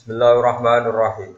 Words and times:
Bismillahirrahmanirrahim. 0.00 1.36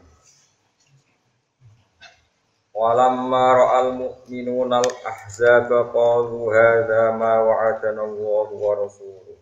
Walamma 2.71 3.43
ra'al 3.59 3.91
mu'minuna 3.91 4.79
al-ahzaba 4.79 5.91
qalu 5.91 6.47
hadza 6.47 7.11
ma 7.19 7.43
wa'adana 7.43 8.07
Allah 8.07 8.47
wa 8.55 8.71
rasuluhu. 8.79 9.35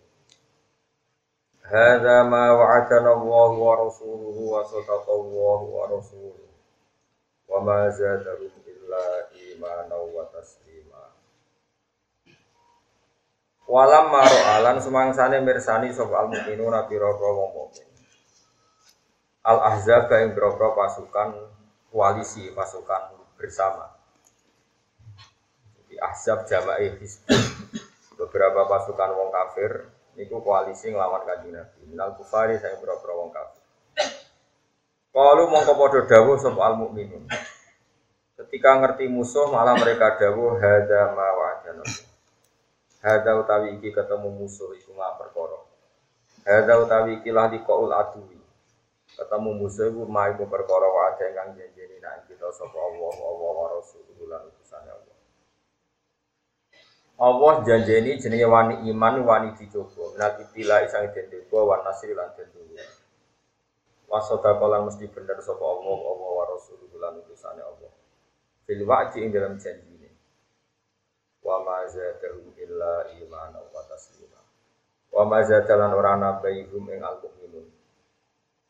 Hadza 1.69 2.17
ma 2.25 2.49
wa'adana 2.49 3.13
Allah 3.13 3.49
wa 3.61 3.73
rasuluhu 3.85 4.41
wa 4.57 4.65
sadaqa 4.65 5.13
Allah 5.13 5.59
wa 5.69 5.83
rasuluhu. 5.85 6.49
Wa 7.45 7.61
ma 7.61 7.93
zadahum 7.93 8.49
illa 8.65 9.05
imanan 9.37 10.01
wa 10.01 10.25
taslima. 10.33 11.13
Walamma 13.69 14.25
ra'alan 14.25 14.81
semangsane 14.81 15.45
mirsani 15.45 15.93
sapa 15.93 16.25
al-mu'minuna 16.25 16.89
pira-pira 16.89 17.29
wong 17.37 17.53
mukmin. 17.53 17.90
Al-Ahzab 19.41 20.13
yang 20.13 20.37
berapa 20.37 20.77
pasukan 20.77 21.33
koalisi, 21.89 22.53
pasukan 22.53 23.17
bersama. 23.33 23.89
Di 25.89 25.97
Ahzab 25.97 26.45
jama'i 26.45 26.93
Hizbun. 27.01 27.41
Beberapa 28.21 28.69
pasukan 28.69 29.17
wong 29.17 29.33
kafir 29.33 29.89
niku 30.13 30.45
koalisi 30.45 30.93
nglawan 30.93 31.25
Kanjeng 31.25 31.57
Nabi. 31.57 31.89
Minal 31.89 32.13
kufari 32.21 32.61
saya 32.61 32.77
berapa 32.77 33.01
wong 33.01 33.33
kafir. 33.33 33.65
Kalau 35.09 35.49
mongko 35.49 35.73
padha 35.73 35.99
dawuh 36.05 36.37
sapa 36.37 36.61
al 36.61 36.77
mukminun. 36.77 37.25
Ketika 38.37 38.77
ngerti 38.77 39.09
musuh 39.09 39.49
malah 39.49 39.73
mereka 39.73 40.21
dawuh 40.21 40.53
hadza 40.61 41.17
ma 41.17 41.27
wa'adana. 41.33 41.85
Hadza 43.01 43.31
utawi 43.41 43.81
iki 43.81 43.89
ketemu 43.89 44.29
musuh 44.37 44.69
iku 44.77 44.93
ma 44.93 45.17
perkara. 45.17 45.65
Hadza 46.45 46.77
utawi 46.77 47.25
iki 47.25 47.33
lah 47.33 47.49
liqaul 47.49 47.89
adui 47.89 48.40
ketemu 49.15 49.49
musuh 49.59 49.91
iku 49.91 50.07
mai 50.07 50.31
ku 50.39 50.47
perkara 50.47 50.87
wae 50.87 51.11
kang 51.35 51.51
janjeni 51.53 51.99
nek 51.99 52.25
kita 52.31 52.47
sapa 52.55 52.77
Allah 52.79 53.15
Allah 53.19 53.51
wa 53.51 53.67
Rasulullah 53.75 54.39
lan 54.39 54.41
utusane 54.47 54.89
Allah. 54.89 55.17
Allah 57.21 57.53
janjeni 57.67 58.17
jenenge 58.17 58.47
wani 58.47 58.75
iman 58.89 59.15
wani 59.27 59.49
dicoba. 59.59 60.15
Nanti 60.17 60.47
pila 60.55 60.81
isang 60.87 61.11
den 61.11 61.27
coba 61.51 61.75
wan 61.75 61.81
nasri 61.85 62.15
lan 62.15 62.31
den 62.39 62.47
dunya. 62.55 62.85
Wasota 64.07 64.55
kolan 64.55 64.87
mesti 64.87 65.05
bener 65.11 65.37
sapa 65.43 65.61
Allah 65.61 65.99
Allah 65.99 66.29
wa 66.31 66.45
Rasulullah 66.47 67.11
lan 67.11 67.21
utusane 67.21 67.61
Allah. 67.61 67.91
Fil 68.63 68.81
wa'di 68.87 69.27
ing 69.27 69.29
dalam 69.35 69.59
janjine. 69.59 70.09
Wa 71.43 71.59
ma 71.65 71.83
zadahum 71.89 72.55
illa 72.55 73.05
iman 73.21 73.53
wa 73.59 73.81
taslima. 73.89 74.39
Wa 75.11 75.27
ma 75.27 75.43
zadalan 75.43 75.91
ora 75.91 76.15
nabaihum 76.15 76.87
ing 76.87 77.01
al-mu'minun 77.03 77.40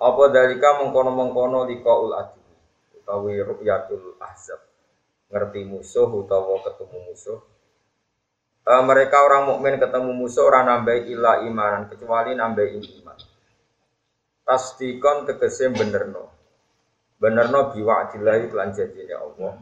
apa 0.02 0.24
dalika 0.34 0.82
mengkono-mengkono 0.82 1.70
liqaul 1.70 2.18
adi 2.18 2.42
utawi 2.98 3.38
ru'yatul 3.38 4.18
ahzab. 4.18 4.58
Ngerti 5.30 5.62
musuh 5.70 6.10
utawa 6.10 6.58
ketemu 6.66 6.98
musuh. 7.06 7.40
E, 8.66 8.74
mereka 8.82 9.22
orang 9.22 9.54
mukmin 9.54 9.78
ketemu 9.78 10.10
musuh 10.18 10.50
orang 10.50 10.66
nambah 10.66 11.06
ilah 11.06 11.46
imanan 11.46 11.86
kecuali 11.86 12.34
nambah 12.34 12.66
iman. 12.66 13.20
Tasdikon 14.42 15.30
tegese 15.30 15.70
benerno. 15.70 16.34
Benerno 17.22 17.70
biwa'dillahi 17.78 18.50
lan 18.50 18.74
janjine 18.74 19.14
Allah. 19.14 19.54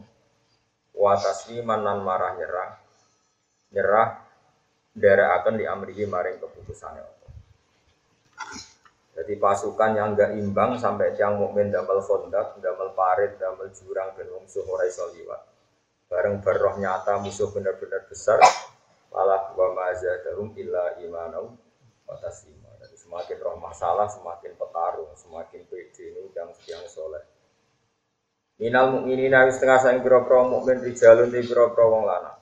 Wa 0.96 1.12
tasliman 1.20 1.84
lan 1.84 2.00
marah 2.00 2.32
nyerah. 2.40 2.70
Nyerah 3.76 5.28
akan 5.40 5.54
diamrihi 5.60 6.08
maring 6.08 6.40
keputusannya 6.40 7.04
Allah. 7.04 7.30
Jadi 9.20 9.36
pasukan 9.36 9.92
yang 9.92 10.16
enggak 10.16 10.32
imbang 10.32 10.80
sampai 10.80 11.12
tiang 11.12 11.36
mukmin 11.36 11.68
damel 11.68 12.00
kondak, 12.00 12.56
damel 12.56 12.96
parit, 12.96 13.36
damel 13.36 13.68
jurang 13.68 14.16
dan 14.16 14.32
musuh 14.32 14.64
ora 14.64 14.88
iso 14.88 15.12
liwat. 15.12 15.44
Bareng 16.08 16.40
berroh 16.40 16.80
nyata 16.80 17.20
musuh 17.20 17.52
benar-benar 17.52 18.08
besar, 18.08 18.40
malah 19.12 19.52
wa 19.52 19.76
mazadahum 19.76 20.56
illa 20.56 20.96
imanau 21.04 21.52
wa 22.08 22.16
taslima. 22.16 22.72
Jadi 22.80 22.96
semakin 22.96 23.36
roh 23.44 23.60
masalah, 23.60 24.08
semakin 24.08 24.56
petarung, 24.56 25.12
semakin 25.12 25.68
pede 25.68 26.16
yang 26.32 26.48
yang 26.64 26.82
soleh. 26.88 27.20
Minal 28.56 28.88
mukminina 28.88 29.44
wis 29.44 29.60
setengah 29.60 29.84
sang 29.84 30.00
pira-pira 30.00 30.48
mukmin 30.48 30.80
rijalun 30.80 31.28
di 31.28 31.44
pira-pira 31.44 31.84
wong 31.92 32.08
lanang. 32.08 32.40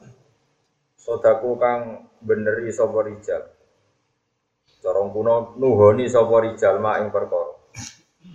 Sodaku 0.94 1.58
kang 1.58 2.06
beneri 2.22 2.70
sapa 2.70 3.02
rijal 3.02 3.57
Corong 4.78 5.10
kuno 5.10 5.58
nuhoni 5.58 6.06
sapa 6.06 6.38
rijal 6.46 6.78
ma 6.78 7.02
ing 7.02 7.10
perkara. 7.10 7.58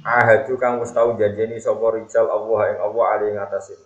Ahadu 0.04 0.59
kang 0.59 0.84
wis 0.84 0.92
tau 0.92 1.16
janjeni 1.16 1.56
sapa 1.64 1.96
rijal 1.96 2.28
Allah 2.28 2.76
ing 2.76 2.78
Allah 2.84 3.06
ali 3.16 3.26
ing 3.31 3.40
atase. 3.40 3.80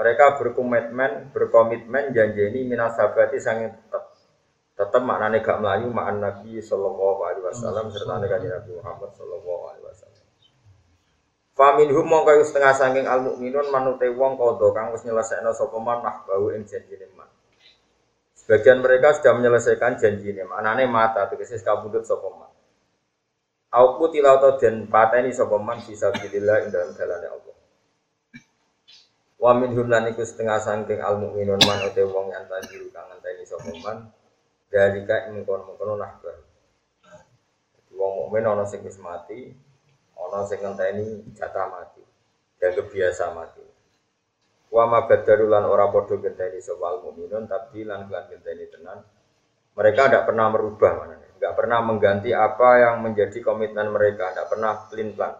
Mereka 0.00 0.40
berkomitmen, 0.40 1.28
berkomitmen 1.28 2.16
janjeni 2.16 2.64
minasabati 2.64 3.36
sange 3.36 3.68
tetep. 3.76 4.04
Tetep 4.72 5.02
maknane 5.04 5.44
gak 5.44 5.60
melayu 5.60 5.92
ma'an 5.92 6.24
Nabi 6.24 6.56
sallallahu 6.56 7.20
alaihi 7.28 7.44
wasallam 7.44 7.92
serta 7.92 8.16
kanjeng 8.16 8.48
Nabi 8.48 8.80
Muhammad 8.80 9.12
sallallahu 9.12 9.62
alaihi 9.68 9.84
wasallam. 9.84 10.24
Faminhum 11.52 12.06
mongko 12.08 12.40
setengah 12.40 12.72
saking 12.72 13.04
al 13.04 13.20
mukminun 13.20 13.68
manute 13.68 14.08
wong 14.16 14.40
kodo 14.40 14.72
kang 14.72 14.88
wis 14.96 15.04
nyelesekno 15.04 15.52
sapa 15.52 15.76
man 15.76 16.00
bau 16.00 16.48
ing 16.56 16.64
janjine 16.64 17.12
man. 17.12 17.28
Sebagian 18.40 18.80
mereka 18.80 19.12
sudah 19.12 19.36
menyelesaikan 19.36 20.00
janji 20.00 20.32
ini. 20.32 20.48
Maknanya 20.48 20.88
mata, 20.88 21.28
tegese 21.28 21.60
kabudut 21.60 22.08
sopeman. 22.08 22.48
Aku 23.70 24.10
tilau 24.10 24.40
atau 24.40 24.58
dan 24.58 24.90
pateni 24.90 25.30
sopeman 25.30 25.78
bisa 25.84 26.10
bilillah 26.10 26.66
dalam 26.72 26.90
jalannya 26.96 27.30
Allah. 27.30 27.56
Wa 29.38 29.54
min 29.54 29.72
lan 29.72 30.10
iku 30.10 30.26
setengah 30.26 30.58
sangking 30.58 30.98
al 30.98 31.16
mukminun 31.22 31.62
man 31.62 31.80
wong 31.94 32.26
yang 32.34 32.44
tanjiru 32.50 32.90
kang 32.90 33.06
ngenteni 33.12 33.46
sopeman. 33.46 34.10
Dari 34.66 35.06
ka 35.06 35.30
ing 35.30 35.46
kono-kono 35.46 35.94
nahbar. 35.94 36.36
Wong 37.94 38.12
mukmin 38.26 38.42
ana 38.42 38.66
sing 38.66 38.82
mati, 38.98 39.54
ana 40.18 40.42
sing 40.50 40.58
ngenteni 40.58 41.30
jatah 41.38 41.70
mati. 41.70 42.02
Dan 42.58 42.74
kebiasa 42.74 43.30
mati. 43.30 43.69
Wa 44.70 44.86
ma 44.86 45.02
badaru 45.02 45.50
lan 45.50 45.66
ora 45.66 45.90
padha 45.90 46.14
genteni 46.22 46.62
sapa 46.62 47.02
mukminun 47.02 47.50
tapi 47.50 47.82
lan 47.82 48.06
kelan 48.06 48.30
tenan. 48.70 48.98
Mereka 49.74 50.00
tidak 50.06 50.24
pernah 50.30 50.46
merubah 50.50 50.92
mana 50.98 51.14
Tidak 51.18 51.54
pernah 51.56 51.80
mengganti 51.82 52.30
apa 52.36 52.68
yang 52.84 53.00
menjadi 53.02 53.40
komitmen 53.40 53.90
mereka, 53.90 54.30
tidak 54.30 54.46
pernah 54.52 54.76
pelin 54.86 55.16
plan 55.16 55.34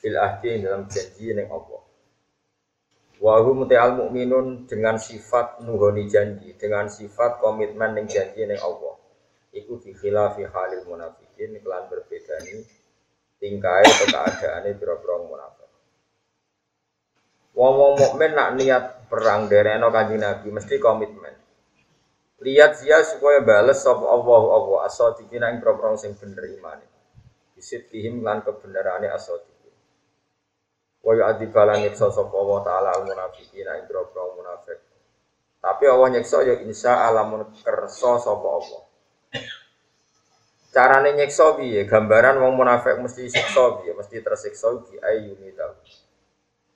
fil 0.00 0.16
ahdi 0.16 0.64
dalam 0.64 0.84
janji 0.88 1.32
yang 1.32 1.48
Allah. 1.48 1.82
Wa 3.20 3.36
hum 3.44 3.68
al 3.68 3.92
mukminun 4.00 4.64
dengan 4.64 4.96
sifat 4.96 5.60
nuhoni 5.60 6.08
janji, 6.08 6.56
dengan 6.56 6.88
sifat 6.88 7.40
komitmen 7.40 8.00
yang 8.00 8.06
janji 8.08 8.48
yang 8.48 8.56
Allah. 8.60 8.96
Iku 9.52 9.82
fi 9.82 9.92
khilafi 9.92 10.46
halil 10.46 10.86
munafikin 10.86 11.58
kelan 11.58 11.90
berbeda 11.90 12.38
ini 12.46 12.62
tingkai 13.40 13.82
atau 13.82 14.06
keadaannya 14.08 14.78
biro-biro 14.78 15.26
munafik. 15.26 15.59
Wong-wong 17.54 17.98
mukmin 17.98 18.32
nak 18.32 18.54
niat 18.56 19.10
perang 19.10 19.50
dereno 19.50 19.90
kanjeng 19.90 20.22
Nabi 20.22 20.48
mesti 20.54 20.78
komitmen. 20.78 21.34
Lihat 22.40 22.80
dia 22.80 23.04
supaya 23.04 23.44
bales 23.44 23.84
sop 23.84 24.00
Allah 24.00 24.42
Allah 24.56 24.78
asadiqina 24.88 25.52
ing 25.52 25.60
propro 25.60 25.92
sing 25.98 26.16
bener 26.16 26.46
imane. 26.48 26.86
Bisit 27.52 27.92
kihim 27.92 28.24
lan 28.24 28.40
kebenerane 28.40 29.12
asadiqin. 29.12 29.74
Wa 31.04 31.12
yu'adzibalan 31.12 31.84
nyiksa 31.84 32.08
sop 32.08 32.32
Allah 32.32 32.58
taala 32.64 32.88
al 32.96 33.04
munafiqin 33.04 33.68
ing 33.68 33.84
propro 33.84 34.40
munafik. 34.40 34.90
Tapi 35.60 35.84
Allah 35.84 36.08
nyiksa 36.16 36.40
ya 36.40 36.56
insya 36.64 37.04
Allah 37.04 37.28
kersa 37.60 38.16
sapa 38.16 38.48
Allah. 38.48 38.82
Carane 40.72 41.12
nyiksa 41.20 41.60
piye? 41.60 41.84
Gambaran 41.84 42.40
wong 42.40 42.56
munafik 42.56 42.96
mesti 42.96 43.28
siksa 43.28 43.84
piye? 43.84 43.92
Mesti 43.92 44.24
tersiksa 44.24 44.72
bi 44.80 44.96
ayyuni 44.96 45.52
tahu. 45.52 45.74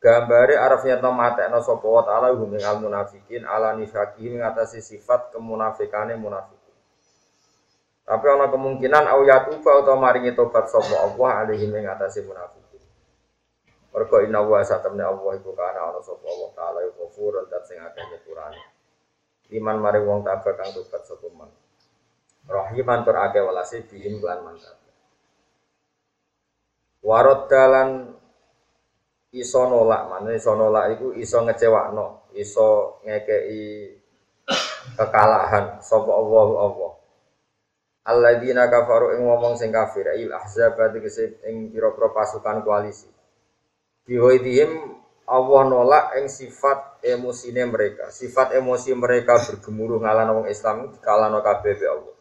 Gambare 0.04 0.60
arafnya 0.60 1.00
to 1.00 1.08
matekno 1.08 1.64
sapa 1.64 1.88
wa 1.88 2.04
taala 2.04 2.36
hum 2.36 2.52
al 2.60 2.76
munafikin 2.76 3.40
ala 3.48 3.72
nifaqi 3.72 4.36
ngatasi 4.36 4.84
sifat 4.84 5.32
kemunafikane 5.32 6.12
munafikin. 6.20 6.76
Tapi 8.04 8.24
ana 8.28 8.52
kemungkinan 8.52 9.08
au 9.08 9.24
yatuba 9.24 9.80
utawa 9.80 9.96
maringi 9.96 10.36
tobat 10.36 10.68
sapa 10.68 11.08
Allah 11.08 11.48
alaihi 11.48 11.72
ing 11.72 11.88
atase 11.88 12.20
munafikin. 12.20 12.84
Mergo 13.96 14.20
inna 14.20 14.44
wa 14.44 14.60
satamna 14.60 15.08
Allah 15.08 15.40
iku 15.40 15.56
kana 15.56 15.88
ana 15.88 16.00
sapa 16.04 16.20
Allah 16.28 16.50
taala 16.52 16.78
iku 16.84 17.08
ghafurun 17.08 17.48
dat 17.48 17.64
sing 17.64 17.80
akeh 17.80 18.04
nyepurane. 18.04 18.60
Iman 19.56 19.80
mari 19.80 20.04
wong 20.04 20.20
tabah 20.20 20.52
kang 20.52 20.68
tobat 20.76 21.00
sapa 21.08 21.32
man. 21.32 21.48
Rahiman 22.44 23.08
tur 23.08 23.16
akeh 23.16 23.40
welase 23.40 23.88
bihim 23.88 24.20
lan 24.20 24.52
mantap. 24.52 24.76
Warot 27.00 27.48
dalan 27.48 28.20
iso 29.34 29.66
nolak 29.66 30.02
mana 30.06 30.31
iso 30.31 30.54
nolak 30.54 30.94
itu 30.94 31.10
iso 31.19 31.42
ngecewakno 31.42 32.31
iso 32.38 33.02
ngekei 33.02 33.90
kekalahan 34.94 35.82
sapa 35.82 36.10
Allah 36.14 36.48
Allah 36.70 36.92
Alladzina 38.04 38.69
kafaru 38.69 39.16
ing 39.16 39.25
ngomong 39.25 39.56
sing 39.56 39.72
kafir 39.72 40.04
il 40.20 40.28
ahzab 40.28 40.76
tegese 40.76 41.40
ing 41.48 41.72
pira-pira 41.72 42.12
pasukan 42.12 42.60
koalisi. 42.60 43.08
Bihoidihim 44.04 44.76
Allah 45.25 45.62
nolak 45.64 46.12
ing 46.20 46.28
sifat 46.28 47.00
emosine 47.00 47.64
mereka. 47.64 48.12
Sifat 48.12 48.52
emosi 48.60 48.92
mereka 48.92 49.40
bergemuruh 49.40 50.04
ngalahno 50.04 50.44
wong 50.44 50.46
Islam 50.52 50.92
dikalahno 50.92 51.40
kabeh 51.40 51.72
be 51.81 51.86
Allah. 51.88 52.14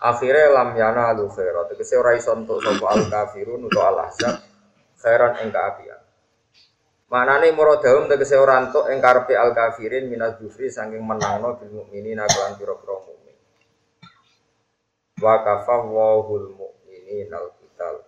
Akhirnya 0.00 0.48
lam 0.48 0.72
yana 0.72 1.12
lu 1.12 1.28
khairat. 1.28 1.76
Tegese 1.76 2.00
ora 2.00 2.16
iso 2.16 2.32
entuk 2.32 2.64
sapa 2.64 2.96
al 2.96 3.04
kafirun 3.12 3.60
utawa 3.68 3.92
al 3.92 3.98
ahzab 4.08 4.49
khairan 5.00 5.40
ing 5.40 5.48
kaapian. 5.48 6.00
Manane 7.10 7.50
muradahum 7.50 8.06
tegese 8.06 8.38
ora 8.38 8.62
entuk 8.62 8.86
ing 8.86 9.02
karepe 9.02 9.34
al 9.34 9.50
kafirin 9.50 10.06
minaz 10.06 10.38
jufri 10.38 10.70
saking 10.70 11.02
menangno 11.02 11.58
bil 11.58 11.82
mukminina 11.82 12.22
kelan 12.30 12.54
pira-pira 12.54 12.96
mukmin. 13.02 13.36
Wa 15.18 15.42
kafawahul 15.42 16.54
mukminina 16.54 17.34
al 17.34 17.50
qital. 17.58 18.06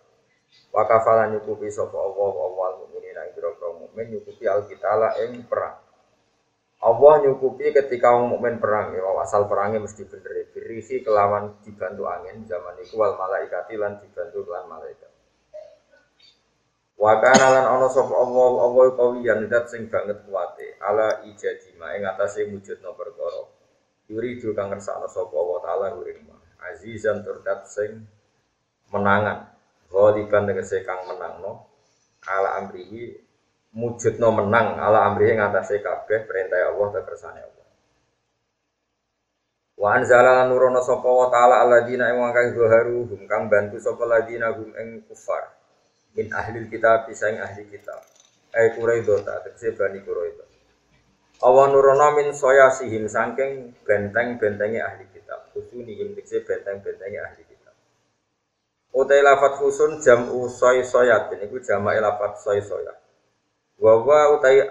Wa 0.71 0.87
kafalan 0.87 1.35
nyukupi 1.35 1.67
sapa 1.67 1.99
Allah 1.99 2.31
wa 2.31 2.69
mukminin 2.79 3.19
ing 3.27 3.31
pira-pira 3.35 3.75
mukmin 3.75 4.07
nyukupi 4.15 4.45
alkitala 4.47 5.19
ing 5.27 5.51
perang. 5.51 5.83
Allah 6.83 7.13
nyukupi 7.23 7.71
ketika 7.71 8.11
wong 8.19 8.35
mukmin 8.39 8.59
perang 8.59 8.91
ya 8.91 9.07
asal 9.23 9.47
perangnya 9.47 9.83
mesti 9.83 10.03
bener. 10.03 10.51
Berisi 10.51 11.05
kelawan 11.05 11.63
dibantu 11.63 12.11
angin 12.11 12.43
zaman 12.47 12.75
iku 12.83 13.03
wal 13.03 13.15
malaikati 13.15 13.79
lan 13.79 14.03
dibantu 14.03 14.47
lan 14.51 14.67
malaikat. 14.67 15.12
Wa 17.03 17.19
kana 17.19 17.51
lan 17.51 17.67
ana 17.67 17.91
sapa 17.91 18.15
Allah 18.15 18.63
Allah 18.63 18.95
kawiyan 18.95 19.51
dat 19.51 19.67
sing 19.67 19.91
banget 19.91 20.23
kuwate. 20.23 20.79
Ala 20.79 21.27
ijadima 21.27 21.99
ing 21.99 22.07
atase 22.07 22.47
wujudna 22.47 22.95
perkara. 22.95 23.43
Yuridu 24.07 24.55
kang 24.55 24.71
ngersakno 24.71 25.11
sapa 25.11 25.35
Allah 25.35 25.59
taala 25.67 25.87
ing 26.07 26.31
azizan 26.63 27.27
turdat 27.27 27.67
sing 27.67 28.07
menangan. 28.95 29.51
Ghaliban 29.91 30.47
tegese 30.47 30.87
kang 30.87 31.03
menangno. 31.11 31.67
Ala 32.23 32.63
amrihi 32.63 33.19
mujudno 33.75 34.31
menang. 34.39 34.79
Ala 34.79 35.11
amrihi 35.11 35.43
ngatasé 35.43 35.83
kabeh 35.83 36.23
perintah 36.23 36.71
Allah 36.71 36.87
dan 36.95 37.03
kersane 37.03 37.43
Allah. 37.43 37.67
Wa 39.75 39.99
anzala 39.99 40.47
nurono 40.47 40.79
sapa 40.87 41.11
wa 41.11 41.27
taala 41.35 41.67
alladzina 41.67 42.15
ing 42.15 42.31
kang 42.31 42.55
zuharu 42.55 43.11
hum 43.11 43.27
kang 43.27 43.51
bantu 43.51 43.83
sapa 43.83 44.07
alladzina 44.07 44.55
hum 44.55 44.71
ing 44.79 45.03
kufar 45.11 45.62
min 46.13 46.29
ahli 46.33 46.69
kitab 46.69 47.09
bisa 47.09 47.33
ahli 47.33 47.65
kitab. 47.69 48.01
Ai 48.53 48.77
Quraidah 48.77 49.19
ta 49.25 49.41
tegese 49.49 49.73
bani 49.73 50.05
Quraidah. 50.05 50.49
Allah 51.43 51.65
nurono 51.73 52.09
min 52.21 52.37
soya 52.37 52.69
sihim 52.69 53.09
saking 53.09 53.73
benteng-bentengi 53.83 54.79
ahli 54.79 55.09
kitab. 55.09 55.49
Kusunihim 55.57 56.13
tegese 56.13 56.45
benteng-bentengi 56.45 57.17
ahli 57.17 57.43
kitab. 57.49 57.75
Utai 58.93 59.25
lafat 59.25 59.57
khusun 59.57 60.05
jam 60.05 60.29
usoi 60.29 60.85
soyat 60.85 61.33
ini 61.33 61.49
ku 61.49 61.57
jama 61.65 61.97
lafat 61.97 62.37
soy 62.45 62.61
soyat. 62.61 63.01
Wawa 63.81 64.37
utai 64.37 64.69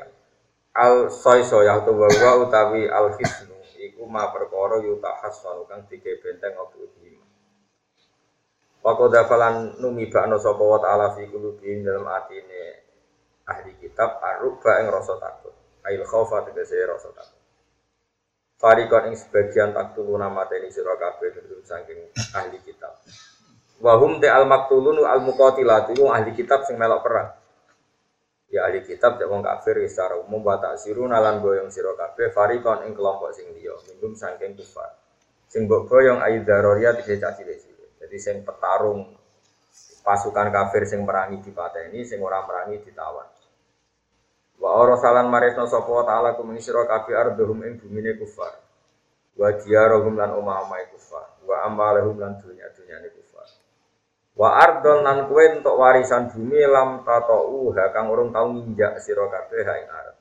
al 0.78 1.10
soy 1.10 1.42
soyat 1.42 1.82
atau 1.82 1.98
wawa 1.98 2.46
utawi 2.46 2.86
al 2.86 3.18
hisnu 3.18 3.58
iku 3.82 4.06
ma 4.06 4.30
perkara 4.30 4.78
yutahas 4.78 5.42
kang 5.66 5.90
tiga 5.90 6.14
benteng 6.22 6.54
opo 6.54 6.86
lima. 7.01 7.01
Wako 8.82 9.14
dafalan 9.14 9.78
numi 9.78 10.10
bakno 10.10 10.42
sapa 10.42 10.58
wa 10.66 10.82
ta'ala 10.82 11.14
fi 11.14 11.30
qulubihim 11.30 11.86
dalam 11.86 12.02
atine 12.10 12.82
ahli 13.46 13.78
kitab 13.78 14.18
aruba 14.18 14.82
ing 14.82 14.90
rasa 14.90 15.22
takut. 15.22 15.54
Ail 15.86 16.02
khaufa 16.02 16.50
tegese 16.50 16.82
rasa 16.90 17.14
takut. 17.14 17.42
Farikon 18.58 19.14
ing 19.14 19.16
sebagian 19.18 19.78
taktuluna 19.78 20.34
mateni 20.34 20.74
sira 20.74 20.98
kabeh 20.98 21.30
saking 21.62 22.10
ahli 22.34 22.58
kitab. 22.66 22.98
Wahum 23.86 24.18
te 24.18 24.26
al 24.26 24.50
maktulun 24.50 24.98
al 25.06 25.22
muqatilat 25.22 25.94
itu 25.94 26.10
ahli 26.10 26.34
kitab 26.34 26.66
sing 26.66 26.82
melok 26.82 27.06
perang. 27.06 27.38
Ya 28.50 28.66
ahli 28.66 28.82
kitab 28.82 29.22
cek 29.22 29.30
wong 29.30 29.46
kafir 29.46 29.78
secara 29.86 30.18
umum 30.18 30.42
wa 30.42 30.58
taksiru 30.58 31.06
nalan 31.06 31.38
boyong 31.38 31.70
sira 31.70 31.94
farikon 32.34 32.90
ing 32.90 32.98
kelompok 32.98 33.30
sing 33.30 33.46
liya 33.54 33.78
minum 33.94 34.18
saking 34.18 34.58
kufar. 34.58 34.90
Sing 35.46 35.70
mbok 35.70 35.86
ayu 36.02 36.42
daroria 36.42 36.98
tidak 36.98 37.38
caci 37.38 37.71
Jadi 38.12 38.20
sing 38.20 38.38
petarung 38.44 39.08
pasukan 40.04 40.52
kafir 40.52 40.84
sing 40.84 41.08
merangi 41.08 41.40
dipateni, 41.48 42.04
sing 42.04 42.20
ora 42.20 42.44
merangi 42.44 42.84
ditawan. 42.84 43.24
Wa 44.60 44.84
ora 44.84 45.00
salan 45.00 45.32
maresno 45.32 45.64
sapa 45.64 46.04
taala 46.04 46.36
kuming 46.36 46.60
sira 46.60 46.84
kabeh 46.84 47.16
arduhum 47.16 47.64
ing 47.64 47.80
bumine 47.80 48.20
kufar. 48.20 48.52
Wa 49.40 49.56
diyarohum 49.56 50.20
lan 50.20 50.36
omah-omah 50.36 50.92
kufar. 50.92 51.40
Wa 51.48 51.64
amalahum 51.72 52.20
lan 52.20 52.36
dunya-dunyane 52.44 53.16
kufar. 53.16 53.48
Wa 54.36 54.60
ardon 54.60 55.08
nan 55.08 55.32
kue 55.32 55.48
untuk 55.48 55.80
warisan 55.80 56.36
bumi 56.36 56.68
lam 56.68 57.08
tato 57.08 57.48
uha 57.48 57.96
kang 57.96 58.12
urung 58.12 58.36
tau 58.36 58.52
nginjak 58.52 59.00
sira 59.00 59.24
kabeh 59.32 59.64
ha 59.64 59.74
ing 59.80 59.88
arep. 59.88 60.16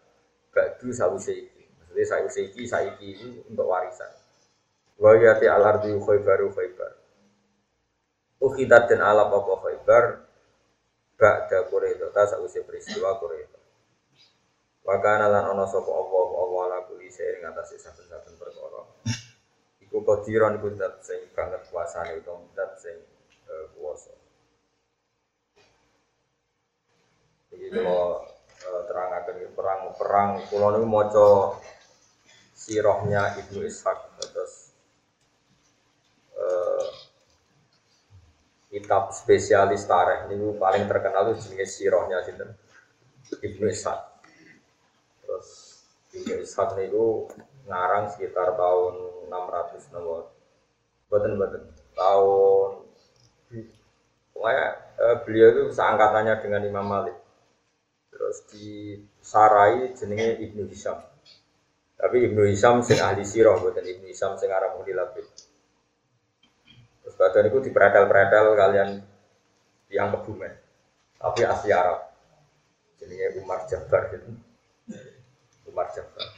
Badu 0.55 0.95
sawise 0.95 1.35
iki. 1.35 1.67
Maksudnya 1.75 2.05
sawise 2.07 2.41
iki 2.55 2.71
saiki 2.71 3.07
iki 3.19 3.51
untuk 3.51 3.67
warisan. 3.67 4.15
Wa 4.95 5.19
yati 5.19 5.51
al 5.51 5.67
ardi 5.67 5.91
khaybaru 5.91 6.55
khaybar. 6.55 7.00
Ukhidat 8.41 8.89
dan 8.89 9.05
alap 9.05 9.37
apa 9.37 9.53
khaybar 9.69 10.05
ba'da 11.21 11.69
Quraidah 11.69 12.09
ta 12.09 12.25
sawise 12.25 12.65
peristiwa 12.65 13.21
Quraidah. 13.21 13.61
Wa 14.81 14.97
kana 15.05 15.29
lan 15.29 15.45
ana 15.53 15.69
sapa 15.69 15.93
Allah 15.93 16.27
Allah 16.41 16.61
ala 16.73 16.79
kulli 16.89 17.13
shay'in 17.13 17.45
ngatasi 17.45 17.77
saben-saben 17.77 18.41
perkara. 18.41 18.81
Iku 19.85 20.01
kodiron 20.01 20.57
iku 20.57 20.73
dat 20.73 21.05
sing 21.05 21.21
banget 21.37 21.69
kuasane 21.69 22.17
utawa 22.17 22.41
dat 22.57 22.81
sing 22.81 22.97
kuasa. 23.77 24.17
Jadi 27.53 27.77
kalau 27.77 28.25
uh, 28.65 28.83
terangkan 28.89 29.37
perang 29.53 29.81
perang, 30.01 30.31
kalau 30.49 30.81
ini 30.81 30.87
mau 30.89 31.05
sirohnya 32.57 33.37
Ibnu 33.37 33.69
Ishaq 33.69 33.99
terus 34.23 34.71
kitab 38.71 39.11
spesialis 39.11 39.83
tarikh 39.85 40.31
ini 40.31 40.55
paling 40.55 40.87
terkenal 40.87 41.35
itu 41.35 41.51
jenis 41.51 41.71
sirohnya 41.75 42.23
sih 42.23 42.35
Ibnu 43.43 43.67
Ishaq. 43.67 44.01
Terus 45.27 45.49
Ibnu 46.15 46.35
Ishaq 46.47 46.79
itu 46.87 47.27
ngarang 47.67 48.15
sekitar 48.15 48.55
tahun 48.55 49.27
600 49.29 49.95
nomor. 49.95 50.31
Betul 51.11 51.35
betul 51.35 51.63
tahun 51.99 52.87
Pokoknya 54.41 54.67
eh, 54.97 55.17
beliau 55.21 55.49
itu 55.53 55.63
seangkatannya 55.77 56.35
dengan 56.41 56.63
Imam 56.65 56.87
Malik. 56.89 57.13
Terus 58.09 58.41
di 58.49 58.97
Sarai 59.21 59.93
jenenge 59.93 60.41
Ibnu 60.41 60.65
Hisham. 60.65 60.97
Tapi 62.01 62.17
Ibnu 62.25 62.49
Hisham 62.49 62.81
sing 62.81 63.05
ahli 63.05 63.21
sirah, 63.21 63.61
bukan 63.61 63.85
Ibnu 63.85 64.09
Hisham 64.09 64.41
sing 64.41 64.49
arah 64.49 64.73
mudi 64.73 64.97
labib. 64.97 65.29
Terus 67.11 67.19
badan 67.19 67.51
itu 67.51 67.59
diperadal-peradal 67.67 68.55
kalian 68.55 69.03
yang 69.91 70.15
kebumen. 70.15 70.55
Tapi 71.19 71.43
asli 71.43 71.75
Arab. 71.75 72.07
Jenenge 73.03 73.35
Umar 73.43 73.67
Jabbar 73.67 74.15
gitu. 74.15 74.31
Umar 75.67 75.91
Jabbar. 75.91 76.31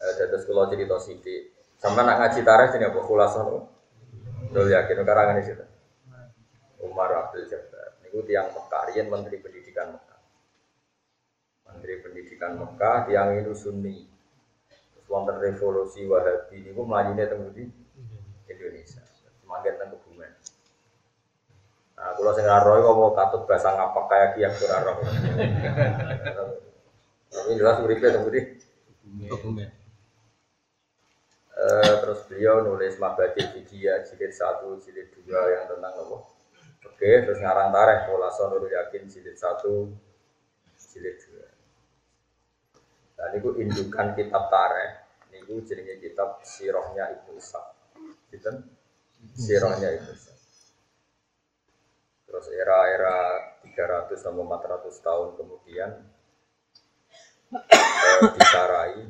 Eh, 0.00 0.12
terus 0.16 0.48
kalau 0.48 0.64
cerita 0.72 0.96
sama 1.76 2.08
nak 2.08 2.24
ngaji 2.24 2.40
tarikh 2.40 2.72
ini 2.80 2.88
apa? 2.88 3.04
Kulasan 3.04 3.68
Betul 4.48 4.72
yakin 4.72 5.04
karangan 5.04 5.36
di 5.36 5.44
situ. 5.44 5.64
Umar 6.88 7.12
Abdul 7.12 7.44
Jabbar. 7.44 8.00
Ini 8.00 8.16
tiang 8.24 8.48
Mekah, 8.48 8.84
Menteri 9.12 9.36
Pendidikan 9.44 9.92
Mekah. 9.92 10.20
Menteri 11.68 11.94
Pendidikan 12.00 12.56
Mekah, 12.56 13.12
tiang 13.12 13.28
itu 13.36 13.52
Sunni. 13.52 14.08
Wonten 15.04 15.36
revolusi 15.36 16.08
Wahabi 16.08 16.64
ini 16.64 16.72
melajunya 16.72 17.28
tengah 17.28 17.52
di 17.52 17.83
Indonesia. 18.48 19.02
Semakin 19.44 19.72
tengah 19.76 19.96
kebumen. 20.00 20.32
Nah, 21.94 22.10
kalau 22.18 22.32
saya 22.34 22.58
roy 22.64 22.82
kok 22.82 22.96
mau 22.98 23.12
katut 23.14 23.42
bahasa 23.46 23.70
ngapa 23.72 24.00
kayak 24.10 24.28
kiam 24.34 24.52
kurang 24.58 24.82
roh. 24.88 24.96
Tapi 27.30 27.50
jelas 27.58 27.76
uripe 27.84 28.06
tengah 28.08 28.30
di 28.30 28.40
kebumen. 29.30 29.70
Uh, 31.54 31.94
terus 32.02 32.26
beliau 32.26 32.66
nulis 32.66 32.98
Mabadi 32.98 33.46
Fidia 33.46 34.02
jilid 34.02 34.34
satu, 34.34 34.74
jilid 34.82 35.14
dua 35.22 35.38
yang 35.54 35.70
tentang 35.70 35.94
apa? 36.02 36.18
Oke, 36.82 37.10
terus 37.22 37.38
ngarang 37.38 37.70
tareh 37.70 38.10
pola 38.10 38.26
Nurul 38.28 38.74
Yakin 38.74 39.06
jilid 39.06 39.38
satu, 39.38 39.86
jilid 40.92 41.16
dua. 41.24 41.46
Dan 43.14 43.38
itu 43.38 43.54
indukan 43.62 44.18
kitab 44.18 44.50
tareh. 44.50 45.06
Ini 45.30 45.62
jenenge 45.66 45.98
kitab 46.02 46.42
Sirohnya 46.42 47.10
Ibnu 47.10 47.38
Ishaq. 47.38 47.73
Gitu? 48.34 48.50
Sirohnya 49.38 49.94
Ibnu 49.94 50.10
Ishaq. 50.10 50.38
Terus 52.26 52.46
era-era 52.50 53.16
300 53.62 54.18
sampai 54.18 54.42
400 54.42 54.90
tahun 55.06 55.28
kemudian 55.38 55.90
eh, 57.54 58.18
disarai 58.34 59.06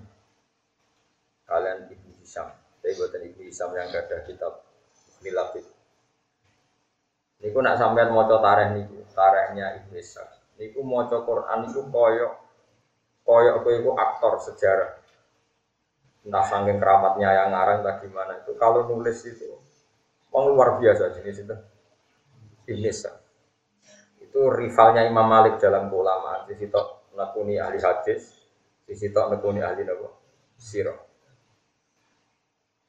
kalian 1.48 1.88
Ibnu 1.88 2.12
Hisham 2.20 2.52
Tapi 2.84 3.00
buatan 3.00 3.24
ibu 3.24 3.40
Isam 3.48 3.72
yang 3.72 3.88
ada 3.88 4.28
kitab 4.28 4.60
Nilafit. 5.24 5.64
Niku 7.40 7.64
nak 7.64 7.80
sampean 7.80 8.12
maca 8.12 8.44
tareh 8.44 8.76
niku, 8.76 9.00
tarehnya 9.16 9.80
Ibnu 9.80 9.96
Ishaq. 9.96 10.60
Niku 10.60 10.84
maca 10.84 11.24
Quran 11.24 11.64
niku 11.64 11.80
koyok 11.88 12.34
koyok 13.24 13.56
iku 13.72 13.90
aktor 13.96 14.36
sejarah. 14.36 15.00
Entah 16.24 16.44
saking 16.48 16.80
keramatnya 16.80 17.28
yang 17.36 17.52
ngarang 17.52 17.84
tak 17.84 18.00
gimana 18.00 18.40
itu 18.40 18.56
kalau 18.56 18.88
nulis 18.88 19.20
itu 19.28 19.54
Wong 20.34 20.50
luar 20.50 20.82
biasa 20.82 21.14
jenis 21.14 21.46
itu. 21.46 21.56
Ibnu 22.66 22.90
Ishaq. 22.90 23.16
Itu 24.18 24.50
rivalnya 24.50 25.06
Imam 25.06 25.30
Malik 25.30 25.62
dalam 25.62 25.86
keulamaan. 25.86 26.50
Di 26.50 26.58
situ 26.58 26.74
nakuni 27.14 27.54
ahli 27.54 27.78
hadis, 27.78 28.34
di 28.82 28.98
situ 28.98 29.14
nakuni 29.14 29.62
ahli 29.62 29.86
nabo 29.86 30.10
sirah. 30.58 30.98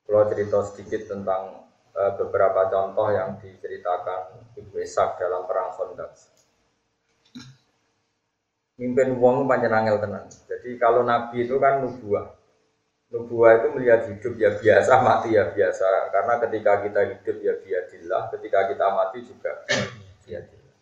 Kalau 0.10 0.26
cerita 0.26 0.58
sedikit 0.66 1.06
tentang 1.06 1.70
uh, 1.94 2.12
beberapa 2.18 2.66
contoh 2.66 3.14
yang 3.14 3.38
diceritakan 3.38 4.58
Ibu 4.58 4.82
Ishak 4.82 5.22
dalam 5.22 5.46
perang 5.46 5.70
Khandaq. 5.78 6.14
Mimpin 8.82 9.22
wong 9.22 9.46
panjang 9.46 9.86
angel 9.86 10.02
tenan. 10.02 10.26
Jadi 10.50 10.82
kalau 10.82 11.06
Nabi 11.06 11.46
itu 11.46 11.62
kan 11.62 11.86
nubuah. 11.86 12.34
Nubuah 13.14 13.62
itu 13.62 13.68
melihat 13.78 14.10
hidup 14.10 14.34
ya 14.42 14.58
biasa, 14.58 14.94
mati 15.06 15.38
ya 15.38 15.54
biasa. 15.54 16.10
Karena 16.10 16.34
ketika 16.42 16.72
kita 16.82 17.02
hidup 17.06 17.38
ya 17.38 17.54
biadillah, 17.62 18.22
ketika 18.34 18.60
kita 18.74 18.86
mati 18.92 19.20
juga 19.22 19.52
biadillah. 20.26 20.76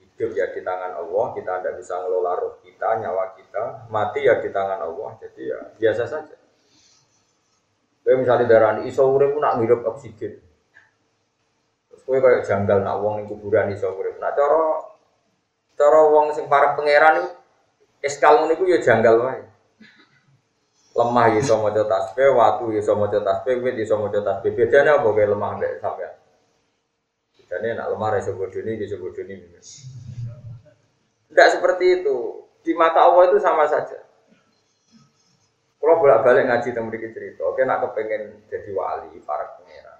Hidup 0.00 0.30
ya 0.32 0.46
di 0.48 0.60
tangan 0.64 0.96
Allah, 0.96 1.26
kita 1.36 1.52
tidak 1.60 1.74
bisa 1.76 1.94
ngelola 2.00 2.32
roh 2.40 2.54
kita, 2.64 2.88
nyawa 3.04 3.36
kita. 3.36 3.64
Mati 3.92 4.24
ya 4.24 4.40
di 4.40 4.48
tangan 4.48 4.80
Allah, 4.80 5.10
jadi 5.20 5.42
ya 5.44 5.58
biasa 5.76 6.04
saja. 6.08 6.40
Kayak 8.00 8.26
misalnya 8.26 8.46
darah 8.48 8.72
iso 8.88 9.04
urip 9.06 9.36
nak 9.36 9.60
ngirup 9.60 9.84
oksigen. 9.84 10.40
Terus 11.92 12.00
kowe 12.02 12.18
kayak 12.18 12.48
janggal 12.48 12.80
nak 12.80 12.96
wong 13.04 13.28
kuburan 13.28 13.70
iso 13.76 13.92
urip. 13.92 14.16
Nah 14.16 14.32
cara 14.32 14.88
cara 15.76 16.00
wong 16.08 16.32
sing 16.32 16.48
para 16.48 16.74
pangeran 16.74 17.22
itu 17.22 17.30
eskal 18.00 18.40
ngono 18.40 18.56
iku 18.56 18.64
ya 18.66 18.80
janggal 18.80 19.20
wae. 19.20 19.49
Lemah 20.90 21.24
ya 21.30 21.38
iso 21.38 21.54
maca 21.62 21.86
tasbih, 21.86 22.34
watu 22.34 22.74
ya 22.74 22.82
iso 22.82 22.98
maca 22.98 23.22
tasbih, 23.22 23.62
wit 23.62 23.78
ya 23.78 23.86
iso 23.86 23.94
maca 23.94 24.18
tasbih. 24.18 24.50
Bedane 24.58 24.90
apa 24.90 25.08
kayak 25.14 25.30
lemah 25.30 25.50
mbek 25.54 25.72
sampean? 25.78 26.12
Bedane 27.38 27.68
nak 27.78 27.86
lemah 27.94 28.08
ra 28.10 28.18
iso 28.18 28.32
bodoni, 28.34 28.72
iso 28.82 28.98
bodoni. 28.98 29.34
Tidak 31.30 31.48
seperti 31.54 32.02
itu. 32.02 32.16
Di 32.60 32.74
mata 32.74 33.06
Allah 33.06 33.30
itu 33.30 33.38
sama 33.38 33.70
saja. 33.70 34.02
Kalau 35.80 35.96
bolak 35.96 36.20
balik 36.20 36.44
ngaji 36.44 36.76
tentang 36.76 36.92
mereka 36.92 37.08
cerita, 37.16 37.40
oke 37.40 37.64
nak 37.64 37.80
kepengen 37.80 38.44
jadi 38.52 38.68
wali, 38.76 39.16
para 39.24 39.56
pangeran. 39.56 39.98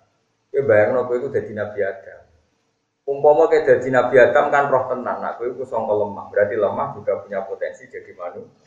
Ya 0.52 0.60
bayang 0.60 0.92
nopo 0.92 1.16
itu 1.16 1.32
jadi 1.32 1.56
nabi 1.56 1.80
Adam. 1.80 2.20
Umpama 3.08 3.48
kayak 3.48 3.64
jadi 3.64 3.88
nabi 3.88 4.20
Adam 4.20 4.52
kan 4.52 4.68
roh 4.68 4.84
tenang, 4.92 5.24
nah 5.24 5.32
itu 5.40 5.64
songkol 5.64 6.04
lemah. 6.04 6.28
Berarti 6.28 6.54
lemah 6.60 6.92
juga 6.92 7.24
punya 7.24 7.40
potensi 7.48 7.88
jadi 7.88 8.12
manusia. 8.12 8.60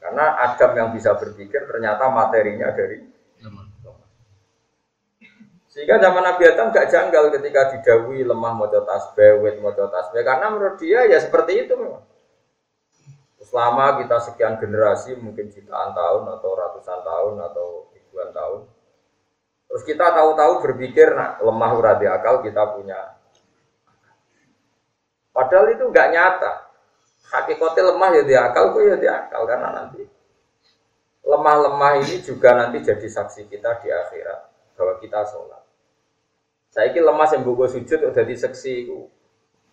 Karena 0.00 0.32
Adam 0.48 0.70
yang 0.74 0.88
bisa 0.96 1.12
berpikir 1.14 1.68
ternyata 1.68 2.08
materinya 2.08 2.72
dari 2.72 3.04
lemah. 3.44 3.70
Sehingga 5.70 6.02
zaman 6.02 6.26
Nabi 6.26 6.42
Adam 6.50 6.74
gak 6.74 6.90
janggal 6.90 7.30
ketika 7.38 7.70
didawi 7.70 8.26
lemah 8.26 8.52
mau 8.58 8.66
tasbih, 8.66 9.38
wet 9.38 9.62
mau 9.62 9.70
tasbih. 9.70 10.26
Karena 10.26 10.50
menurut 10.50 10.82
dia 10.82 11.06
ya 11.06 11.22
seperti 11.22 11.62
itu 11.62 11.78
memang. 11.78 12.02
Selama 13.40 14.02
kita 14.02 14.18
sekian 14.30 14.58
generasi, 14.58 15.14
mungkin 15.14 15.48
jutaan 15.48 15.94
tahun 15.94 16.22
atau 16.38 16.50
ratusan 16.54 17.00
tahun 17.02 17.34
atau 17.50 17.88
ribuan 17.96 18.30
tahun, 18.30 18.60
terus 19.66 19.82
kita 19.82 20.06
tahu-tahu 20.12 20.62
berpikir, 20.62 21.10
nah 21.16 21.40
lemah 21.40 21.70
uradi 21.74 22.06
akal 22.06 22.46
kita 22.46 22.62
punya. 22.78 23.16
Padahal 25.34 25.72
itu 25.72 25.82
nggak 25.82 26.08
nyata. 26.14 26.69
Hakikatnya 27.30 27.94
lemah 27.94 28.08
ya 28.10 28.22
di 28.26 28.34
akal, 28.34 28.74
kok 28.74 28.82
ya 28.82 28.96
di 28.98 29.06
akal 29.06 29.46
karena 29.46 29.70
nanti 29.70 30.02
lemah-lemah 31.30 32.02
ini 32.02 32.18
juga 32.24 32.58
nanti 32.58 32.82
jadi 32.82 33.06
saksi 33.06 33.46
kita 33.46 33.78
di 33.84 33.88
akhirat 33.92 34.40
bahwa 34.74 34.94
kita 34.98 35.22
sholat. 35.28 35.62
Saya 36.70 36.90
kira 36.94 37.10
lemah 37.10 37.26
yang 37.34 37.42
buku 37.46 37.66
sujud 37.66 37.98
udah 38.10 38.24
di 38.26 38.34
saksi 38.34 38.90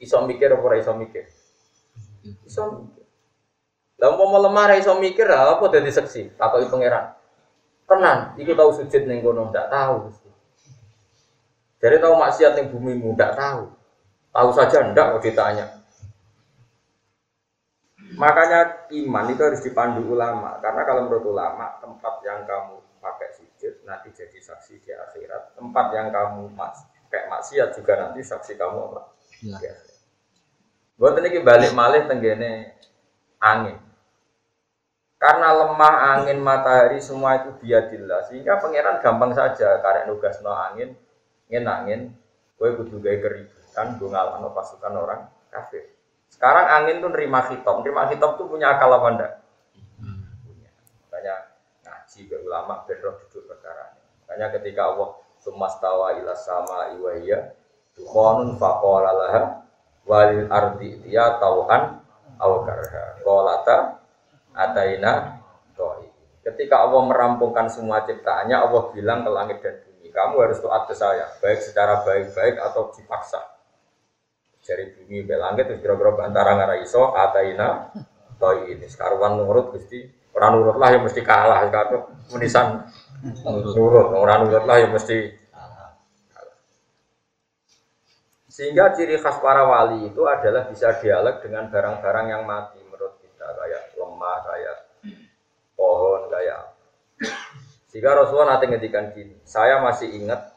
iso 0.01 0.17
mikir 0.25 0.53
apa 0.53 0.77
iso 0.77 0.93
mikir? 0.93 1.25
Iso 2.45 2.63
mikir. 2.73 3.05
Lah 3.97 4.13
mau 4.13 4.37
lemah 4.37 4.77
iso 4.77 4.93
mikir 4.97 5.25
apa 5.29 5.61
dadi 5.73 5.89
seksi, 5.89 6.37
takoki 6.37 6.69
pangeran. 6.69 7.17
Tenan, 7.87 8.35
iku 8.35 8.51
tahu 8.51 8.71
sujud 8.75 9.07
ning 9.07 9.23
kono 9.23 9.47
ndak 9.47 9.71
tahu. 9.71 10.11
Jadi 11.79 11.95
tahu 12.03 12.13
maksiat 12.19 12.51
ning 12.59 12.67
bumi 12.73 12.99
ndak 12.99 13.37
tahu. 13.37 13.71
Tahu 14.33 14.49
saja 14.53 14.91
ndak 14.91 15.17
kok 15.17 15.23
ditanya. 15.23 15.76
Makanya 18.17 18.89
iman 18.89 19.25
itu 19.29 19.41
harus 19.45 19.62
dipandu 19.62 20.01
ulama 20.09 20.57
karena 20.57 20.81
kalau 20.89 21.05
menurut 21.05 21.25
ulama 21.29 21.77
tempat 21.77 22.17
yang 22.25 22.50
kamu 22.50 22.81
pakai 22.97 23.29
sujud 23.38 23.86
nanti 23.86 24.09
jadi 24.09 24.38
saksi 24.41 24.81
di 24.81 24.89
akhirat. 24.89 25.53
Tempat 25.53 25.86
yang 25.93 26.09
kamu 26.09 26.50
mas 26.57 26.81
kayak 27.13 27.29
maksiat 27.29 27.77
juga 27.77 27.93
nanti 28.01 28.25
saksi 28.25 28.57
kamu 28.57 28.77
apa? 28.89 29.01
Ya. 29.62 29.74
Buat 30.97 31.21
ini 31.21 31.45
balik 31.45 31.77
malih 31.77 32.09
tenggene 32.09 32.74
angin. 33.38 33.77
Karena 35.17 35.50
lemah 35.53 35.95
angin 36.17 36.41
matahari 36.41 37.01
semua 37.01 37.41
itu 37.41 37.50
biadillah 37.62 38.29
sehingga 38.29 38.62
pangeran 38.62 39.01
gampang 39.01 39.33
saja 39.33 39.81
karek 39.81 40.05
nugas 40.09 40.41
no 40.45 40.53
angin, 40.53 40.93
angin 41.50 41.65
angin, 41.65 42.01
gue 42.57 42.69
kudu 42.77 43.01
gaya 43.01 43.17
keributan, 43.21 43.97
gue 43.97 44.09
ngalano 44.09 44.53
pasukan 44.53 44.93
orang 44.93 45.21
kafir. 45.50 45.97
Sekarang 46.27 46.65
angin 46.69 47.01
tuh 47.01 47.10
nerima 47.12 47.46
hitam, 47.50 47.81
nerima 47.81 48.07
hitam 48.12 48.36
tuh 48.36 48.46
punya 48.46 48.75
akal 48.75 48.91
apa 48.93 49.07
enggak? 49.10 49.34
Punya. 50.43 50.72
Makanya 51.07 51.36
ngaji 51.84 52.19
ke 52.27 52.36
ulama 52.43 52.84
bedroh 52.86 53.15
duduk 53.25 53.48
perkara 53.50 53.96
Makanya 54.27 54.48
ketika 54.60 54.81
Allah 54.91 55.10
sumastawa 55.39 56.19
ila 56.19 56.36
sama 56.36 56.93
iwaiya 57.00 57.55
dukhonun 57.96 58.60
faqala 58.60 59.12
laha 59.15 59.41
walil 60.03 60.46
ardi 60.51 61.00
dia 61.07 61.39
tauhan 61.39 62.03
awkarha 62.38 63.24
kolata 63.24 63.98
Ataina 64.57 65.38
to'i. 65.77 66.10
Ketika 66.41 66.81
Allah 66.81 67.05
merampungkan 67.05 67.69
semua 67.69 68.01
ciptaannya, 68.10 68.57
Allah 68.57 68.89
bilang 68.89 69.22
ke 69.22 69.29
langit 69.29 69.57
dan 69.62 69.86
bumi, 69.86 70.10
kamu 70.10 70.36
harus 70.50 70.57
taat 70.57 70.84
ke 70.89 70.96
saya, 70.98 71.29
baik 71.38 71.62
secara 71.62 72.01
baik-baik 72.01 72.57
atau 72.57 72.89
dipaksa. 72.89 73.38
Dari 74.67 74.83
bumi 75.00 75.24
ke 75.24 75.36
langit, 75.39 75.71
terus 75.71 75.79
kira-kira 75.79 76.27
antara 76.27 76.59
ngara 76.59 76.75
iso, 76.83 77.15
ataina 77.15 77.88
to'i 78.36 78.75
ini. 78.75 78.83
Sekarang 78.91 79.39
nurut, 79.39 79.71
gusti 79.71 80.03
orang 80.36 80.59
nurut 80.59 80.75
lah 80.75 80.89
yang 80.91 81.07
mesti 81.07 81.21
kalah. 81.24 81.71
Sekarang 81.71 82.03
menisan 82.36 82.67
nurut, 83.47 84.12
orang 84.12 84.43
nurut 84.43 84.65
lah 84.67 84.77
yang 84.83 84.91
mesti 84.91 85.47
Sehingga 88.57 88.89
ciri 88.97 89.21
khas 89.21 89.38
para 89.38 89.69
wali 89.69 90.09
itu 90.09 90.25
adalah 90.25 90.65
bisa 90.65 90.97
dialog 90.97 91.45
dengan 91.45 91.69
barang-barang 91.69 92.25
yang 92.25 92.41
mati 92.41 92.81
kayak 93.38 93.83
lemah, 94.00 94.38
kayak 94.47 94.77
pohon, 95.75 96.21
kayak 96.31 96.59
sehingga 97.88 98.13
Rasulullah 98.13 98.57
nanti 98.57 98.69
ngedikan 98.69 99.09
gini, 99.15 99.41
saya 99.47 99.81
masih 99.81 100.12
ingat 100.21 100.53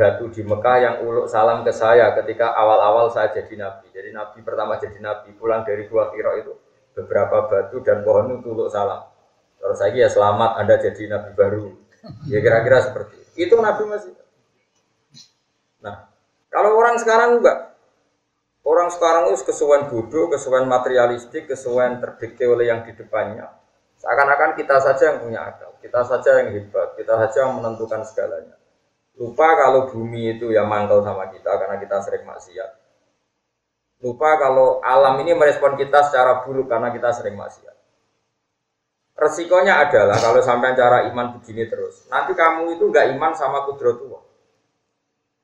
batu 0.00 0.32
di 0.32 0.40
Mekah 0.40 0.76
yang 0.80 0.94
uluk 1.04 1.28
salam 1.28 1.60
ke 1.60 1.76
saya 1.76 2.16
ketika 2.16 2.56
awal-awal 2.56 3.12
saya 3.12 3.28
jadi 3.36 3.52
nabi. 3.60 3.92
Jadi 3.92 4.16
nabi 4.16 4.40
pertama 4.40 4.80
jadi 4.80 4.96
nabi 4.96 5.36
pulang 5.36 5.60
dari 5.68 5.84
gua 5.92 6.08
Kiro 6.08 6.32
itu 6.40 6.56
beberapa 6.96 7.44
batu 7.52 7.84
dan 7.84 8.00
pohon 8.00 8.40
itu 8.40 8.48
uluk 8.48 8.72
salam. 8.72 9.04
Terus 9.60 9.76
saya 9.76 9.92
ya 9.92 10.08
selamat 10.08 10.56
Anda 10.56 10.80
jadi 10.80 11.02
nabi 11.04 11.30
baru. 11.36 11.76
Ya 12.32 12.40
kira-kira 12.40 12.80
seperti 12.80 13.20
itu. 13.20 13.52
Itu 13.52 13.60
nabi 13.60 13.84
masih. 13.84 14.16
Nah, 15.84 16.08
kalau 16.48 16.80
orang 16.80 16.96
sekarang 16.96 17.36
enggak, 17.36 17.70
Orang 18.60 18.92
sekarang 18.92 19.32
itu 19.32 19.40
kesuwen 19.48 19.88
bodoh, 19.88 20.28
kesuwen 20.28 20.68
materialistik, 20.68 21.48
kesuwen 21.48 21.96
terdikte 21.96 22.44
oleh 22.44 22.68
yang 22.68 22.84
di 22.84 22.92
depannya. 22.92 23.48
Seakan-akan 23.96 24.52
kita 24.52 24.76
saja 24.84 25.16
yang 25.16 25.18
punya 25.24 25.40
akal, 25.48 25.72
kita 25.80 26.00
saja 26.04 26.44
yang 26.44 26.52
hebat, 26.52 26.92
kita 26.96 27.14
saja 27.24 27.48
yang 27.48 27.56
menentukan 27.56 28.04
segalanya. 28.04 28.59
Lupa 29.18 29.48
kalau 29.58 29.90
bumi 29.90 30.38
itu 30.38 30.54
ya 30.54 30.62
mangkel 30.68 31.02
sama 31.02 31.32
kita 31.32 31.50
karena 31.58 31.76
kita 31.82 31.96
sering 32.04 32.24
maksiat. 32.28 32.70
Lupa 34.00 34.40
kalau 34.40 34.80
alam 34.80 35.20
ini 35.20 35.36
merespon 35.36 35.76
kita 35.76 36.06
secara 36.08 36.40
buruk 36.46 36.70
karena 36.70 36.88
kita 36.94 37.12
sering 37.12 37.36
maksiat. 37.36 37.76
Resikonya 39.20 39.84
adalah 39.84 40.16
kalau 40.16 40.40
sampai 40.40 40.72
cara 40.72 41.04
iman 41.12 41.36
begini 41.36 41.68
terus, 41.68 42.08
nanti 42.08 42.32
kamu 42.32 42.80
itu 42.80 42.88
nggak 42.88 43.12
iman 43.20 43.36
sama 43.36 43.68
kudrotullah. 43.68 44.24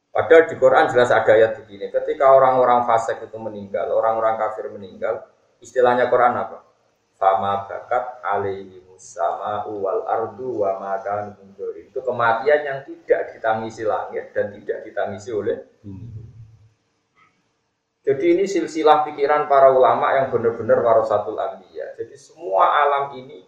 Padahal 0.08 0.48
di 0.48 0.56
Quran 0.56 0.88
jelas 0.88 1.12
ada 1.12 1.28
ayat 1.28 1.60
begini, 1.60 1.92
ketika 1.92 2.32
orang-orang 2.32 2.88
fasik 2.88 3.20
itu 3.20 3.36
meninggal, 3.36 3.92
orang-orang 3.92 4.40
kafir 4.40 4.72
meninggal, 4.72 5.28
istilahnya 5.60 6.08
Quran 6.08 6.40
apa? 6.40 6.64
Fama 7.20 7.68
bakat 7.68 8.24
alaihi 8.24 8.85
sama 8.98 9.68
wal 9.68 10.04
ardu 10.08 10.64
wa 10.64 10.80
makan 10.80 11.36
Itu 11.76 12.00
kematian 12.02 12.60
yang 12.64 12.78
tidak 12.84 13.36
ditangisi 13.36 13.86
langit 13.86 14.32
dan 14.32 14.52
tidak 14.52 14.84
ditangisi 14.84 15.30
oleh 15.32 15.58
Jadi 18.06 18.38
ini 18.38 18.46
silsilah 18.46 19.02
pikiran 19.02 19.50
para 19.50 19.74
ulama 19.74 20.14
yang 20.14 20.30
benar-benar 20.30 20.78
warasatul 20.78 21.34
ambiya. 21.34 21.98
Jadi 21.98 22.14
semua 22.14 22.86
alam 22.86 23.18
ini 23.18 23.42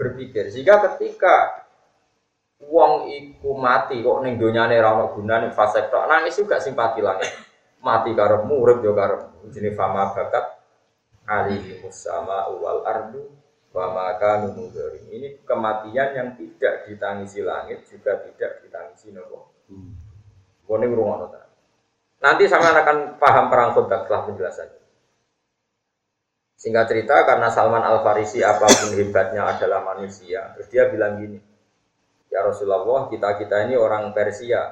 berpikir. 0.00 0.48
Sehingga 0.48 0.80
ketika 0.80 1.68
wong 2.72 3.12
iku 3.12 3.52
mati 3.52 4.00
kok 4.00 4.24
ning 4.24 4.40
donyane 4.40 4.80
ra 4.80 4.96
ono 4.96 5.12
gunane 5.12 5.52
fase 5.52 5.92
tok 5.92 6.08
nangis 6.08 6.40
juga 6.40 6.56
simpati 6.56 7.04
langit. 7.04 7.28
Mati 7.84 8.16
karo 8.16 8.48
murid 8.48 8.80
yo 8.80 8.96
karo 8.96 9.44
jenenge 9.52 9.76
fama 9.76 10.14
bakat 10.16 10.62
alihi 11.28 11.82
musama 11.84 12.48
wal 12.48 12.86
ardu 12.86 13.41
wa 13.72 13.86
maka 13.92 14.44
Ini 15.08 15.42
kematian 15.48 16.08
yang 16.12 16.28
tidak 16.36 16.84
ditangisi 16.88 17.40
langit 17.40 17.88
juga 17.88 18.20
tidak 18.20 18.60
ditangisi 18.64 19.12
nopo. 19.16 19.52
Hmm. 19.68 19.96
Kone 20.68 20.86
ngrungokno 20.88 21.26
Nanti 22.22 22.46
sama 22.46 22.70
akan 22.70 23.18
paham 23.18 23.50
perang 23.50 23.74
Khandaq 23.74 24.06
setelah 24.06 24.22
penjelasannya. 24.30 24.82
Singkat 26.54 26.86
cerita 26.86 27.26
karena 27.26 27.50
Salman 27.50 27.82
Al 27.82 28.06
Farisi 28.06 28.38
apa 28.38 28.62
pun 28.62 28.94
hebatnya 28.94 29.42
adalah 29.42 29.82
manusia, 29.82 30.54
terus 30.54 30.70
dia 30.70 30.86
bilang 30.86 31.18
gini, 31.18 31.42
ya 32.30 32.46
Rasulullah 32.46 33.10
kita 33.10 33.34
kita 33.34 33.66
ini 33.66 33.74
orang 33.74 34.14
Persia, 34.14 34.70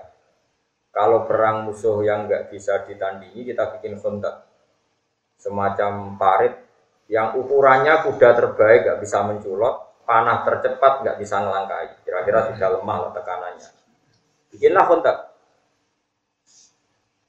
kalau 0.95 1.27
perang 1.27 1.67
musuh 1.67 1.99
yang 2.07 2.31
nggak 2.31 2.55
bisa 2.55 2.87
ditandingi 2.87 3.43
kita 3.43 3.75
bikin 3.75 3.99
Khandaq, 3.99 4.47
semacam 5.35 6.15
parit 6.15 6.70
yang 7.11 7.35
ukurannya 7.35 8.07
kuda 8.07 8.39
terbaik 8.39 8.87
nggak 8.87 9.01
bisa 9.03 9.27
menculot, 9.27 10.07
panah 10.07 10.47
tercepat 10.47 11.03
nggak 11.03 11.19
bisa 11.19 11.43
ngelangkai, 11.43 12.07
kira-kira 12.07 12.55
sudah 12.55 12.69
lemah 12.79 12.97
lah 13.03 13.11
tekanannya. 13.19 13.69
Bikinlah 14.55 14.87
Khandaq. 14.87 15.19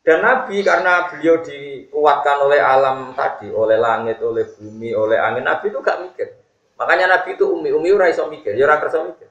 Dan 0.01 0.25
Nabi 0.25 0.65
karena 0.65 1.09
beliau 1.09 1.41
dikuatkan 1.45 2.38
oleh 2.45 2.61
alam 2.61 3.13
tadi, 3.13 3.50
oleh 3.53 3.77
langit, 3.77 4.17
oleh 4.21 4.50
bumi, 4.53 4.93
oleh 4.97 5.17
angin, 5.17 5.45
Nabi 5.45 5.69
itu 5.69 5.77
gak 5.77 6.01
mikir. 6.01 6.29
Makanya 6.77 7.05
Nabi 7.17 7.38
itu 7.38 7.45
umi, 7.45 7.69
umi 7.69 7.93
ora 7.93 8.09
iso 8.09 8.25
mikir, 8.25 8.57
ya 8.57 8.65
ora 8.65 8.81
mikir. 8.81 9.29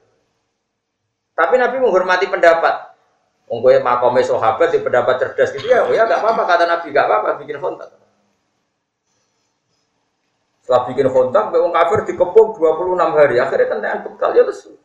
Tapi 1.35 1.54
Nabi 1.59 1.76
menghormati 1.83 2.30
pendapat. 2.30 2.90
Monggo 3.50 3.75
makome 3.83 4.23
sahabat 4.23 4.71
di 4.71 4.78
pendapat 4.78 5.19
cerdas 5.19 5.50
gitu 5.50 5.66
ya, 5.66 5.83
ya 5.90 6.07
gak 6.07 6.23
apa-apa 6.23 6.42
kata 6.47 6.64
Nabi, 6.71 6.95
gak 6.95 7.07
apa-apa 7.11 7.42
bikin 7.42 7.59
kontak. 7.59 8.00
Setelah 10.71 10.87
bikin 10.87 11.11
kontak, 11.11 11.50
wong 11.50 11.75
kafir 11.75 12.07
dikepung 12.07 12.55
26 12.55 13.19
hari, 13.19 13.43
akhirnya 13.43 13.75
kentean 13.75 14.07
bekal 14.07 14.31
ya 14.39 14.47
lesu. 14.47 14.79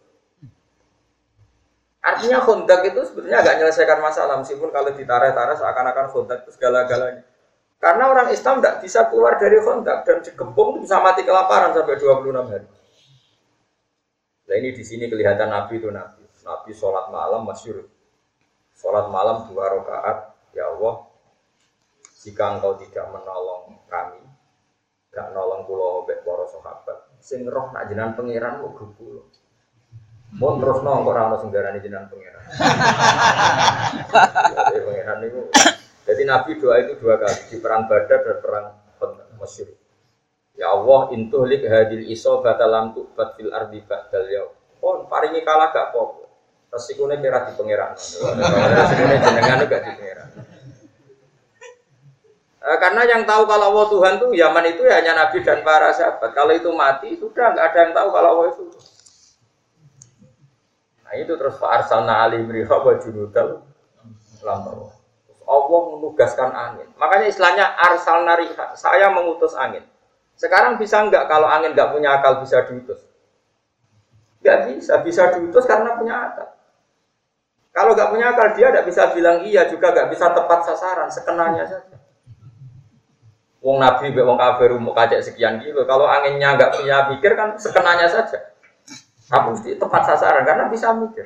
Artinya 2.01 2.41
kontak 2.41 2.89
itu 2.89 3.05
sebetulnya 3.05 3.45
agak 3.45 3.61
menyelesaikan 3.61 4.01
masalah 4.01 4.41
meskipun 4.41 4.73
kalau 4.73 4.89
ditarik-tarik 4.89 5.61
seakan-akan 5.61 6.09
kontak 6.09 6.41
itu 6.41 6.57
segala-galanya. 6.57 7.21
Karena 7.77 8.09
orang 8.09 8.33
Islam 8.33 8.65
tidak 8.65 8.81
bisa 8.81 9.13
keluar 9.13 9.37
dari 9.37 9.61
kontak 9.61 10.09
dan 10.09 10.25
dikepung 10.25 10.81
bisa 10.81 10.97
mati 11.05 11.21
kelaparan 11.21 11.69
sampai 11.69 12.01
26 12.01 12.33
hari. 12.33 12.67
Nah 14.49 14.55
ini 14.57 14.73
di 14.73 14.81
sini 14.81 15.05
kelihatan 15.05 15.53
Nabi 15.53 15.77
itu 15.77 15.93
Nabi. 15.93 16.25
Nabi 16.49 16.73
sholat 16.73 17.13
malam 17.13 17.45
masyur. 17.45 17.85
Sholat 18.73 19.13
malam 19.13 19.45
dua 19.53 19.69
rakaat. 19.69 20.33
Ya 20.49 20.65
Allah, 20.65 21.05
jika 22.25 22.57
engkau 22.57 22.73
tidak 22.73 23.05
menolong 23.13 23.77
kami, 23.85 24.24
gak 25.15 25.31
nolong 25.31 25.63
pulau 25.63 26.03
obek 26.03 26.27
para 26.27 26.43
sahabat, 26.43 27.07
sing 27.23 27.47
roh 27.47 27.71
nak 27.71 27.87
jenengan 27.87 28.19
pangeran 28.19 28.59
mau 28.59 28.75
pulau. 28.75 29.23
Mau 30.35 30.59
terus 30.59 30.83
nong 30.83 31.07
kok 31.07 31.15
rano 31.15 31.35
senggarani 31.39 31.79
jenengan 31.79 32.11
pangeran. 32.11 32.43
Jadi 34.67 34.79
pangeran 34.83 35.19
itu. 35.23 35.41
Jadi 36.05 36.21
Nabi 36.27 36.51
doa 36.59 36.75
itu 36.83 36.93
dua 36.99 37.15
kali 37.15 37.39
di 37.47 37.57
perang 37.63 37.87
Badar 37.87 38.19
dan 38.19 38.37
perang 38.43 38.65
Mesir. 39.39 39.71
Ya 40.55 40.71
Allah, 40.71 41.11
intuhlik 41.15 41.63
hadil 41.67 42.07
iso 42.11 42.43
batalam 42.43 42.95
tubat 42.95 43.39
fil 43.39 43.51
ardi 43.55 43.79
ba'dal 43.83 44.27
yaum. 44.27 44.51
Oh, 44.83 45.07
paringi 45.07 45.43
kalah 45.43 45.71
gak 45.71 45.95
apa 45.95 46.27
Resikune 46.75 47.15
kira 47.23 47.47
di 47.47 47.55
pangeran. 47.55 47.95
Resikune 48.79 49.15
jenengan 49.23 49.63
gak 49.63 49.81
di 49.83 49.91
pangeran. 49.95 50.27
Eh, 52.65 52.77
karena 52.81 53.05
yang 53.05 53.21
tahu 53.29 53.45
kalau 53.45 53.69
Allah 53.69 53.87
Tuhan 53.93 54.13
tuh 54.17 54.33
Yaman 54.33 54.65
itu 54.73 54.81
ya 54.89 54.97
hanya 54.97 55.13
Nabi 55.13 55.45
dan 55.45 55.61
para 55.61 55.93
sahabat. 55.93 56.33
Kalau 56.33 56.49
itu 56.49 56.73
mati 56.73 57.13
sudah 57.13 57.53
nggak 57.53 57.65
ada 57.69 57.77
yang 57.85 57.93
tahu 57.93 58.07
kalau 58.09 58.29
Allah 58.33 58.47
itu. 58.57 58.63
Nah 61.05 61.13
itu 61.13 61.33
terus 61.37 61.61
Pak 61.61 61.69
Arsalna 61.69 62.25
Ali 62.25 62.41
Mriha 62.41 62.73
wa 62.73 62.93
junudal 62.97 63.61
lampau. 64.41 64.89
Allah 65.45 65.81
menugaskan 65.93 66.49
angin. 66.49 66.89
Makanya 66.97 67.29
istilahnya 67.29 67.69
Arsalna 67.77 68.33
Riha, 68.33 68.73
saya 68.73 69.13
mengutus 69.13 69.53
angin. 69.53 69.85
Sekarang 70.33 70.81
bisa 70.81 71.05
nggak 71.05 71.29
kalau 71.29 71.45
angin 71.45 71.77
nggak 71.77 71.93
punya 71.93 72.17
akal 72.17 72.41
bisa 72.41 72.65
diutus? 72.65 72.97
Nggak 74.41 74.73
bisa, 74.73 74.93
bisa 75.05 75.37
diutus 75.37 75.69
karena 75.69 75.93
punya 76.01 76.17
akal. 76.17 76.49
Kalau 77.69 77.93
nggak 77.93 78.09
punya 78.09 78.33
akal 78.33 78.57
dia 78.57 78.73
nggak 78.73 78.89
bisa 78.89 79.13
bilang 79.13 79.45
iya 79.45 79.69
juga 79.69 79.93
nggak 79.93 80.09
bisa 80.09 80.33
tepat 80.33 80.65
sasaran, 80.65 81.13
sekenanya 81.13 81.69
saja. 81.69 82.04
Wong 83.65 83.81
Nabi, 83.81 84.13
wong 84.13 84.37
kafir 84.37 84.77
mau 84.77 84.93
kacek 84.93 85.25
sekian 85.25 85.57
kilo. 85.57 85.89
Kalau 85.89 86.05
anginnya 86.05 86.53
nggak 86.53 86.77
punya 86.77 87.09
pikir 87.09 87.33
kan 87.33 87.57
sekenanya 87.57 88.05
saja. 88.05 88.53
Tapi 89.25 89.57
mesti 89.57 89.73
tepat 89.81 90.05
sasaran 90.05 90.45
karena 90.45 90.69
bisa 90.69 90.93
mikir. 90.93 91.25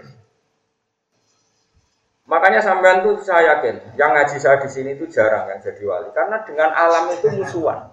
Makanya 2.23 2.63
sampean 2.63 3.04
tuh 3.04 3.19
saya 3.19 3.58
yakin, 3.58 3.97
yang 3.99 4.15
ngaji 4.15 4.38
saya 4.39 4.62
di 4.62 4.69
sini 4.71 4.95
itu 4.95 5.10
jarang 5.10 5.49
yang 5.49 5.60
jadi 5.65 5.82
wali 5.82 6.13
karena 6.13 6.39
dengan 6.45 6.69
alam 6.71 7.10
itu 7.12 7.28
musuhan. 7.34 7.89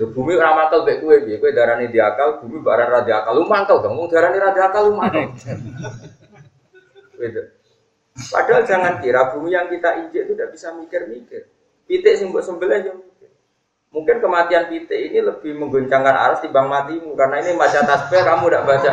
Lho 0.00 0.08
bumi 0.10 0.32
ora 0.34 0.56
mantel 0.56 0.82
mek 0.88 1.04
kowe 1.04 1.12
piye? 1.12 1.36
Kowe 1.36 1.52
darani 1.52 1.92
diakal, 1.92 2.40
bumi 2.40 2.58
barang 2.64 2.88
ra 2.88 3.00
diakal. 3.04 3.36
Lu 3.36 3.44
mantel 3.44 3.84
dong, 3.84 4.00
darani 4.08 4.40
ra 4.40 4.50
diakal 4.50 4.82
lu 4.88 4.92
mantel. 4.96 5.28
Padahal 8.32 8.62
jangan 8.64 8.98
kira 9.04 9.36
bumi 9.36 9.52
yang 9.52 9.68
kita 9.68 10.00
injek 10.00 10.24
itu 10.24 10.32
tidak 10.34 10.50
bisa 10.56 10.72
mikir-mikir. 10.72 11.59
Titik 11.90 12.14
sing 12.14 12.30
mbok 12.30 12.46
sembelih 12.46 13.02
Mungkin 13.90 14.22
kematian 14.22 14.70
pitik 14.70 15.10
ini 15.10 15.18
lebih 15.18 15.58
mengguncangkan 15.58 16.14
arus 16.14 16.46
timbang 16.46 16.70
matimu 16.70 17.18
karena 17.18 17.42
ini 17.42 17.58
baca 17.58 17.82
tasbih 17.82 18.22
kamu 18.22 18.46
tidak 18.46 18.62
baca. 18.62 18.92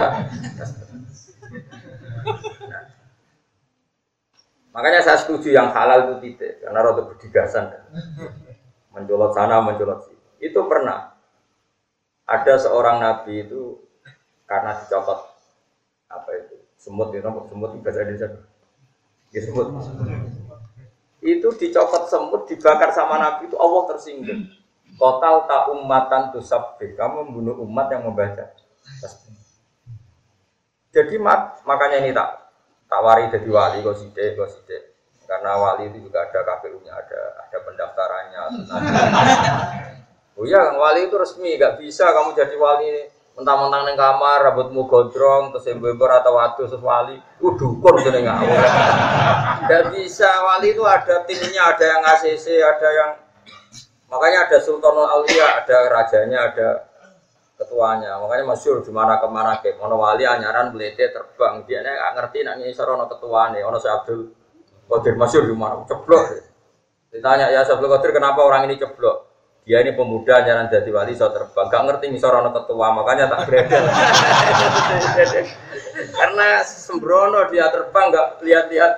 Nah. 2.65 2.83
Makanya 4.73 5.05
saya 5.05 5.21
setuju 5.21 5.53
yang 5.53 5.69
halal 5.69 6.10
itu 6.10 6.15
titik 6.25 6.65
karena 6.65 6.81
rada 6.81 7.05
berdigasan. 7.05 7.77
Mencolot 8.89 9.38
sana, 9.38 9.62
mencolot 9.62 10.01
sini. 10.10 10.49
Itu 10.49 10.65
pernah 10.65 11.13
ada 12.25 12.53
seorang 12.57 12.97
nabi 12.97 13.45
itu 13.45 13.77
karena 14.49 14.81
dicopot 14.81 15.29
apa 16.12 16.29
itu 16.41 16.55
semut 16.79 17.13
itu 17.15 17.23
semut 17.23 17.69
itu 17.75 17.83
bahasa 17.83 18.03
Indonesia 18.03 18.27
ya 19.31 19.39
semut 19.43 19.67
itu 21.28 21.48
dicopot 21.60 22.08
semut 22.08 22.48
dibakar 22.48 22.96
sama 22.96 23.20
nabi 23.20 23.52
itu 23.52 23.60
Allah 23.60 23.84
tersinggung 23.92 24.48
Total 24.98 25.46
tak 25.46 25.70
umatan 25.76 26.34
tusabih. 26.34 26.98
Kamu 26.98 27.30
membunuh 27.30 27.56
umat 27.70 27.92
yang 27.94 28.08
membaca. 28.10 28.50
Jadi 30.90 31.16
mak, 31.22 31.62
makanya 31.68 32.02
ini 32.02 32.16
tak 32.16 32.50
tak 32.88 33.04
wari 33.06 33.30
jadi 33.30 33.46
wali 33.46 33.86
kok 33.86 34.00
side 34.00 34.34
kok 34.34 34.50
side. 34.50 34.80
Karena 35.28 35.60
wali 35.60 35.92
itu 35.94 36.08
juga 36.08 36.26
ada 36.26 36.40
KPU-nya, 36.42 36.94
ada 36.98 37.22
ada 37.46 37.58
pendaftarannya. 37.62 38.42
oh 40.40 40.46
iya, 40.48 40.72
wali 40.74 41.06
itu 41.06 41.16
resmi, 41.20 41.60
gak 41.60 41.78
bisa 41.78 42.10
kamu 42.16 42.32
jadi 42.34 42.56
wali 42.56 43.12
mentang-mentang 43.38 43.86
neng 43.86 43.97
kamar, 44.02 44.50
rambutmu 44.50 44.89
gondrong, 44.89 45.54
terus 45.54 45.69
ember 45.69 46.10
atau 46.10 46.34
waktu 46.41 46.65
terus 46.65 46.82
wali, 46.82 47.21
uh 47.21 47.54
dukun 47.54 48.02
jadi 48.02 48.26
nggak 48.26 48.38
Gak 49.69 49.84
bisa, 49.93 50.30
wali 50.41 50.73
itu 50.73 50.82
ada 50.82 51.21
timnya, 51.30 51.69
ada 51.69 51.86
yang 51.86 52.02
ACC, 52.02 52.65
ada 52.65 52.89
yang 52.89 53.12
Makanya 54.08 54.47
ada 54.47 54.58
Sultanul 54.63 55.04
Aulia, 55.04 55.60
ada 55.60 55.91
rajanya, 55.91 56.39
ada 56.47 56.88
ketuanya. 57.60 58.15
Makanya 58.23 58.56
masyur 58.56 58.80
di 58.80 58.91
mana 58.93 59.19
ke 59.19 59.28
mana 59.28 59.60
ke 59.60 59.76
Ono 59.84 60.00
wali 60.00 60.23
anyaran 60.23 60.71
belete 60.71 61.12
terbang. 61.12 61.67
Dia 61.67 61.84
nggak 61.84 62.12
ngerti 62.15 62.39
nak 62.47 62.56
ngisor 62.63 62.88
ono 62.88 63.06
ketuane. 63.12 63.60
Ono 63.67 63.78
si 63.82 63.89
Abdul 63.91 64.21
Qadir 64.88 65.15
masyur 65.19 65.43
di 65.43 65.56
mana 65.58 65.84
ceblok. 65.84 66.23
Ditanya 67.12 67.52
ya 67.52 67.67
Abdul 67.67 67.91
Qadir 67.91 68.15
kenapa 68.15 68.39
orang 68.47 68.71
ini 68.71 68.80
ceblok? 68.80 69.27
Dia 69.67 69.84
ini 69.84 69.91
pemuda 69.91 70.39
anyaran 70.39 70.71
jadi 70.71 70.88
wali 70.95 71.12
so 71.12 71.27
terbang. 71.27 71.67
Gak 71.67 71.84
ngerti 71.84 72.08
ngisor 72.08 72.32
ono 72.39 72.56
ketua. 72.56 72.88
Makanya 72.95 73.27
tak 73.27 73.51
gredel. 73.51 73.84
Karena 76.15 76.63
sembrono 76.63 77.51
dia 77.51 77.67
terbang 77.67 78.08
nggak 78.08 78.27
lihat-lihat. 78.47 78.93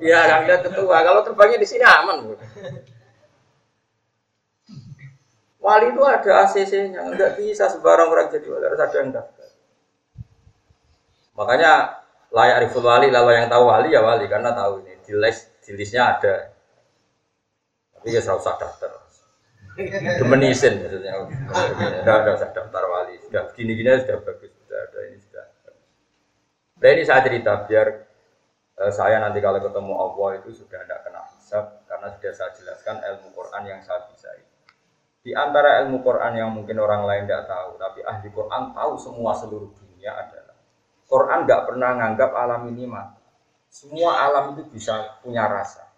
Iya, 0.00 0.18
nggak 0.24 0.40
lihat 0.48 0.60
ketua. 0.72 0.96
Kalau 1.04 1.20
terbangnya 1.20 1.60
di 1.60 1.68
sini 1.68 1.84
aman. 1.84 2.32
Wali 5.64 5.96
itu 5.96 6.02
ada 6.04 6.44
ACC-nya, 6.44 7.08
nggak 7.08 7.40
bisa 7.40 7.72
sebarang 7.72 8.12
orang 8.12 8.28
jadi 8.28 8.52
wali 8.52 8.68
harus 8.68 8.84
ada 8.84 8.96
yang 9.00 9.16
daftar. 9.16 9.48
Makanya 11.40 11.72
layak 12.28 12.68
riful 12.68 12.84
wali, 12.84 13.08
lalu 13.08 13.32
yang 13.32 13.48
tahu 13.48 13.72
wali 13.72 13.88
ya 13.96 14.04
wali 14.04 14.28
karena 14.28 14.52
tahu 14.52 14.84
ini 14.84 15.00
di 15.00 15.12
list 15.16 15.56
di 15.64 15.72
listnya 15.72 16.20
ada. 16.20 16.53
Tapi 18.04 18.12
ya 18.12 18.20
serau 18.20 18.36
usah 18.36 18.60
daftar. 18.60 19.00
Demenisin 20.20 20.84
maksudnya. 20.84 21.24
Sudah 22.04 22.14
ada 22.20 22.30
usah 22.36 22.52
daftar 22.52 22.84
wali. 22.84 23.16
Sudah 23.24 23.48
gini-gini 23.56 23.96
sudah 24.04 24.20
bagus, 24.20 24.52
sudah 24.52 24.76
ada 24.76 24.98
ini 25.08 25.16
sudah. 25.24 25.44
Nah 26.84 26.88
ini 26.92 27.02
saya 27.08 27.24
cerita 27.24 27.64
biar 27.64 27.86
eh, 28.76 28.92
saya 28.92 29.24
nanti 29.24 29.40
kalau 29.40 29.56
ketemu 29.56 29.92
Allah 29.96 30.28
itu 30.36 30.52
sudah 30.52 30.84
tidak 30.84 31.00
kena 31.00 31.24
hisab 31.32 31.80
karena 31.88 32.12
sudah 32.12 32.32
saya 32.36 32.50
jelaskan 32.60 33.00
ilmu 33.00 33.32
Quran 33.32 33.62
yang 33.72 33.80
saya 33.80 34.04
bisa 34.12 34.28
itu. 34.36 34.52
Di 35.24 35.32
antara 35.32 35.80
ilmu 35.80 36.04
Quran 36.04 36.36
yang 36.36 36.52
mungkin 36.52 36.76
orang 36.76 37.08
lain 37.08 37.24
tidak 37.24 37.48
tahu, 37.48 37.80
tapi 37.80 38.04
ahli 38.04 38.28
Quran 38.28 38.76
tahu 38.76 38.92
semua 39.00 39.32
seluruh 39.32 39.72
dunia 39.72 40.12
adalah 40.12 40.60
Quran 41.08 41.48
nggak 41.48 41.62
pernah 41.72 41.90
nganggap 41.96 42.30
alam 42.36 42.68
ini 42.68 42.84
mati. 42.84 43.24
Semua 43.72 44.28
alam 44.28 44.52
itu 44.52 44.68
bisa 44.68 45.16
punya 45.24 45.48
rasa. 45.48 45.93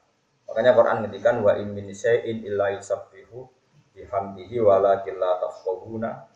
Makanya 0.57 0.73
Quran 0.73 0.97
ngendikan 1.05 1.37
wa 1.45 1.53
in 1.61 1.69
min 1.77 1.93
syai'in 1.93 2.41
illa 2.49 2.73
yusabbihu 2.73 3.45
bihamdihi 3.93 4.57
walakin 4.65 5.21
la 5.21 5.37
tafqahuna. 5.37 6.33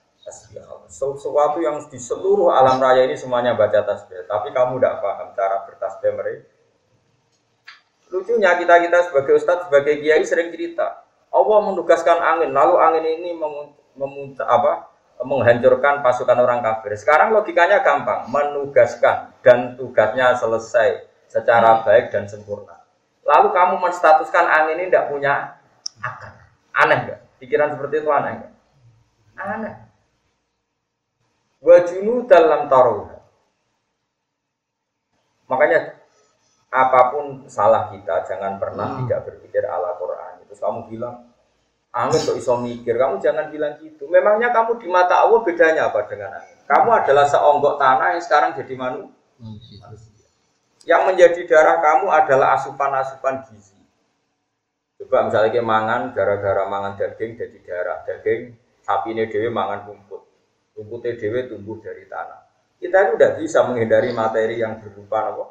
Sesuatu 0.92 1.64
yang 1.64 1.80
di 1.88 1.96
seluruh 1.96 2.52
alam 2.52 2.76
raya 2.84 3.08
ini 3.08 3.16
semuanya 3.16 3.56
baca 3.56 3.80
tasbih, 3.80 4.28
tapi 4.28 4.52
kamu 4.52 4.76
tidak 4.76 5.00
paham 5.00 5.32
cara 5.32 5.64
bertasbih 5.64 6.12
mereka. 6.12 6.44
Lucunya 8.12 8.52
kita 8.60 8.76
kita 8.84 9.08
sebagai 9.08 9.40
ustadz, 9.40 9.72
sebagai 9.72 10.04
kiai 10.04 10.20
sering 10.28 10.52
cerita, 10.52 11.00
Allah 11.32 11.58
menugaskan 11.72 12.20
angin, 12.20 12.52
lalu 12.52 12.76
angin 12.76 13.04
ini 13.08 13.32
memuntah 13.96 14.44
apa? 14.44 14.72
menghancurkan 15.20 16.00
pasukan 16.00 16.36
orang 16.40 16.60
kafir. 16.64 16.96
Sekarang 16.96 17.32
logikanya 17.32 17.84
gampang, 17.84 18.28
menugaskan 18.28 19.32
dan 19.44 19.76
tugasnya 19.76 20.36
selesai 20.36 21.08
secara 21.28 21.84
baik 21.84 22.08
dan 22.08 22.24
sempurna. 22.24 22.79
Lalu 23.24 23.48
kamu 23.52 23.74
menstatuskan 23.78 24.46
angin 24.48 24.80
ini 24.80 24.88
tidak 24.88 25.12
punya 25.12 25.60
akal. 26.00 26.32
Aneh 26.74 26.98
enggak? 27.04 27.20
Pikiran 27.38 27.76
seperti 27.76 28.00
itu 28.00 28.10
aneh 28.10 28.32
enggak? 28.40 28.52
Aneh. 29.36 29.74
Wajunu 31.60 32.24
dalam 32.24 32.66
taruh. 32.72 33.12
Makanya 35.50 36.00
apa 36.70 37.00
pun 37.10 37.50
salah 37.50 37.90
kita 37.90 38.22
jangan 38.30 38.56
pernah 38.62 38.94
hmm. 38.94 38.98
tidak 39.04 39.20
berpikir 39.26 39.66
ala 39.66 39.98
Quran. 39.98 40.46
Terus 40.46 40.62
kamu 40.62 40.80
bilang, 40.86 41.26
angin 41.90 42.22
kok 42.22 42.38
iso 42.38 42.54
mikir, 42.62 42.94
kamu 42.94 43.18
jangan 43.18 43.50
bilang 43.50 43.74
gitu. 43.82 44.06
Memangnya 44.06 44.54
kamu 44.54 44.78
di 44.78 44.86
mata 44.86 45.26
Allah 45.26 45.42
bedanya 45.42 45.90
apa 45.90 46.06
dengan 46.06 46.38
angin? 46.38 46.58
Kamu 46.70 46.88
adalah 46.94 47.26
seonggok 47.26 47.74
tanah 47.82 48.14
yang 48.14 48.22
sekarang 48.22 48.50
jadi 48.54 48.74
manusia. 48.78 50.09
Yang 50.88 51.02
menjadi 51.12 51.40
darah 51.44 51.76
kamu 51.84 52.06
adalah 52.08 52.56
asupan-asupan 52.56 53.44
gizi. 53.48 53.76
Coba 55.00 55.28
misalnya 55.28 55.52
kita 55.52 55.64
mangan, 55.64 56.12
gara-gara 56.12 56.64
mangan 56.68 56.96
daging 56.96 57.36
jadi 57.36 57.58
darah. 57.64 57.98
Daging, 58.04 58.56
sapi 58.84 59.12
ini 59.12 59.28
dewi 59.28 59.48
mangan 59.52 59.88
rumput. 59.88 60.22
Rumputnya 60.76 61.16
dewi 61.16 61.48
tumbuh 61.48 61.80
dari 61.80 62.08
tanah. 62.08 62.40
Kita 62.80 62.96
itu 62.96 63.12
tidak 63.20 63.32
bisa 63.44 63.58
menghindari 63.68 64.10
materi 64.16 64.56
yang 64.56 64.80
berupa 64.80 65.36
apa? 65.36 65.44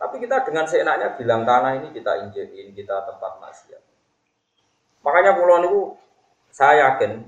Tapi 0.00 0.16
kita 0.16 0.48
dengan 0.48 0.64
seenaknya 0.64 1.12
bilang 1.20 1.44
tanah 1.44 1.76
ini 1.76 1.92
kita 1.92 2.24
injekin, 2.24 2.72
kita 2.72 3.04
tempat 3.04 3.36
maksiat. 3.36 3.82
Makanya 5.04 5.36
pulau 5.36 5.60
itu 5.60 5.80
saya 6.48 6.94
yakin 6.94 7.20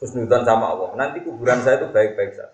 husnudan 0.00 0.40
sama 0.46 0.72
Allah. 0.72 0.90
Nanti 0.96 1.20
kuburan 1.20 1.60
saya 1.60 1.84
itu 1.84 1.92
baik-baik 1.92 2.32
saja. 2.32 2.53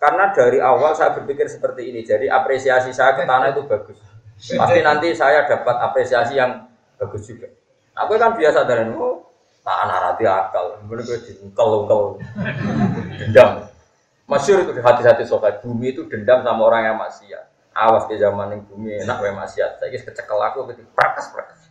Karena 0.00 0.32
dari 0.32 0.58
awal 0.64 0.96
saya 0.96 1.12
berpikir 1.12 1.44
seperti 1.46 1.92
ini. 1.92 2.00
Jadi 2.00 2.26
apresiasi 2.26 2.90
saya 2.90 3.14
ke 3.20 3.28
tanah 3.28 3.52
itu 3.52 3.68
bagus. 3.68 4.00
Pasti 4.40 4.80
nanti 4.80 5.12
saya 5.12 5.44
dapat 5.44 5.76
apresiasi 5.76 6.40
yang 6.40 6.64
bagus 6.96 7.28
juga. 7.28 7.52
Aku 7.92 8.16
kan 8.16 8.32
biasa 8.32 8.64
dari 8.64 8.88
oh, 8.96 9.28
tanah 9.60 9.98
rati 10.10 10.24
akal. 10.24 10.80
Kemudian 10.80 11.04
gue 11.04 11.18
dengkel 11.20 11.68
dendam. 13.20 13.68
Masyur 14.24 14.64
itu 14.64 14.72
di 14.72 14.80
hati-hati 14.80 15.28
sobat. 15.28 15.60
Bumi 15.60 15.92
itu 15.92 16.08
dendam 16.08 16.40
sama 16.40 16.64
orang 16.64 16.88
yang 16.88 16.96
maksiat 16.96 17.50
awas 17.80 18.04
ke 18.10 18.18
zaman 18.18 18.50
yang 18.50 18.62
bumi 18.66 18.98
enak 19.06 19.16
wae 19.22 19.32
maksiat 19.32 19.78
saya 19.78 19.88
kecekel 19.94 20.40
aku 20.42 20.68
gitu 20.74 20.82
prakas 20.92 21.30
prakas 21.32 21.70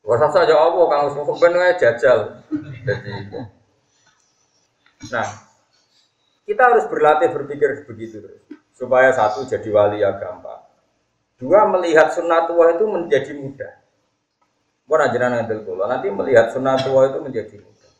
Wasa 0.00 0.32
saja 0.32 0.56
apa 0.56 0.80
kang 0.88 1.12
wis 1.12 1.38
ben 1.38 1.54
jajal. 1.76 2.40
Jadi 2.88 3.12
Nah, 5.12 5.28
kita 6.44 6.62
harus 6.66 6.84
berlatih 6.88 7.30
berpikir 7.32 7.84
begitu 7.84 8.20
terus 8.24 8.42
supaya 8.80 9.12
satu 9.12 9.44
jadi 9.44 9.68
wali 9.68 10.00
ya 10.00 10.16
gampang. 10.16 10.64
Dua 11.36 11.68
melihat 11.68 12.12
sunnatullah 12.12 12.76
itu 12.76 12.84
menjadi 12.88 13.32
mudah. 13.36 13.72
Mau 14.88 14.98
ajaran 14.98 15.38
ngantil 15.38 15.62
kula, 15.64 15.86
nanti 15.86 16.10
melihat 16.10 16.50
sunnatullah 16.52 17.12
itu 17.12 17.18
menjadi 17.22 17.56
mudah. 17.62 17.92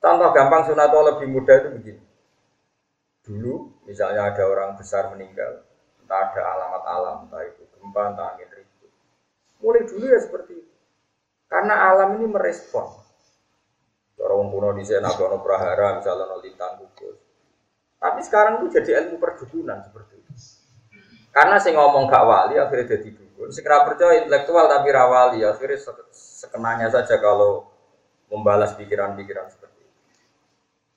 Contoh 0.00 0.28
gampang 0.32 0.62
sunnatullah 0.70 1.16
lebih 1.16 1.28
mudah 1.28 1.54
itu 1.60 1.68
begini. 1.76 2.04
Dulu 3.26 3.84
misalnya 3.90 4.30
ada 4.30 4.42
orang 4.46 4.78
besar 4.78 5.10
meninggal, 5.10 5.66
entah 5.98 6.30
ada 6.30 6.40
alamat 6.40 6.82
alam, 6.86 7.16
entah 7.26 7.42
itu 7.42 7.66
gempa, 7.74 8.14
entah 8.14 8.26
angin 8.38 8.48
ribut. 8.54 8.92
Mulai 9.58 9.82
dulu 9.84 10.04
ya 10.06 10.20
seperti 10.22 10.52
itu. 10.62 10.74
Karena 11.50 11.74
alam 11.90 12.22
ini 12.22 12.26
merespon. 12.30 12.86
Orang 14.16 14.48
kuno 14.48 14.72
di 14.72 14.84
sana 14.84 15.12
ada 15.12 15.36
prahara, 15.38 16.00
misalnya 16.00 16.24
no 16.24 16.40
lintang 16.40 16.80
gugus. 16.80 17.20
Tapi 18.00 18.20
sekarang 18.24 18.64
itu 18.64 18.80
jadi 18.80 19.04
ilmu 19.04 19.20
perdukunan 19.20 19.80
seperti 19.84 20.14
itu. 20.20 20.32
Karena 21.36 21.60
saya 21.60 21.76
ngomong 21.76 22.08
gak 22.08 22.24
wali, 22.24 22.56
akhirnya 22.56 22.96
jadi 22.96 23.12
dukun. 23.12 23.52
Segera 23.52 23.84
percaya 23.84 24.24
intelektual 24.24 24.72
tapi 24.72 24.88
rawali, 24.88 25.44
akhirnya 25.44 25.76
sekenanya 26.16 26.88
saja 26.88 27.20
kalau 27.20 27.68
membalas 28.32 28.72
pikiran-pikiran 28.80 29.52
seperti 29.52 29.84
itu. 29.84 30.00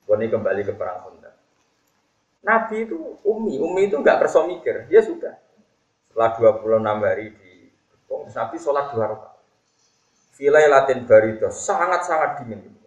Ini 0.08 0.26
kembali 0.32 0.62
ke 0.64 0.74
perang 0.80 1.12
Honda. 1.12 1.36
Nabi 2.40 2.88
itu 2.88 3.20
umi, 3.28 3.60
umi 3.60 3.92
itu 3.92 4.00
nggak 4.00 4.24
kerso 4.24 4.48
mikir, 4.48 4.88
dia 4.88 5.04
sudah. 5.04 5.36
Setelah 6.08 6.56
26 6.64 7.04
hari 7.04 7.36
di 7.36 7.68
Nabi 8.10 8.56
sholat 8.56 8.96
dua 8.96 9.06
rakaat. 9.12 9.38
Filai 10.40 10.72
latin 10.72 11.04
barido, 11.04 11.52
sangat-sangat 11.52 12.48
dingin. 12.48 12.79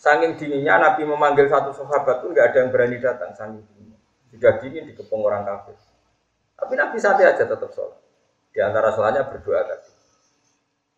Saking 0.00 0.40
dinginnya 0.40 0.80
Nabi 0.80 1.04
memanggil 1.04 1.44
satu 1.52 1.76
sahabat 1.76 2.24
pun 2.24 2.32
nggak 2.32 2.56
ada 2.56 2.58
yang 2.64 2.70
berani 2.72 2.96
datang, 2.96 3.36
saking 3.36 3.60
dinginnya. 3.68 4.00
Sudah 4.32 4.52
dingin 4.56 4.88
di 4.88 4.96
kepung 4.96 5.20
orang 5.20 5.44
kafir. 5.44 5.76
Tapi 6.56 6.72
Nabi 6.72 6.96
santai 6.96 7.28
aja 7.28 7.44
tetap 7.44 7.68
sholat. 7.76 8.00
Di 8.48 8.64
antara 8.64 8.96
sholatnya 8.96 9.28
berdoa 9.28 9.60
tadi. 9.60 9.92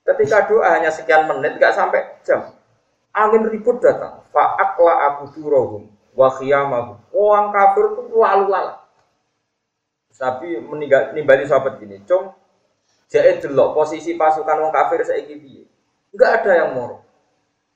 Ketika 0.07 0.47
doa 0.47 0.79
hanya 0.79 0.95
sekian 0.95 1.27
menit, 1.27 1.59
nggak 1.59 1.75
sampai 1.75 2.23
jam. 2.23 2.55
Angin 3.11 3.51
ribut 3.51 3.83
datang. 3.83 4.23
Fa'akla 4.31 4.95
aku 5.11 5.35
durohum 5.35 5.91
wa 6.15 6.29
khiyamahu. 6.39 6.95
Orang 7.11 7.51
kafir 7.51 7.85
itu 7.99 8.15
lalu 8.15 8.47
lalang. 8.55 8.87
Nabi 10.23 10.63
meninggal 10.63 11.11
nimbali 11.11 11.43
sahabat 11.43 11.83
gini, 11.83 11.99
"Cung, 12.07 12.31
jadi 13.11 13.43
delok 13.43 13.75
posisi 13.75 14.15
pasukan 14.15 14.63
orang 14.63 14.71
kafir 14.71 15.03
saya 15.03 15.27
piye?" 15.27 15.67
Enggak 16.15 16.47
ada 16.47 16.53
yang 16.55 16.71
mau. 16.79 17.02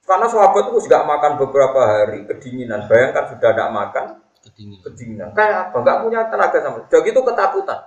Karena 0.06 0.26
sahabat 0.30 0.70
itu 0.70 0.86
juga 0.86 1.02
makan 1.02 1.32
beberapa 1.42 1.80
hari 1.82 2.24
kedinginan. 2.30 2.86
Bayangkan 2.86 3.34
sudah 3.34 3.50
tidak 3.52 3.70
makan 3.74 4.04
kedinginan. 4.46 4.82
kedinginan. 4.86 5.28
Kayak 5.34 5.70
apa? 5.70 5.76
Enggak 5.82 5.96
punya 6.06 6.20
tenaga 6.30 6.58
sama. 6.62 6.78
Udah 6.86 7.00
gitu 7.02 7.20
ketakutan. 7.26 7.80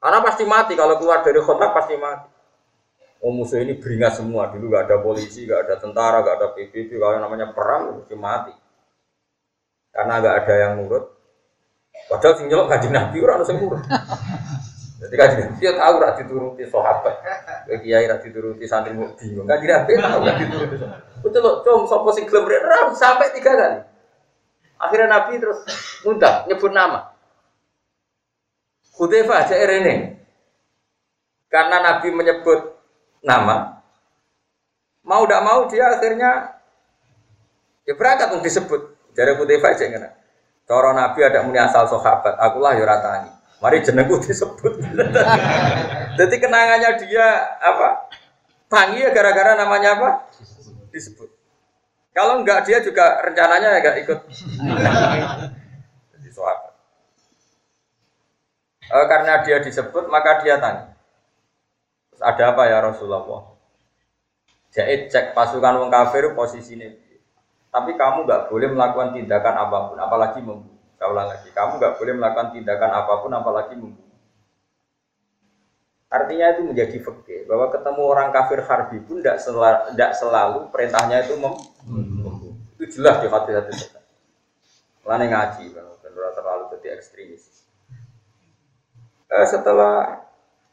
Karena 0.00 0.18
pasti 0.26 0.42
mati 0.48 0.72
kalau 0.74 0.98
keluar 0.98 1.22
dari 1.22 1.38
kontak 1.38 1.70
pasti 1.70 1.94
mati. 1.94 2.28
Oh 3.20 3.30
musuh 3.36 3.60
ini 3.60 3.76
beringat 3.76 4.16
semua 4.16 4.48
dulu 4.48 4.72
gak 4.72 4.88
ada 4.88 4.96
polisi, 5.04 5.44
gak 5.44 5.68
ada 5.68 5.76
tentara, 5.76 6.24
gak 6.24 6.40
ada 6.40 6.48
PBB, 6.56 6.96
kalau 6.96 7.20
namanya 7.20 7.52
perang 7.52 8.00
mesti 8.00 8.16
mati 8.16 8.56
karena 9.90 10.22
nggak 10.22 10.36
ada 10.42 10.54
yang 10.54 10.72
nurut. 10.78 11.04
Padahal 12.06 12.34
sing 12.38 12.46
nyelok 12.50 12.70
kaji 12.70 12.88
nabi 12.90 13.16
orang 13.22 13.42
harus 13.42 13.50
nurut. 13.54 13.82
Jadi 15.00 15.14
nabi 15.16 15.42
dia 15.56 15.72
tahu 15.72 15.94
rak 15.96 16.12
dituruti 16.20 16.62
sahabat. 16.68 17.14
Kiai 17.80 18.04
rak 18.04 18.20
dituruti 18.20 18.64
santri 18.68 18.92
mau 18.92 19.08
bingung. 19.16 19.48
Kaji 19.48 19.64
nabi 19.64 19.92
tahu 19.96 20.20
rak 20.28 20.36
dituruti. 20.44 20.76
Betul 21.24 21.40
loh, 21.40 21.54
com 21.64 21.88
sopo 21.88 22.12
sing 22.12 22.28
gelem 22.28 22.44
ram 22.44 22.92
sampai 22.92 23.32
tiga 23.32 23.56
kali. 23.56 23.80
Akhirnya 24.80 25.08
nabi 25.08 25.40
terus 25.40 25.64
ngundang 26.04 26.44
nyebut 26.48 26.72
nama. 26.72 27.16
Hudayfa 29.00 29.34
aja 29.48 29.56
ini. 29.56 30.20
Karena 31.48 31.82
nabi 31.82 32.14
menyebut 32.14 32.78
nama, 33.26 33.82
mau 35.02 35.26
tidak 35.26 35.42
mau 35.42 35.60
dia 35.66 35.98
akhirnya 35.98 36.62
ya 37.82 37.98
berangkat 37.98 38.30
untuk 38.30 38.46
disebut 38.46 39.00
Jare 39.14 39.34
putih 39.34 39.58
aja 39.58 39.84
ngene. 39.90 40.10
Cara 40.70 40.94
Nabi 40.94 41.20
ada 41.26 41.42
muni 41.42 41.58
asal 41.58 41.90
sahabat, 41.90 42.38
akulah 42.38 42.78
ya 42.78 42.86
ratani. 42.86 43.30
Mari 43.60 43.84
jenengku 43.84 44.16
disebut. 44.24 44.80
Jadi 46.18 46.34
kenangannya 46.40 46.96
dia 47.04 47.26
apa? 47.60 48.08
Tangi 48.72 49.04
ya 49.04 49.12
gara-gara 49.12 49.52
namanya 49.52 50.00
apa? 50.00 50.08
Disebut. 50.88 51.28
Kalau 52.16 52.40
enggak 52.40 52.64
dia 52.64 52.80
juga 52.80 53.20
rencananya 53.20 53.78
enggak 53.78 53.96
ikut. 54.00 54.18
Jadi 56.16 56.28
sahabat. 56.32 56.72
E, 58.90 58.96
karena 59.06 59.32
dia 59.44 59.56
disebut 59.60 60.08
maka 60.08 60.40
dia 60.40 60.56
tanya. 60.56 60.96
Ada 62.20 62.56
apa 62.56 62.62
ya 62.64 62.80
Rasulullah? 62.80 63.56
Jadi 64.72 65.10
cek 65.12 65.36
pasukan 65.36 65.84
wong 65.84 65.90
kafir 65.92 66.32
posisinya. 66.32 66.88
Tapi 67.70 67.94
kamu 67.94 68.26
nggak 68.26 68.50
boleh 68.50 68.68
melakukan 68.74 69.14
tindakan 69.14 69.54
apa 69.54 69.78
pun, 69.90 69.96
apalagi 69.98 70.42
membunuh. 70.42 70.69
Saya 71.00 71.16
ulang 71.16 71.32
lagi, 71.32 71.48
kamu 71.48 71.80
nggak 71.80 71.96
boleh 71.96 72.12
melakukan 72.12 72.48
tindakan 72.52 72.92
apa 72.92 73.24
pun, 73.24 73.32
apalagi 73.32 73.72
membunuh. 73.72 74.20
Artinya 76.12 76.52
itu 76.52 76.60
menjadi 76.68 76.96
fakir 77.00 77.48
bahwa 77.48 77.72
ketemu 77.72 78.02
orang 78.04 78.28
kafir 78.36 78.60
harbi 78.68 79.00
pun 79.00 79.24
tidak 79.24 79.40
selalu, 79.40 79.96
selalu 79.96 80.60
perintahnya 80.68 81.24
itu 81.24 81.40
membunuh. 81.40 82.52
Itu 82.76 83.00
jelas 83.00 83.24
di 83.24 83.32
hati-hati 83.32 83.72
kita. 83.72 84.00
Lain 85.08 85.24
ngaji, 85.24 85.64
benar 85.72 86.30
terlalu 86.36 86.76
jadi 86.76 87.00
ekstremis. 87.00 87.64
Eh, 89.30 89.46
setelah 89.48 90.20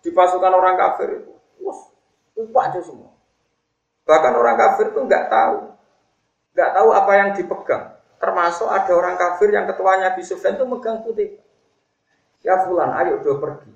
dipasukan 0.03 0.51
orang 0.51 0.75
kafir 0.75 1.23
itu, 1.23 1.33
wah, 1.63 2.67
aja 2.67 2.83
semua. 2.83 3.15
Bahkan 4.03 4.33
orang 4.35 4.59
kafir 4.59 4.91
itu 4.91 4.99
nggak 5.07 5.31
tahu, 5.31 5.71
nggak 6.51 6.71
tahu 6.75 6.89
apa 6.91 7.11
yang 7.15 7.29
dipegang. 7.31 7.96
Termasuk 8.17 8.65
ada 8.65 8.91
orang 8.97 9.15
kafir 9.15 9.53
yang 9.53 9.69
ketuanya 9.69 10.13
Abi 10.13 10.25
Sufyan 10.25 10.57
itu 10.57 10.65
megang 10.65 11.05
putih. 11.05 11.37
Ya 12.41 12.65
fulan, 12.65 12.93
ayo 12.97 13.21
udah 13.21 13.37
pergi. 13.37 13.71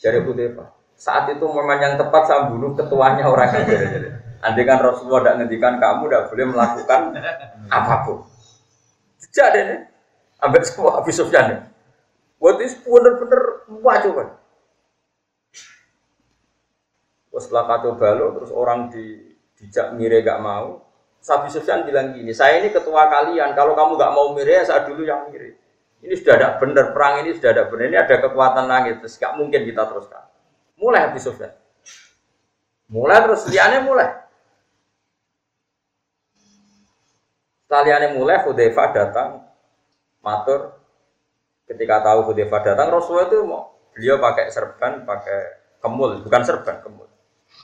Jadi 0.00 0.18
putih 0.24 0.56
Saat 0.96 1.28
itu 1.34 1.44
memang 1.44 1.78
yang 1.82 1.94
tepat 1.98 2.30
saya 2.30 2.48
bunuh 2.48 2.72
ketuanya 2.72 3.28
orang 3.28 3.52
kafir. 3.52 3.80
Andai 4.42 4.66
kan 4.66 4.82
Rasulullah 4.82 5.22
tidak 5.22 5.34
ngendikan 5.38 5.74
kamu 5.78 6.02
tidak 6.10 6.22
boleh 6.30 6.46
melakukan 6.50 7.00
apa 7.70 7.94
pun. 8.02 8.18
Jadi 9.32 9.60
nih, 9.64 9.80
ambil 10.42 10.62
semua 10.66 10.98
Abi 10.98 11.12
Sufyan. 11.14 11.70
Buat 12.42 12.58
itu 12.58 12.82
bener-bener 12.90 13.42
wajib. 13.80 14.18
Setelah 17.32 17.64
kacau 17.64 17.96
balo, 17.96 18.34
terus 18.36 18.50
orang 18.50 18.90
di 18.90 19.32
dijak 19.62 19.94
mire 19.94 20.20
gak 20.26 20.42
mau. 20.42 20.82
Sabi 21.22 21.54
Sufyan 21.54 21.86
bilang 21.86 22.18
gini, 22.18 22.34
saya 22.34 22.58
ini 22.58 22.74
ketua 22.74 23.06
kalian, 23.06 23.54
kalau 23.54 23.78
kamu 23.78 23.94
gak 23.94 24.10
mau 24.10 24.34
mire, 24.34 24.58
ya 24.58 24.66
saya 24.66 24.82
dulu 24.82 25.06
yang 25.06 25.30
mire. 25.30 25.54
Ini 26.02 26.18
sudah 26.18 26.34
ada 26.34 26.48
benar, 26.58 26.90
perang 26.90 27.22
ini 27.22 27.38
sudah 27.38 27.54
ada 27.54 27.70
benar, 27.70 27.84
ini 27.86 27.94
ada 27.94 28.14
kekuatan 28.18 28.66
langit, 28.66 28.98
terus 28.98 29.14
gak 29.22 29.38
mungkin 29.38 29.62
kita 29.62 29.86
teruskan. 29.86 30.26
Mulai 30.74 31.06
Habis 31.06 31.22
Sufyan. 31.22 31.54
Mulai 32.90 33.22
terus, 33.22 33.46
liane 33.46 33.86
mulai. 33.86 34.10
Setelah 37.70 38.10
mulai, 38.10 38.42
Hudayfa 38.42 38.84
datang, 38.90 39.46
matur, 40.26 40.74
ketika 41.70 42.02
tahu 42.02 42.34
Hudayfa 42.34 42.58
datang, 42.66 42.90
Rasulullah 42.90 43.30
itu 43.30 43.46
mau, 43.46 43.78
beliau 43.94 44.18
pakai 44.18 44.50
serban, 44.50 45.06
pakai 45.06 45.62
kemul, 45.78 46.26
bukan 46.26 46.42
serban, 46.42 46.82
kemul. 46.82 47.11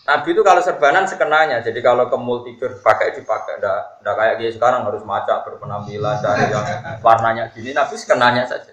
Nabi 0.09 0.33
itu 0.33 0.41
kalau 0.41 0.65
serbanan 0.65 1.05
sekenanya, 1.05 1.61
jadi 1.61 1.85
kalau 1.85 2.09
kemul 2.09 2.41
tidur 2.41 2.81
pakai 2.81 3.13
dipakai, 3.13 3.61
ndak 3.61 4.01
ndak 4.01 4.15
kayak 4.17 4.35
dia 4.41 4.49
sekarang 4.57 4.89
harus 4.89 5.05
macak 5.05 5.45
berpenampilan 5.45 6.17
cari 6.25 6.49
yang 6.57 6.65
warnanya 7.05 7.53
gini, 7.53 7.77
Nabi 7.77 7.93
sekenanya 7.93 8.49
saja. 8.49 8.73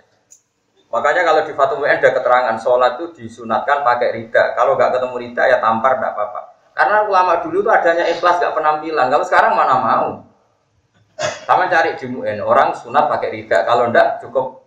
Makanya 0.88 1.28
kalau 1.28 1.44
di 1.44 1.52
Fatum 1.52 1.84
ada 1.84 2.08
keterangan 2.08 2.56
sholat 2.56 2.96
itu 2.96 3.12
disunatkan 3.20 3.84
pakai 3.84 4.16
rida. 4.16 4.56
Kalau 4.56 4.80
nggak 4.80 4.96
ketemu 4.96 5.16
rida 5.28 5.44
ya 5.44 5.60
tampar 5.60 6.00
nggak 6.00 6.16
apa-apa. 6.16 6.42
Karena 6.72 7.04
ulama 7.04 7.44
dulu 7.44 7.68
tuh 7.68 7.74
adanya 7.76 8.08
ikhlas 8.08 8.40
nggak 8.40 8.56
penampilan. 8.56 9.12
Kalau 9.12 9.26
sekarang 9.28 9.60
mana 9.60 9.76
mau? 9.76 10.08
Sama 11.20 11.68
cari 11.68 12.00
di 12.00 12.08
mu'in 12.08 12.40
orang 12.40 12.72
sunat 12.80 13.12
pakai 13.12 13.28
rida. 13.28 13.68
Kalau 13.68 13.92
ndak 13.92 14.24
cukup 14.24 14.64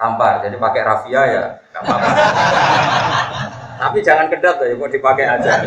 tampar. 0.00 0.40
Jadi 0.40 0.56
pakai 0.56 0.80
rafia 0.88 1.20
ya 1.28 1.44
nggak 1.68 1.82
apa-apa. 1.84 3.41
Tapi 3.82 3.98
jangan 3.98 4.30
kedat 4.30 4.62
ya, 4.62 4.78
mau 4.78 4.86
dipakai 4.86 5.26
aja. 5.26 5.58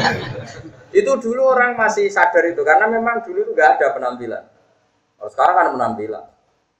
itu 0.99 1.11
dulu 1.19 1.51
orang 1.51 1.75
masih 1.75 2.07
sadar 2.07 2.47
itu 2.47 2.63
karena 2.63 2.87
memang 2.87 3.19
dulu 3.27 3.43
itu 3.43 3.51
nggak 3.51 3.75
ada 3.75 3.91
penampilan. 3.91 4.43
Kalau 5.19 5.29
sekarang 5.35 5.55
kan 5.59 5.67
penampilan. 5.75 6.25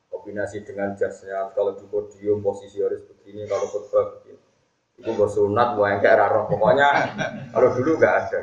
Kombinasi 0.07 0.63
dengan 0.63 0.95
jasnya, 0.95 1.51
kalau 1.51 1.75
di 1.75 1.83
podium 1.91 2.39
posisi 2.39 2.79
harus 2.79 3.03
begini, 3.03 3.43
kalau 3.51 3.67
khutbah 3.67 4.15
begini. 4.15 4.39
Itu 4.95 5.11
bersunat, 5.11 5.75
buah 5.75 5.91
yang 5.91 5.99
kayak 5.99 6.31
roh. 6.31 6.47
Pokoknya 6.47 6.87
kalau 7.51 7.75
dulu 7.75 7.99
nggak 7.99 8.13
ada. 8.15 8.39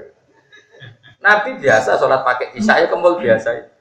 Nabi 1.24 1.56
biasa 1.56 1.96
sholat 1.96 2.20
pakai 2.28 2.52
isya 2.60 2.84
ya 2.84 2.86
kemul 2.92 3.16
biasa. 3.16 3.72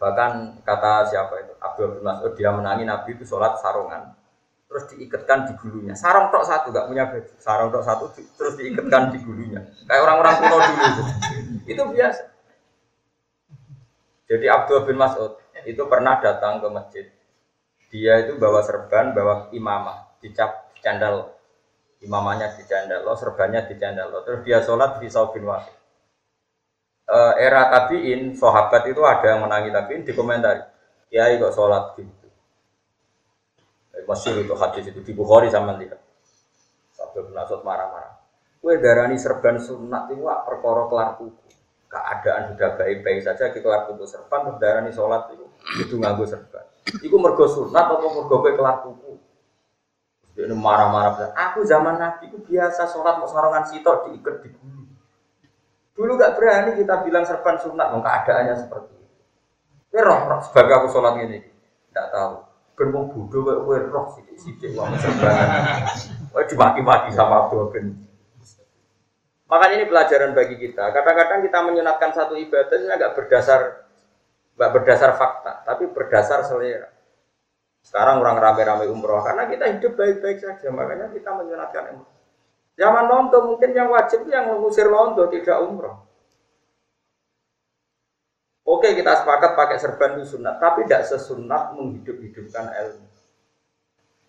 Bahkan 0.00 0.64
kata 0.64 1.12
siapa 1.12 1.44
itu 1.44 1.52
Abdul 1.60 2.00
Mas'ud 2.00 2.32
dia 2.32 2.48
menangi 2.56 2.88
Nabi 2.88 3.20
itu 3.20 3.28
sholat 3.28 3.60
sarungan 3.60 4.16
terus 4.70 4.86
diikatkan 4.94 5.50
di 5.50 5.52
gulunya. 5.58 5.98
Sarung 5.98 6.30
tok 6.30 6.46
satu, 6.46 6.70
nggak 6.70 6.86
punya 6.86 7.10
baju. 7.10 7.32
Sarung 7.42 7.74
tok 7.74 7.82
satu 7.82 8.04
terus 8.14 8.54
diikatkan 8.54 9.10
di 9.10 9.18
gulunya. 9.18 9.66
Kayak 9.90 10.06
orang-orang 10.06 10.34
kuno 10.38 10.56
dulu 10.62 10.84
itu. 10.86 11.02
Itu 11.74 11.82
biasa. 11.90 12.22
Jadi 14.30 14.46
Abdul 14.46 14.86
bin 14.86 14.94
Mas'ud 14.94 15.42
itu 15.66 15.82
pernah 15.90 16.22
datang 16.22 16.62
ke 16.62 16.68
masjid. 16.70 17.06
Dia 17.90 18.22
itu 18.22 18.38
bawa 18.38 18.62
serban, 18.62 19.10
bawa 19.10 19.50
imamah, 19.50 20.14
dicap 20.22 20.70
candal. 20.78 21.34
Imamahnya 22.00 22.54
di 22.54 22.62
candal, 22.64 23.02
lo 23.02 23.18
serbannya 23.18 23.66
di 23.66 23.74
candal. 23.74 24.22
Terus 24.22 24.40
dia 24.46 24.62
sholat 24.62 25.02
di 25.02 25.10
saubin 25.10 25.44
wahid. 25.44 25.74
E, 27.04 27.18
era 27.42 27.68
tabiin, 27.68 28.38
sahabat 28.38 28.86
itu 28.88 29.02
ada 29.02 29.34
yang 29.34 29.44
menangi 29.44 29.74
tabiin 29.74 30.06
di 30.06 30.14
komentar. 30.14 30.70
Kiai 31.10 31.36
kok 31.42 31.52
sholat 31.52 31.98
gitu 31.98 32.19
Masyur 34.06 34.40
itu 34.44 34.54
hadis 34.56 34.84
itu 34.88 35.00
di 35.02 35.12
Bukhari 35.12 35.50
sama 35.50 35.76
lihat. 35.80 35.98
Sabda 36.94 37.20
bin 37.26 37.34
marah-marah. 37.36 38.20
Kue 38.60 38.76
darani 38.76 39.16
serban 39.16 39.56
sunat 39.56 40.12
itu 40.12 40.28
wak 40.28 40.44
perkara 40.44 40.84
kelar 40.92 41.10
tuku. 41.16 41.48
Keadaan 41.90 42.54
sudah 42.54 42.70
baik-baik 42.76 43.24
saja 43.24 43.50
kita 43.50 43.64
kelar 43.64 43.88
tuku 43.88 44.04
serban 44.04 44.60
darani 44.60 44.92
sholat 44.92 45.32
itu 45.32 45.48
itu 45.80 45.96
nganggo 45.96 46.28
serban. 46.28 46.68
Iku 47.00 47.16
mergo 47.16 47.48
sunat 47.48 47.88
atau 47.88 48.08
mergo 48.12 48.36
kue 48.44 48.52
kelar 48.52 48.84
tuku. 48.84 49.16
Dia 50.36 50.46
marah-marah 50.52 51.32
Aku 51.50 51.64
zaman 51.64 51.96
Nabi 51.98 52.30
itu 52.30 52.38
biasa 52.38 52.86
sholat 52.92 53.18
mau 53.18 53.26
sarongan 53.26 53.64
sitok 53.66 54.12
diikat 54.12 54.44
di 54.44 54.48
gulu. 54.52 54.84
Dulu 55.96 56.16
gak 56.16 56.38
berani 56.38 56.80
kita 56.80 57.04
bilang 57.04 57.28
serban 57.28 57.60
sunat, 57.60 57.92
mau 57.92 58.00
keadaannya 58.00 58.56
seperti 58.56 58.94
itu. 58.94 59.20
Kue 59.92 60.00
roh, 60.00 60.20
roh 60.30 60.40
sebagai 60.40 60.80
aku 60.80 60.88
sholat 60.88 61.18
ini, 61.20 61.44
tidak 61.90 62.08
tahu 62.14 62.49
ben 62.80 62.96
bodho 62.96 63.28
kok 63.28 63.60
kowe 63.68 63.76
roh 63.76 64.08
sithik-sithik 64.16 64.72
wong 64.72 64.96
sembarangan. 64.96 65.84
Kowe 66.32 66.42
dimaki-maki 66.48 67.12
sama 67.12 67.44
Abdul 67.44 67.68
bin. 67.68 67.92
Makanya 69.52 69.84
ini 69.84 69.86
pelajaran 69.90 70.32
bagi 70.32 70.56
kita. 70.56 70.88
Kadang-kadang 70.88 71.44
kita 71.44 71.58
menyunatkan 71.60 72.10
satu 72.16 72.40
ibadah 72.40 72.76
ini 72.80 72.88
agak 72.88 73.12
berdasar 73.20 73.60
nggak 74.56 74.70
berdasar 74.72 75.10
fakta, 75.12 75.60
tapi 75.68 75.92
berdasar 75.92 76.40
selera. 76.48 76.88
Sekarang 77.84 78.24
orang 78.24 78.40
rame-rame 78.40 78.88
umroh 78.88 79.20
karena 79.24 79.44
kita 79.44 79.64
hidup 79.76 79.92
baik-baik 80.00 80.40
saja, 80.40 80.68
makanya 80.72 81.12
kita 81.12 81.36
menyunatkan 81.36 81.84
umroh. 81.96 82.12
Zaman 82.80 83.04
londo 83.12 83.38
mungkin 83.44 83.76
yang 83.76 83.92
wajib 83.92 84.24
yang 84.24 84.48
mengusir 84.48 84.88
londo 84.88 85.28
tidak 85.28 85.60
umroh. 85.60 86.09
Oke 88.70 88.94
kita 88.94 89.18
sepakat 89.18 89.58
pakai 89.58 89.82
serban 89.82 90.14
itu 90.14 90.38
sunat, 90.38 90.62
tapi 90.62 90.86
tidak 90.86 91.02
sesunat 91.10 91.74
menghidup-hidupkan 91.74 92.70
ilmu. 92.70 93.02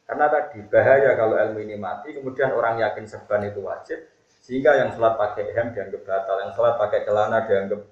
Karena 0.09 0.25
tadi 0.33 0.65
bahaya 0.65 1.13
kalau 1.13 1.37
ilmu 1.37 1.61
ini 1.61 1.77
mati, 1.77 2.17
kemudian 2.17 2.49
orang 2.57 2.81
yakin 2.81 3.05
serban 3.05 3.45
itu 3.45 3.61
wajib, 3.61 4.01
sehingga 4.41 4.81
yang 4.81 4.89
sholat 4.97 5.13
pakai 5.13 5.53
hem 5.53 5.77
dianggap 5.77 6.01
batal, 6.01 6.41
yang 6.41 6.51
sholat 6.57 6.73
pakai 6.73 7.05
celana 7.05 7.45
dianggap 7.45 7.85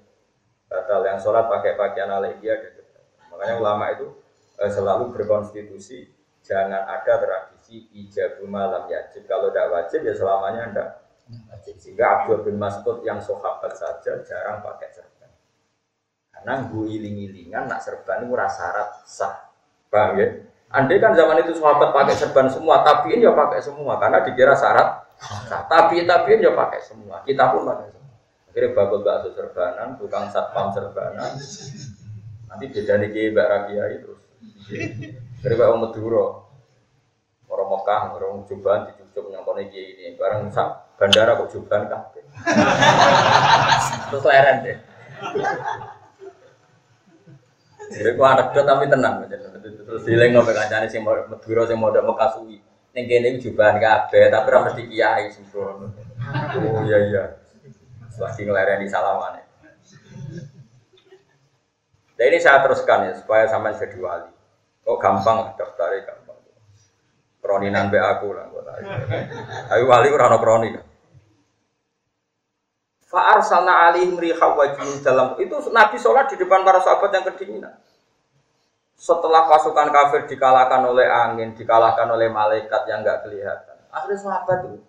batal, 0.65 1.01
yang 1.05 1.21
sholat 1.21 1.45
pakai 1.45 1.77
pakaian 1.77 2.09
alegia 2.09 2.57
dianggap 2.57 2.85
batal. 2.97 3.25
Makanya 3.29 3.55
ulama 3.61 3.85
itu 3.93 4.07
eh, 4.57 4.71
selalu 4.73 5.13
berkonstitusi 5.13 6.09
jangan 6.41 6.81
ada 6.89 7.13
tradisi 7.21 7.93
ijabul 7.93 8.49
malam 8.49 8.89
yajib. 8.89 9.29
Kalau 9.29 9.53
tidak 9.53 9.69
wajib 9.69 10.01
ya 10.01 10.17
selamanya 10.17 10.61
tidak 10.73 10.87
wajib. 11.53 11.75
Sehingga 11.77 12.05
Abdul 12.25 12.41
bin 12.41 12.57
Mas'ud 12.57 13.05
yang 13.05 13.21
sahabat 13.21 13.77
saja 13.77 14.17
jarang 14.25 14.65
pakai 14.65 14.89
serban. 14.89 15.08
Karena 16.39 16.63
gue 16.71 16.85
iling-ilingan 16.87 17.67
nak 17.67 17.83
serban 17.83 18.23
itu 18.23 18.31
syarat 18.31 19.03
sah. 19.03 19.51
Paham 19.91 20.15
ya? 20.17 20.27
Andai 20.69 21.01
kan 21.01 21.17
zaman 21.17 21.41
itu 21.41 21.57
sahabat 21.57 21.91
pakai 21.91 22.15
serban 22.15 22.45
semua, 22.47 22.85
tabiin 22.85 23.25
ya 23.25 23.33
pakai 23.33 23.59
semua 23.59 23.97
karena 23.99 24.23
dikira 24.23 24.55
syarat 24.55 25.03
sah. 25.19 25.67
Tapi 25.67 26.07
tabiin 26.07 26.39
ya 26.45 26.55
pakai 26.55 26.79
semua. 26.79 27.21
Kita 27.27 27.51
pun 27.51 27.67
pakai 27.67 27.91
semua. 27.91 28.13
Akhirnya 28.49 28.73
bakul 28.73 29.05
bakso 29.05 29.29
serbanan, 29.37 29.93
tukang 30.01 30.25
satpam 30.33 30.73
serbanan. 30.73 31.37
Nanti 32.49 32.65
beda 32.73 32.97
nih 32.97 33.29
Mbak 33.29 33.45
Rabia 33.45 33.83
itu. 33.93 34.13
Akhirnya 35.37 35.55
Mbak 35.69 35.77
Madura, 35.77 36.25
orang 37.45 37.69
Mekah, 37.69 38.01
orang 38.17 38.41
cobaan 38.49 38.89
di 38.89 38.91
ujuk 39.05 39.29
nyongkone 39.29 39.69
kiai 39.69 40.01
ini. 40.01 40.17
Barang 40.17 40.49
bandara 40.97 41.37
kok 41.37 41.53
jubahan 41.53 41.85
kabeh. 41.93 42.25
Terus 44.09 44.25
leren 44.25 44.57
deh. 44.65 44.77
Jadi 47.89 48.09
ku 48.13 48.21
anekdot 48.21 48.65
tapi 48.69 48.85
tenang 48.85 49.25
Terus 49.89 50.05
dileng 50.05 50.37
ngopo 50.37 50.53
kancane 50.53 50.85
sing 50.85 51.01
Madura 51.01 51.65
sing 51.65 51.77
modok 51.81 52.05
Mekah 52.05 52.29
suwi. 52.37 52.61
Ning 52.93 53.03
kene 53.09 53.41
jubahan 53.41 53.81
kabeh 53.81 54.29
tapi 54.29 54.45
ora 54.53 54.69
mesti 54.69 54.85
kiai 54.85 55.33
sembrono. 55.33 55.89
Oh 56.61 56.85
iya 56.85 56.97
iya. 57.09 57.23
Lagi 58.21 58.41
ngelereni 58.45 58.85
salamane. 58.85 59.41
Nah 62.19 62.25
ini 62.27 62.37
saya 62.37 62.61
teruskan 62.61 63.09
ya 63.09 63.13
supaya 63.17 63.49
sampai 63.49 63.79
jadi 63.79 63.97
wali. 63.97 64.31
Kok 64.85 64.97
gampang 65.01 65.57
daftarnya 65.57 66.05
gampang. 66.05 66.37
Kroninan 67.39 67.89
be 67.89 67.97
aku 67.97 68.35
lah 68.35 68.45
kok 68.51 68.67
Ayo 69.73 69.89
wali 69.89 70.07
ora 70.13 70.29
ono 70.29 70.37
kroni. 70.37 70.69
Fa'ar 73.09 73.41
sana 73.41 73.89
alihim 73.89 74.21
riha 74.21 74.47
wajin 74.53 75.01
dalam 75.01 75.33
itu 75.41 75.57
Nabi 75.73 75.97
sholat 75.97 76.29
di 76.29 76.37
depan 76.37 76.61
para 76.61 76.77
sahabat 76.77 77.09
yang 77.09 77.25
kedinginan. 77.25 77.73
Setelah 78.93 79.49
pasukan 79.49 79.89
kafir 79.89 80.29
dikalahkan 80.29 80.85
oleh 80.85 81.09
angin, 81.09 81.57
dikalahkan 81.57 82.05
oleh 82.05 82.29
malaikat 82.29 82.85
yang 82.85 83.01
nggak 83.01 83.25
kelihatan. 83.25 83.77
Akhirnya 83.89 84.17
sahabat 84.21 84.57
itu 84.69 84.85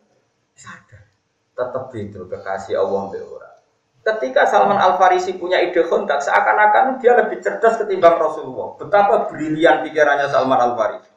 sadar, 0.53 1.09
tetap 1.57 1.89
itu 1.97 2.21
kekasih 2.29 2.77
Allah 2.77 3.09
orang. 3.09 3.57
Ketika 4.05 4.45
Salman 4.45 4.77
Al 4.77 5.01
Farisi 5.01 5.41
punya 5.41 5.57
ide 5.65 5.81
kontak, 5.89 6.21
seakan-akan 6.21 7.01
dia 7.01 7.17
lebih 7.17 7.41
cerdas 7.41 7.81
ketimbang 7.81 8.21
Rasulullah. 8.21 8.77
Betapa 8.77 9.33
brilian 9.33 9.81
pikirannya 9.81 10.29
Salman 10.29 10.61
Al 10.61 10.77
Farisi. 10.77 11.13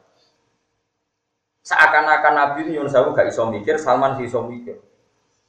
Seakan-akan 1.68 2.32
Nabi 2.32 2.72
Yunus 2.72 2.96
gak 2.96 3.28
iso 3.28 3.44
mikir, 3.52 3.76
Salman 3.76 4.16
iso 4.24 4.40
mikir. 4.44 4.80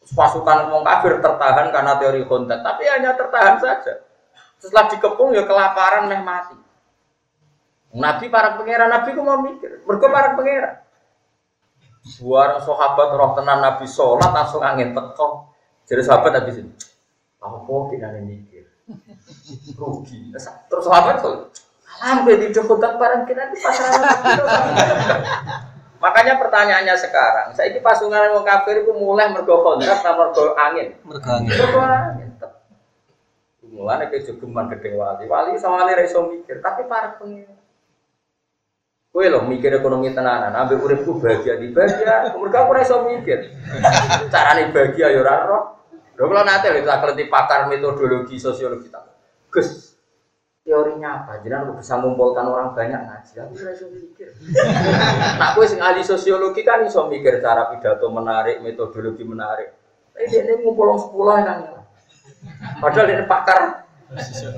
Pasukan 0.06 0.70
wong 0.70 0.86
kafir 0.86 1.18
tertahan 1.18 1.74
karena 1.74 1.98
teori 1.98 2.22
kontak, 2.30 2.62
tapi 2.62 2.86
hanya 2.86 3.18
tertahan 3.18 3.58
saja. 3.58 4.06
Setelah 4.62 4.86
dikepung 4.94 5.34
ya 5.34 5.50
kelaparan 5.50 6.06
meh 6.06 6.22
mati. 6.22 6.54
Nabi 7.96 8.30
para 8.30 8.54
pangeran 8.60 8.92
Nabi 8.92 9.10
ku 9.18 9.26
mau 9.26 9.42
mikir, 9.42 9.82
mereka 9.82 10.06
para 10.14 10.38
pangeran. 10.38 10.76
Suara 12.06 12.62
sahabat 12.62 13.18
roh 13.18 13.34
tenan 13.34 13.66
Nabi 13.66 13.90
sholat 13.90 14.30
langsung 14.30 14.62
angin 14.62 14.94
teko. 14.94 15.50
Jadi 15.90 16.02
sahabat 16.06 16.38
Nabi 16.38 16.50
sini, 16.54 16.72
apa 17.42 17.74
kita 17.90 18.14
mikir, 18.22 18.66
rugi. 19.80 20.30
Terus 20.70 20.84
sahabat 20.86 21.24
tuh, 21.26 21.50
alam 21.98 22.30
di 22.30 22.54
kontak 22.54 22.98
barang 23.02 23.24
kita 23.26 23.42
di 23.50 23.58
pasar 23.58 23.90
Makanya 26.06 26.38
pertanyaannya 26.38 26.96
sekarang, 27.02 27.48
saya 27.58 27.74
ini 27.74 27.82
pasungan 27.82 28.30
orang 28.30 28.46
kafir 28.46 28.86
itu 28.86 28.94
mulai 28.94 29.34
mergo 29.34 29.66
kontrak 29.66 30.06
atau 30.06 30.14
mergo 30.14 30.54
angin? 30.54 30.94
Mergo 31.02 31.30
angin. 31.34 31.50
Mergo 31.50 31.82
angin. 31.82 32.30
Mulai 33.66 34.08
ke 34.14 34.22
jogeman 34.22 34.70
gede 34.70 34.94
wali, 34.94 35.26
wali 35.26 35.58
sama 35.58 35.82
wali 35.82 35.98
reso 35.98 36.30
mikir, 36.30 36.62
tapi 36.62 36.86
para 36.86 37.18
pengen. 37.18 37.50
Kue 39.10 39.28
loh 39.34 39.50
mikir 39.50 39.74
ekonomi 39.74 40.14
tenanan, 40.14 40.54
ambil 40.54 40.86
uripku 40.86 41.18
bahagia 41.18 41.58
di 41.58 41.74
bahagia, 41.74 42.38
mereka 42.38 42.70
aku 42.70 42.72
reso 42.78 42.96
mikir. 43.10 43.52
Carane 44.32 44.70
bahagia 44.70 45.10
ya 45.10 45.20
ora 45.26 45.36
roh. 45.50 45.64
Lho 46.16 46.24
kalau 46.30 46.46
nanti 46.48 46.72
tak 46.72 47.00
kelenti 47.02 47.26
pakar 47.28 47.68
metodologi 47.68 48.40
sosiologi 48.40 48.88
tak. 48.94 49.04
Gus, 49.52 49.85
teorinya 50.66 51.22
apa? 51.22 51.46
Jadi 51.46 51.54
aku 51.54 51.78
bisa 51.78 51.94
mengumpulkan 52.02 52.46
orang 52.50 52.74
banyak 52.74 53.02
ngaji. 53.06 53.34
Aku 53.46 53.52
bisa 53.54 53.70
iso 53.78 53.86
mikir. 53.94 54.34
nah, 55.38 55.54
aku 55.54 55.62
sing 55.70 55.78
ahli 55.78 56.02
sosiologi 56.02 56.66
kan 56.66 56.82
iso 56.82 57.06
mikir 57.06 57.38
cara 57.38 57.70
pidato 57.70 58.10
menarik, 58.10 58.66
metodologi 58.66 59.22
menarik. 59.22 59.78
Tapi 60.12 60.26
dia 60.34 60.42
ini 60.42 60.66
ngumpul 60.66 60.98
sepuluh 60.98 61.38
kan. 61.46 61.86
Padahal 62.82 63.14
ini 63.14 63.24
pakar 63.30 63.86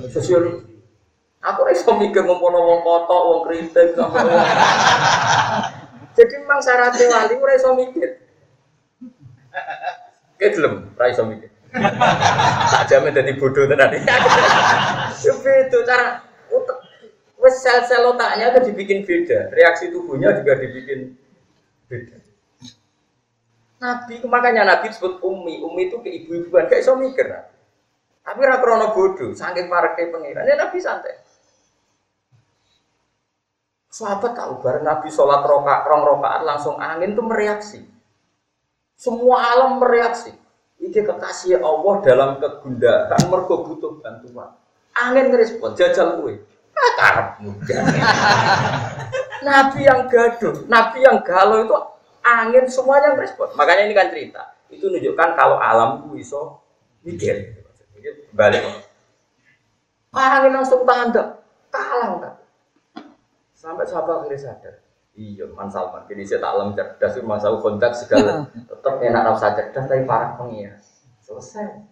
sosiologi. 0.08 0.80
Aku 1.44 1.68
iso 1.68 1.92
mikir 2.00 2.24
ngumpul 2.24 2.56
wong 2.56 2.80
kotok, 2.82 3.22
wong 3.28 3.40
kritik, 3.46 3.94
sampai 3.94 4.26
Jadi 6.18 6.34
memang 6.42 6.58
syaratnya 6.58 7.04
wali, 7.14 7.34
aku 7.36 7.46
iso 7.52 7.70
mikir. 7.76 8.10
Kayak 10.40 10.50
belum, 10.56 10.74
iso 11.04 11.22
mikir 11.28 11.57
tak 12.72 12.84
jamin 12.90 13.14
jadi 13.14 13.32
bodoh 13.38 13.64
tenan. 13.70 13.90
itu 15.68 15.78
cara 15.84 16.22
wes 17.38 17.54
sel-sel 17.62 18.02
otaknya 18.14 18.50
kan 18.50 18.62
dibikin 18.66 19.06
beda, 19.06 19.54
reaksi 19.54 19.94
tubuhnya 19.94 20.34
juga 20.42 20.58
dibikin 20.58 21.14
beda. 21.86 22.16
Nabi 23.78 24.14
makanya 24.26 24.66
Nabi 24.66 24.90
disebut 24.90 25.22
umi, 25.22 25.62
umi 25.62 25.86
itu 25.86 26.02
ke 26.02 26.10
ibu-ibuan 26.10 26.66
kayak 26.66 26.82
iso 26.82 26.98
mikir. 26.98 27.30
Tapi 28.26 28.38
ora 28.42 28.58
krono 28.58 28.90
bodoh, 28.92 29.32
saking 29.32 29.70
pareke 29.70 30.10
pengiran. 30.10 30.44
Ya 30.44 30.58
Nabi 30.58 30.82
santai. 30.82 31.16
Sahabat 33.88 34.36
tahu 34.36 34.60
bareng 34.60 34.84
Nabi 34.84 35.08
sholat 35.08 35.42
rokaat, 35.46 35.88
rong 35.88 36.04
rokaat 36.04 36.42
langsung 36.44 36.76
angin 36.76 37.16
tuh 37.16 37.24
mereaksi. 37.24 37.80
Semua 38.98 39.54
alam 39.54 39.80
mereaksi. 39.80 40.34
Iki 40.78 41.02
kekasih 41.02 41.58
Allah 41.58 41.94
dalam 42.06 42.30
kegundahan 42.38 43.22
mergo 43.26 43.66
butuh 43.66 43.98
bantuan. 43.98 44.54
Angin 44.94 45.34
ngerespon 45.34 45.74
jajal 45.74 46.22
kue. 46.22 46.38
Akarap 46.78 47.42
muda. 47.42 47.78
nabi 49.46 49.86
yang 49.86 50.06
gaduh, 50.06 50.62
nabi 50.70 51.02
yang 51.02 51.18
galau 51.26 51.66
itu 51.66 51.74
angin 52.22 52.64
semuanya 52.70 53.18
ngerespon. 53.18 53.50
Makanya 53.58 53.82
ini 53.90 53.94
kan 53.98 54.08
cerita. 54.14 54.42
Itu 54.70 54.86
menunjukkan 54.86 55.28
kalau 55.34 55.58
alam 55.58 56.06
itu 56.06 56.22
iso 56.22 56.62
mikir. 57.02 57.58
Balik. 58.30 58.62
Angin 60.14 60.54
langsung 60.54 60.86
tanda 60.86 61.42
kalah 61.74 62.08
enggak. 62.14 62.34
Sampai 63.58 63.90
sahabat 63.90 64.22
akhirnya 64.22 64.38
sadar. 64.38 64.74
Iya, 65.18 65.50
Man 65.50 65.66
Salman. 65.66 66.06
Jadi 66.06 66.22
saya 66.22 66.38
tak 66.46 66.52
lem 66.62 66.70
cerdas, 66.78 67.18
masa 67.26 67.50
kontak 67.58 67.90
segala. 67.90 68.46
Tetap 68.54 69.02
enak 69.02 69.22
rasa 69.34 69.50
cerdas 69.58 69.84
dari 69.90 70.06
para 70.06 70.38
pengias. 70.38 71.02
Selesai. 71.26 71.82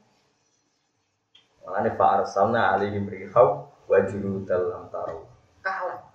Makanya 1.66 1.98
Pak 1.98 2.10
Arsalna 2.22 2.78
alihim 2.78 3.10
rihau 3.10 3.66
wajuru 3.90 4.46
dalam 4.46 4.86
taruh. 4.94 5.26
Kalah. 5.58 6.06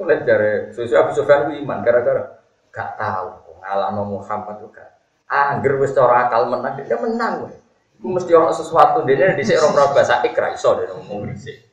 Lihat 0.00 0.24
dari 0.24 0.72
Susu 0.72 0.96
Abu 0.96 1.12
Sufyan 1.12 1.52
iman 1.52 1.84
gara-gara 1.84 2.40
gak 2.72 2.96
tahu 2.96 3.60
ngalam 3.60 4.08
Muhammad 4.08 4.56
juga. 4.64 4.96
Angger 5.28 5.76
wis 5.76 5.92
cara 5.92 6.24
akal 6.24 6.48
menang 6.48 6.80
dia 6.80 6.96
menang. 6.96 7.52
Iku 8.00 8.08
mesti 8.08 8.32
orang 8.32 8.54
sesuatu 8.56 9.04
dia 9.04 9.36
di 9.36 9.44
sini 9.44 9.60
orang 9.60 9.92
bahasa 9.92 10.24
ikra 10.24 10.56
iso 10.56 10.72
dia 10.80 10.88
ngomong 10.88 11.28
dhisik. 11.28 11.68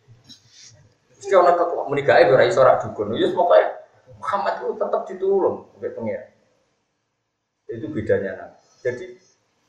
Mesti 1.15 1.31
orang 1.31 1.55
kok 1.55 1.87
muni 1.87 2.03
gaib 2.03 2.33
ora 2.35 2.43
iso 2.43 2.59
ora 2.59 2.81
dukun. 2.81 3.15
Ya 3.15 3.31
pokoke 3.31 3.74
Muhammad 4.19 4.53
itu 4.63 4.73
tetap 4.79 5.01
ditulung 5.07 5.57
oleh 5.77 5.91
pengiran. 5.93 6.29
Itu 7.65 7.87
bedanya 7.91 8.31
Nabi. 8.37 8.59
Jadi 8.85 9.05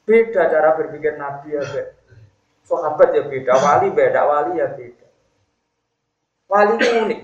beda 0.06 0.42
cara 0.52 0.70
berpikir 0.76 1.16
Nabi 1.16 1.56
ya 1.56 1.62
beda. 1.64 1.94
Sahabat 2.66 3.14
ya 3.14 3.22
beda, 3.30 3.52
wali 3.62 3.88
beda, 3.94 4.20
wali 4.26 4.52
ya 4.58 4.68
beda. 4.74 5.06
Wali 6.50 6.72
itu 6.78 6.86
unik. 7.06 7.20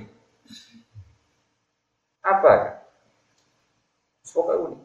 Apa 2.23 2.51
ya? 2.55 2.71
Pokoknya 4.31 4.59
unik. 4.71 4.81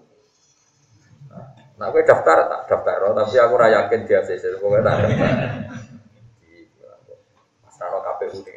Nah, 1.77 1.93
gue 1.93 2.01
daftar 2.01 2.37
tak 2.49 2.61
daftar, 2.73 3.13
tapi 3.13 3.37
aku 3.37 3.53
rayakin 3.53 4.09
dia 4.09 4.25
sih, 4.25 4.41
pokoknya 4.57 4.81
tak 4.81 4.95
daftar. 4.97 5.29
Mas 7.61 7.75
Tano 7.77 8.01
KPU 8.01 8.41
ini. 8.41 8.55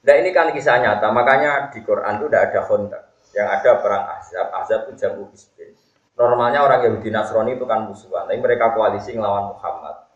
Nah 0.00 0.14
ini 0.16 0.32
kan 0.32 0.48
kisah 0.56 0.80
nyata, 0.80 1.12
makanya 1.12 1.68
di 1.68 1.84
Quran 1.84 2.16
itu 2.16 2.26
tidak 2.32 2.42
ada 2.50 2.60
kontak. 2.64 3.02
Yang 3.30 3.48
ada 3.60 3.70
perang 3.78 4.04
Ahzab, 4.16 4.46
Ahzab 4.50 4.80
itu 4.88 4.92
jamu 4.96 5.28
Hizbin. 5.30 5.76
Normalnya 6.16 6.64
orang 6.64 6.82
Yahudi 6.84 7.12
Nasrani 7.12 7.56
itu 7.56 7.64
kan 7.68 7.86
musuhan, 7.86 8.26
tapi 8.26 8.40
mereka 8.40 8.72
koalisi 8.74 9.14
melawan 9.14 9.54
Muhammad. 9.54 10.08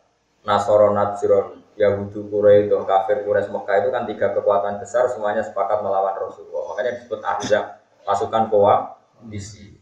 Nasoro 0.45 0.93
Najron, 0.93 1.65
Yahudi 1.77 2.21
Quraisy, 2.29 2.69
kafir 2.85 3.25
Quraisy 3.25 3.49
Mekah 3.49 3.77
itu 3.81 3.89
kan 3.89 4.03
tiga 4.05 4.29
kekuatan 4.37 4.77
besar 4.77 5.09
semuanya 5.09 5.41
sepakat 5.41 5.81
melawan 5.81 6.13
Rasulullah. 6.17 6.75
Makanya 6.75 6.91
disebut 7.01 7.21
Ahzab, 7.25 7.65
pasukan 8.05 8.53
koalisi. 8.53 9.81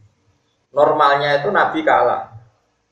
Normalnya 0.71 1.43
itu 1.43 1.51
Nabi 1.51 1.83
kalah. 1.83 2.33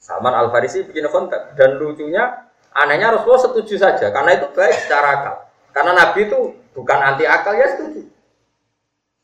Salman 0.00 0.32
Al 0.32 0.48
Farisi 0.48 0.80
bikin 0.82 1.12
kontak 1.12 1.52
dan 1.60 1.76
lucunya 1.76 2.48
anehnya 2.72 3.12
Rasulullah 3.12 3.44
setuju 3.52 3.76
saja 3.76 4.08
karena 4.08 4.32
itu 4.32 4.48
baik 4.56 4.76
secara 4.80 5.08
akal. 5.20 5.36
Karena 5.76 5.92
Nabi 5.92 6.20
itu 6.24 6.40
bukan 6.76 6.98
anti 6.98 7.24
akal 7.26 7.54
ya 7.56 7.66
setuju. 7.74 8.06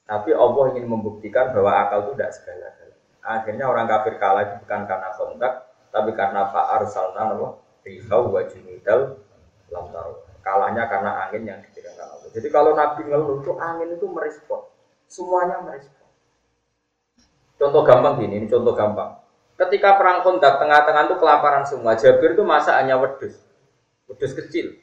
Tapi 0.07 0.31
Allah 0.31 0.65
ingin 0.75 0.87
membuktikan 0.87 1.51
bahwa 1.51 1.73
akal 1.87 1.99
itu 2.07 2.13
tidak 2.15 2.33
segala 2.39 2.67
galanya 2.79 2.87
Akhirnya 3.27 3.67
orang 3.67 3.87
kafir 3.91 4.15
kalah 4.23 4.43
itu 4.47 4.55
bukan 4.63 4.81
karena 4.87 5.11
kontak, 5.19 5.53
tapi 5.91 6.11
karena 6.15 6.47
fa'ar 6.47 6.87
salna 6.87 7.35
Allah 7.35 7.59
rihau 7.83 8.31
wa 8.31 8.43
junidal 8.47 9.19
lam 9.75 9.91
Kalahnya 10.47 10.87
karena 10.87 11.27
angin 11.27 11.43
yang 11.43 11.59
diberikan 11.59 12.07
Allah. 12.07 12.31
Jadi 12.31 12.49
kalau 12.55 12.79
Nabi 12.79 13.03
ngeluh 13.03 13.43
itu 13.43 13.53
angin 13.59 13.99
itu 13.99 14.07
merespon. 14.07 14.63
Semuanya 15.11 15.59
merespon. 15.59 16.07
Contoh 17.59 17.83
gampang 17.83 18.23
gini, 18.23 18.39
ini 18.39 18.47
contoh 18.47 18.71
gampang. 18.79 19.27
Ketika 19.59 19.99
perang 19.99 20.23
kontak 20.23 20.63
tengah-tengah 20.63 21.03
itu 21.11 21.17
kelaparan 21.19 21.65
semua. 21.67 21.99
Jabir 21.99 22.39
itu 22.39 22.47
masa 22.47 22.79
hanya 22.79 22.95
wedus, 22.95 23.43
wedus 24.07 24.39
kecil. 24.39 24.79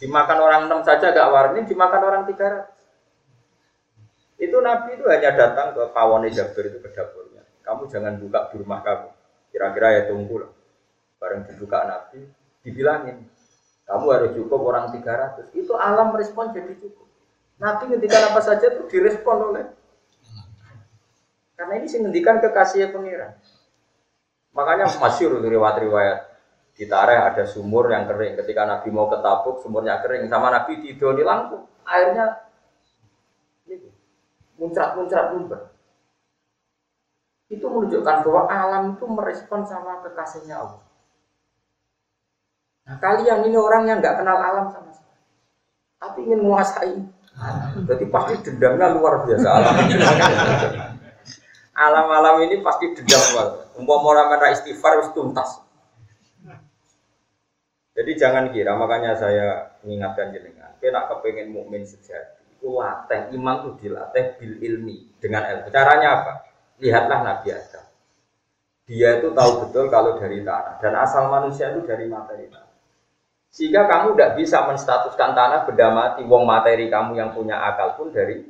Dimakan 0.00 0.38
orang 0.40 0.62
enam 0.66 0.80
saja 0.80 1.12
gak 1.12 1.28
warni, 1.28 1.68
dimakan 1.68 2.02
orang 2.02 2.22
tiga 2.24 2.46
ratus. 2.48 2.80
Itu 4.40 4.56
Nabi 4.64 4.96
itu 4.96 5.04
hanya 5.04 5.36
datang 5.36 5.76
ke 5.76 5.92
pawone 5.92 6.32
Jabir 6.32 6.72
itu 6.72 6.80
ke 6.80 6.88
dapurnya. 6.88 7.44
Kamu 7.60 7.84
jangan 7.92 8.16
buka 8.16 8.48
di 8.48 8.56
rumah 8.64 8.80
kamu. 8.80 9.08
Kira-kira 9.52 9.88
ya 10.00 10.02
tunggu 10.08 10.40
lah. 10.40 10.52
Bareng 11.20 11.44
dibuka 11.44 11.84
Nabi, 11.84 12.24
dibilangin, 12.64 13.28
kamu 13.84 14.06
harus 14.08 14.30
cukup 14.32 14.60
orang 14.64 14.88
300. 14.88 15.52
Itu 15.52 15.76
alam 15.76 16.16
respon 16.16 16.56
jadi 16.56 16.72
cukup. 16.80 17.04
Nabi 17.60 17.92
ngendikan 17.92 18.32
apa 18.32 18.40
saja 18.40 18.72
itu 18.72 18.88
direspon 18.88 19.52
oleh 19.52 19.68
karena 21.60 21.76
ini 21.76 21.92
sih 21.92 22.00
ngendikan 22.00 22.40
kekasih 22.40 22.88
pengiran. 22.88 23.36
Makanya 24.56 24.88
masyur 24.96 25.44
riwayat-riwayat 25.44 26.29
di 26.80 26.88
Tareh 26.88 27.20
ada 27.20 27.44
sumur 27.44 27.92
yang 27.92 28.08
kering. 28.08 28.40
Ketika 28.40 28.64
Nabi 28.64 28.88
mau 28.88 29.04
ke 29.12 29.20
Tabuk, 29.20 29.60
sumurnya 29.60 30.00
kering. 30.00 30.32
Sama 30.32 30.48
Nabi 30.48 30.80
di 30.80 30.96
Doni 30.96 31.20
langsung 31.20 31.68
airnya 31.84 32.48
muncrat-muncrat 34.56 35.36
lumber. 35.36 35.76
Itu 37.52 37.68
menunjukkan 37.68 38.24
bahwa 38.24 38.42
alam 38.48 38.96
itu 38.96 39.04
merespon 39.04 39.60
sama 39.68 40.00
kekasihnya 40.00 40.56
Allah. 40.56 40.80
Nah, 42.88 42.96
kalian 42.96 43.44
ini 43.44 43.60
orang 43.60 43.84
yang 43.84 44.00
nggak 44.00 44.16
kenal 44.16 44.40
alam 44.40 44.72
sama 44.72 44.88
sekali, 44.96 45.20
tapi 46.00 46.18
ingin 46.24 46.40
menguasai. 46.40 46.96
Jadi 47.92 48.04
pasti 48.08 48.34
dendamnya 48.40 48.96
luar 48.96 49.28
biasa 49.28 49.48
alam 49.52 49.74
ini. 49.84 49.96
Alam-alam 51.76 52.36
ini 52.48 52.56
pasti 52.64 52.88
dendam 52.96 53.20
luar. 53.36 53.46
Umpama 53.76 54.06
orang 54.16 54.48
istighfar 54.52 54.96
harus 54.96 55.12
tuntas. 55.12 55.69
Jadi 58.00 58.16
jangan 58.16 58.48
kira, 58.48 58.80
makanya 58.80 59.12
saya 59.12 59.76
mengingatkan 59.84 60.32
jenengan, 60.32 60.72
kita 60.80 61.04
kepengen 61.04 61.52
mukmin 61.52 61.84
sejati, 61.84 62.40
itu 62.56 62.72
latih 62.72 63.28
iman 63.36 63.60
itu 63.60 63.70
dilatih 63.84 64.40
bil 64.40 64.56
ilmi 64.56 65.20
dengan 65.20 65.44
ilmu. 65.44 65.68
Caranya 65.68 66.08
apa? 66.24 66.32
Lihatlah 66.80 67.20
Nabi 67.20 67.52
Adam. 67.52 67.84
Dia 68.88 69.20
itu 69.20 69.28
tahu 69.36 69.68
betul 69.68 69.92
kalau 69.92 70.16
dari 70.16 70.40
tanah 70.40 70.80
dan 70.80 70.96
asal 70.96 71.28
manusia 71.28 71.76
itu 71.76 71.84
dari 71.84 72.08
materi 72.08 72.48
tanah. 72.48 72.72
Sehingga 73.52 73.84
kamu 73.84 74.16
tidak 74.16 74.32
bisa 74.40 74.64
menstatuskan 74.64 75.36
tanah 75.36 75.68
benda 75.68 75.92
mati, 75.92 76.24
wong 76.24 76.48
materi 76.48 76.88
kamu 76.88 77.20
yang 77.20 77.36
punya 77.36 77.60
akal 77.60 78.00
pun 78.00 78.08
dari 78.16 78.48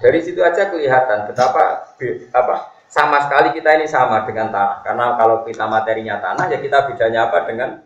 dari 0.00 0.18
situ 0.24 0.40
aja 0.40 0.72
kelihatan 0.72 1.28
betapa 1.28 1.92
apa 2.32 2.54
sama 2.88 3.20
sekali 3.28 3.52
kita 3.52 3.76
ini 3.76 3.84
sama 3.84 4.24
dengan 4.24 4.48
tanah. 4.48 4.80
Karena 4.80 5.12
kalau 5.20 5.44
kita 5.44 5.68
materinya 5.68 6.24
tanah 6.24 6.48
ya 6.48 6.56
kita 6.56 6.88
bedanya 6.88 7.28
apa 7.28 7.38
dengan 7.44 7.85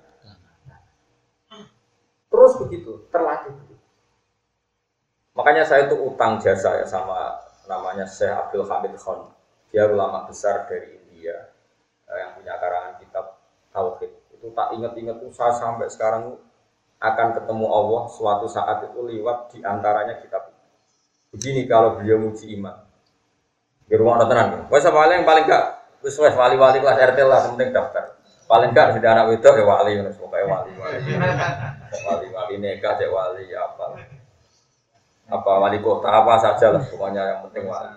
terus 2.51 2.67
begitu 2.67 3.07
terlatih. 3.15 3.55
Makanya 5.39 5.63
saya 5.63 5.87
itu 5.87 5.95
utang 5.95 6.43
jasa 6.43 6.83
ya 6.83 6.87
sama 6.91 7.39
namanya 7.71 8.03
Syekh 8.03 8.35
Abdul 8.35 8.67
Hamid 8.67 8.99
Khan. 8.99 9.31
Dia 9.71 9.87
ulama 9.87 10.27
besar 10.27 10.67
dari 10.67 10.99
India 10.99 11.55
eh, 12.11 12.19
yang 12.19 12.35
punya 12.35 12.59
karangan 12.59 12.99
kitab 12.99 13.39
Tauhid. 13.71 14.11
Itu 14.35 14.51
tak 14.51 14.75
ingat-ingat 14.75 15.23
tuh 15.23 15.31
saya 15.31 15.55
sampai 15.55 15.87
sekarang 15.87 16.35
akan 16.99 17.29
ketemu 17.39 17.67
Allah 17.71 18.03
suatu 18.11 18.51
saat 18.51 18.91
itu 18.91 18.99
lewat 18.99 19.55
di 19.55 19.63
antaranya 19.63 20.19
kitab 20.19 20.51
begini 21.31 21.71
kalau 21.71 22.03
beliau 22.03 22.19
muji 22.19 22.59
iman. 22.59 22.83
Di 23.87 23.95
rumah 23.95 24.19
ada 24.19 24.27
tenang. 24.27 24.67
Wes 24.67 24.83
paling 24.83 25.23
paling 25.23 25.47
gak? 25.47 25.65
Wes 26.03 26.19
wes 26.19 26.35
wali 26.35 26.59
wali 26.59 26.83
kelas 26.83 26.99
RT 27.15 27.19
lah 27.23 27.39
penting 27.47 27.71
daftar. 27.71 28.19
Paling 28.51 28.75
gak 28.75 28.99
sudah 28.99 29.11
anak 29.15 29.39
itu 29.39 29.47
ya 29.47 29.63
wali 29.63 29.93
pokoknya 30.19 30.47
wali 30.51 30.71
wali 30.75 30.99
wali 31.91 32.29
wali 32.31 32.55
nikah 32.59 32.95
cek 32.97 33.11
wali 33.11 33.51
apa 33.55 33.87
apa 35.31 35.53
wali 35.63 35.79
kota 35.83 36.09
apa 36.11 36.35
saja 36.39 36.75
lah 36.75 36.83
pokoknya 36.87 37.23
yang 37.23 37.41
penting 37.51 37.65
wali 37.67 37.91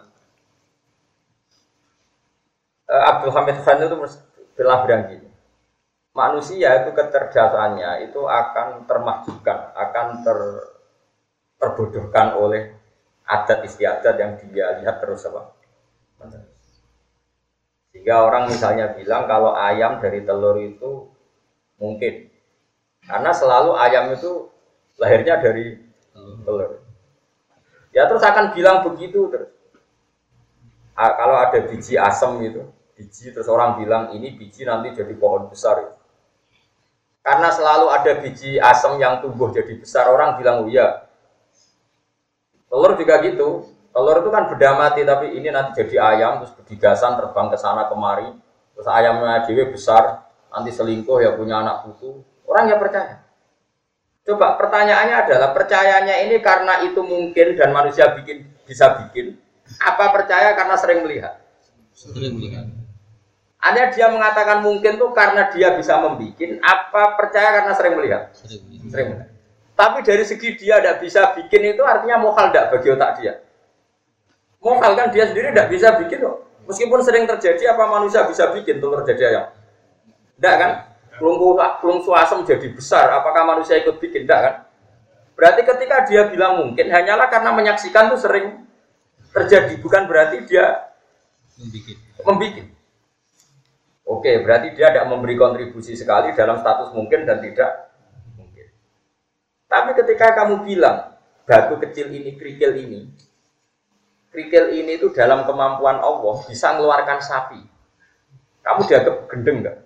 uh, 2.89 3.03
Abdul 3.09 3.33
Hamid 3.33 3.57
Khan 3.61 3.81
itu 3.85 3.97
belah 4.53 4.79
berang 4.85 5.03
gini 5.09 5.33
manusia 6.13 6.85
itu 6.85 6.93
kecerdasannya 6.93 8.09
itu 8.09 8.21
akan 8.21 8.85
termahjubkan, 8.85 9.73
akan 9.73 10.07
ter, 10.21 10.39
terbodohkan 11.57 12.37
oleh 12.37 12.77
adat 13.25 13.65
istiadat 13.65 14.15
yang 14.21 14.31
dia 14.53 14.77
lihat 14.79 15.01
terus 15.01 15.25
apa. 15.25 15.57
Sehingga 17.89 18.25
orang 18.25 18.49
misalnya 18.49 18.93
bilang 18.93 19.25
kalau 19.25 19.57
ayam 19.57 19.97
dari 19.99 20.21
telur 20.21 20.57
itu 20.61 21.09
mungkin. 21.81 22.32
Karena 23.03 23.31
selalu 23.35 23.71
ayam 23.75 24.15
itu 24.15 24.47
lahirnya 24.99 25.41
dari 25.43 25.79
telur. 26.45 26.79
Ya 27.93 28.09
terus 28.09 28.23
akan 28.23 28.55
bilang 28.55 28.81
begitu 28.87 29.29
terus. 29.29 29.51
Kalau 30.93 31.35
ada 31.35 31.57
biji 31.57 31.97
asam 31.97 32.37
gitu, 32.45 32.69
biji 32.93 33.33
terus 33.33 33.49
orang 33.49 33.81
bilang 33.81 34.13
ini 34.13 34.33
biji 34.33 34.63
nanti 34.63 34.93
jadi 34.93 35.13
pohon 35.17 35.49
besar. 35.49 35.81
Gitu. 35.81 36.03
Karena 37.23 37.49
selalu 37.55 37.87
ada 37.87 38.11
biji 38.19 38.59
asam 38.59 38.99
yang 38.99 39.23
tumbuh 39.23 39.47
jadi 39.47 39.79
besar, 39.79 40.11
orang 40.11 40.35
bilang, 40.35 40.67
oh 40.67 40.67
iya. 40.67 41.07
Telur 42.67 42.99
juga 42.99 43.15
gitu. 43.23 43.63
Telur 43.95 44.19
itu 44.19 44.29
kan 44.33 44.51
beda 44.51 44.75
mati, 44.75 45.07
tapi 45.07 45.31
ini 45.31 45.47
nanti 45.47 45.79
jadi 45.79 46.03
ayam, 46.03 46.43
terus 46.43 46.51
berdigasan 46.51 47.15
terbang 47.15 47.47
ke 47.47 47.55
sana 47.55 47.87
kemari. 47.87 48.27
Terus 48.75 48.87
ayamnya 48.91 49.47
dewe 49.47 49.71
besar, 49.71 50.27
nanti 50.51 50.75
selingkuh 50.75 51.23
ya 51.23 51.31
punya 51.39 51.63
anak 51.63 51.87
putu. 51.87 52.27
Orang 52.53 52.69
ya 52.69 52.77
percaya. 52.77 53.25
Coba 54.23 54.55
pertanyaannya 54.61 55.15
adalah 55.25 55.49
percayanya 55.57 56.21
ini 56.21 56.37
karena 56.37 56.85
itu 56.85 57.01
mungkin 57.01 57.57
dan 57.57 57.73
manusia 57.73 58.13
bikin 58.13 58.45
bisa 58.63 58.93
bikin, 59.01 59.41
apa 59.81 60.13
percaya 60.13 60.53
karena 60.53 60.77
sering 60.77 61.01
melihat? 61.01 61.41
Sering 61.97 62.37
melihat. 62.37 62.69
Ada 63.57 63.89
dia 63.89 64.07
mengatakan 64.13 64.61
mungkin 64.61 65.01
tuh 65.01 65.11
karena 65.17 65.49
dia 65.49 65.73
bisa 65.75 65.97
membuat, 65.97 66.61
apa 66.61 67.03
percaya 67.17 67.49
karena 67.57 67.73
sering 67.73 67.93
melihat? 67.97 68.29
Sering, 68.37 68.61
melihat. 68.69 69.27
Tapi 69.73 70.05
dari 70.05 70.23
segi 70.23 70.53
dia 70.61 70.77
tidak 70.77 71.01
bisa 71.01 71.33
bikin 71.33 71.73
itu 71.73 71.81
artinya 71.81 72.21
mohal 72.21 72.53
tidak 72.53 72.69
bagi 72.77 72.87
otak 72.93 73.11
dia. 73.17 73.33
Mohal 74.61 74.91
kan 74.93 75.07
dia 75.09 75.25
sendiri 75.27 75.49
tidak 75.51 75.67
bisa 75.73 75.97
bikin 75.97 76.21
loh. 76.21 76.45
Meskipun 76.69 77.01
sering 77.03 77.25
terjadi 77.27 77.75
apa 77.75 77.83
manusia 77.89 78.23
bisa 78.23 78.53
bikin 78.55 78.79
telur 78.79 79.03
jadi 79.03 79.35
ayam? 79.35 79.45
Tidak 80.37 80.55
kan? 80.55 80.92
Pelungku 81.13 81.53
pelung 81.81 82.01
suasem 82.01 82.41
jadi 82.41 82.73
besar, 82.73 83.13
apakah 83.13 83.45
manusia 83.45 83.77
ikut 83.77 84.01
bikin? 84.01 84.25
Tidak 84.25 84.39
kan? 84.41 84.55
Berarti 85.33 85.61
ketika 85.65 86.05
dia 86.09 86.29
bilang 86.29 86.61
mungkin 86.61 86.89
hanyalah 86.89 87.29
karena 87.29 87.53
menyaksikan 87.53 88.09
tuh 88.09 88.21
sering 88.21 88.65
terjadi, 89.33 89.77
bukan 89.81 90.09
berarti 90.09 90.45
dia 90.45 90.93
membuat. 91.57 91.97
membuat. 92.25 92.65
Oke, 94.03 94.31
berarti 94.43 94.75
dia 94.75 94.91
tidak 94.91 95.07
memberi 95.07 95.39
kontribusi 95.39 95.95
sekali 95.95 96.35
dalam 96.35 96.59
status 96.59 96.91
mungkin 96.91 97.23
dan 97.23 97.39
tidak 97.39 97.93
mungkin. 98.35 98.67
Tapi 99.71 99.91
ketika 99.95 100.37
kamu 100.43 100.67
bilang 100.67 101.15
batu 101.47 101.79
kecil 101.79 102.11
ini, 102.11 102.35
kerikil 102.35 102.75
ini, 102.75 103.07
kerikil 104.29 104.75
ini 104.75 104.99
itu 104.99 105.07
dalam 105.15 105.47
kemampuan 105.47 106.03
Allah 106.03 106.35
bisa 106.45 106.75
mengeluarkan 106.75 107.19
sapi. 107.23 107.61
Kamu 108.63 108.79
dianggap 108.85 109.15
gendeng 109.31 109.57
nggak? 109.63 109.77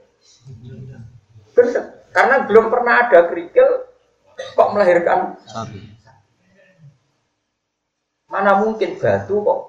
Karena 2.14 2.36
belum 2.45 2.70
pernah 2.70 3.08
ada 3.08 3.30
kerikil 3.30 3.88
kok 4.38 4.70
melahirkan 4.74 5.38
sapi. 5.45 5.82
Mana 8.28 8.60
mungkin 8.60 8.99
batu 8.99 9.39
kok 9.41 9.60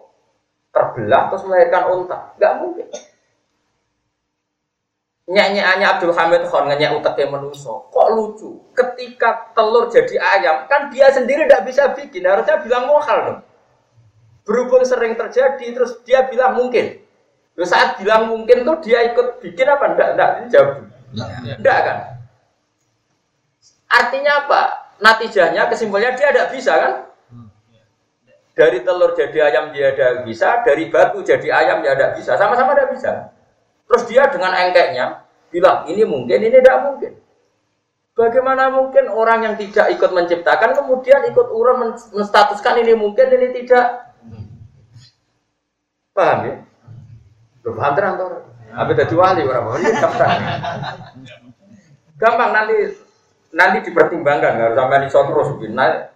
terbelah 0.74 1.30
terus 1.30 1.44
melahirkan 1.46 1.82
unta? 1.94 2.18
Gak 2.36 2.54
mungkin. 2.60 2.86
Nyanyiannya 5.28 5.84
Abdul 5.84 6.16
Hamid 6.16 6.48
Khan 6.48 6.72
nyanyi 6.72 6.88
utaknya 6.96 7.28
menuso. 7.28 7.92
Kok 7.92 8.08
lucu? 8.16 8.72
Ketika 8.72 9.52
telur 9.52 9.92
jadi 9.92 10.16
ayam, 10.16 10.64
kan 10.72 10.88
dia 10.88 11.12
sendiri 11.12 11.44
tidak 11.44 11.68
bisa 11.68 11.92
bikin. 11.92 12.24
Harusnya 12.24 12.64
bilang 12.64 12.88
mohal 12.88 13.18
dong. 13.28 13.40
Berhubung 14.48 14.88
sering 14.88 15.20
terjadi, 15.20 15.76
terus 15.76 16.00
dia 16.08 16.24
bilang 16.32 16.56
mungkin. 16.56 17.04
Terus 17.52 17.68
saat 17.68 18.00
bilang 18.00 18.32
mungkin 18.32 18.64
tuh 18.64 18.80
dia 18.80 19.04
ikut 19.12 19.44
bikin 19.44 19.68
apa? 19.68 19.92
Enggak, 19.92 20.08
enggak. 20.16 20.30
Ini 20.40 20.48
jawab. 20.48 20.87
Enggak 21.12 21.78
kan? 21.84 21.98
Artinya 23.88 24.32
apa? 24.44 24.60
Natijahnya, 24.98 25.70
kesimpulannya 25.70 26.18
dia 26.18 26.28
tidak 26.34 26.50
bisa 26.52 26.72
kan? 26.74 26.92
Dari 28.58 28.82
telur 28.82 29.14
jadi 29.14 29.38
ayam 29.54 29.70
dia 29.70 29.94
tidak 29.94 30.26
bisa, 30.26 30.66
dari 30.66 30.90
batu 30.90 31.22
jadi 31.22 31.48
ayam 31.54 31.78
dia 31.80 31.94
tidak 31.94 32.18
bisa. 32.18 32.34
Sama-sama 32.34 32.74
tidak 32.74 32.90
bisa. 32.98 33.10
Terus 33.86 34.02
dia 34.10 34.26
dengan 34.28 34.52
engkeknya 34.52 35.24
bilang 35.48 35.86
ini 35.88 36.02
mungkin, 36.02 36.38
ini 36.42 36.58
tidak 36.58 36.78
mungkin. 36.84 37.12
Bagaimana 38.18 38.66
mungkin 38.74 39.06
orang 39.14 39.46
yang 39.46 39.54
tidak 39.54 39.94
ikut 39.94 40.10
menciptakan 40.10 40.74
kemudian 40.74 41.22
ikut 41.30 41.48
urun 41.54 41.94
menstatuskan 42.10 42.82
ini 42.82 42.98
mungkin, 42.98 43.30
ini 43.30 43.54
tidak? 43.62 44.10
Paham 46.10 46.38
ya? 46.50 46.54
Paham 47.62 47.92
terang 47.94 48.14
tuh. 48.18 48.42
Tapi 48.68 48.92
tadi 48.94 49.14
wali 49.16 49.42
orang 49.48 49.64
mau 49.64 49.76
ini 49.80 49.90
gampang. 49.96 50.40
Gampang 52.18 52.50
nanti 52.52 52.76
nanti 53.54 53.78
dipertimbangkan 53.88 54.50
nggak 54.54 54.66
harus 54.72 54.76
sampai 54.76 55.00
di 55.00 55.08
terus 55.08 55.48
nah, 55.72 56.12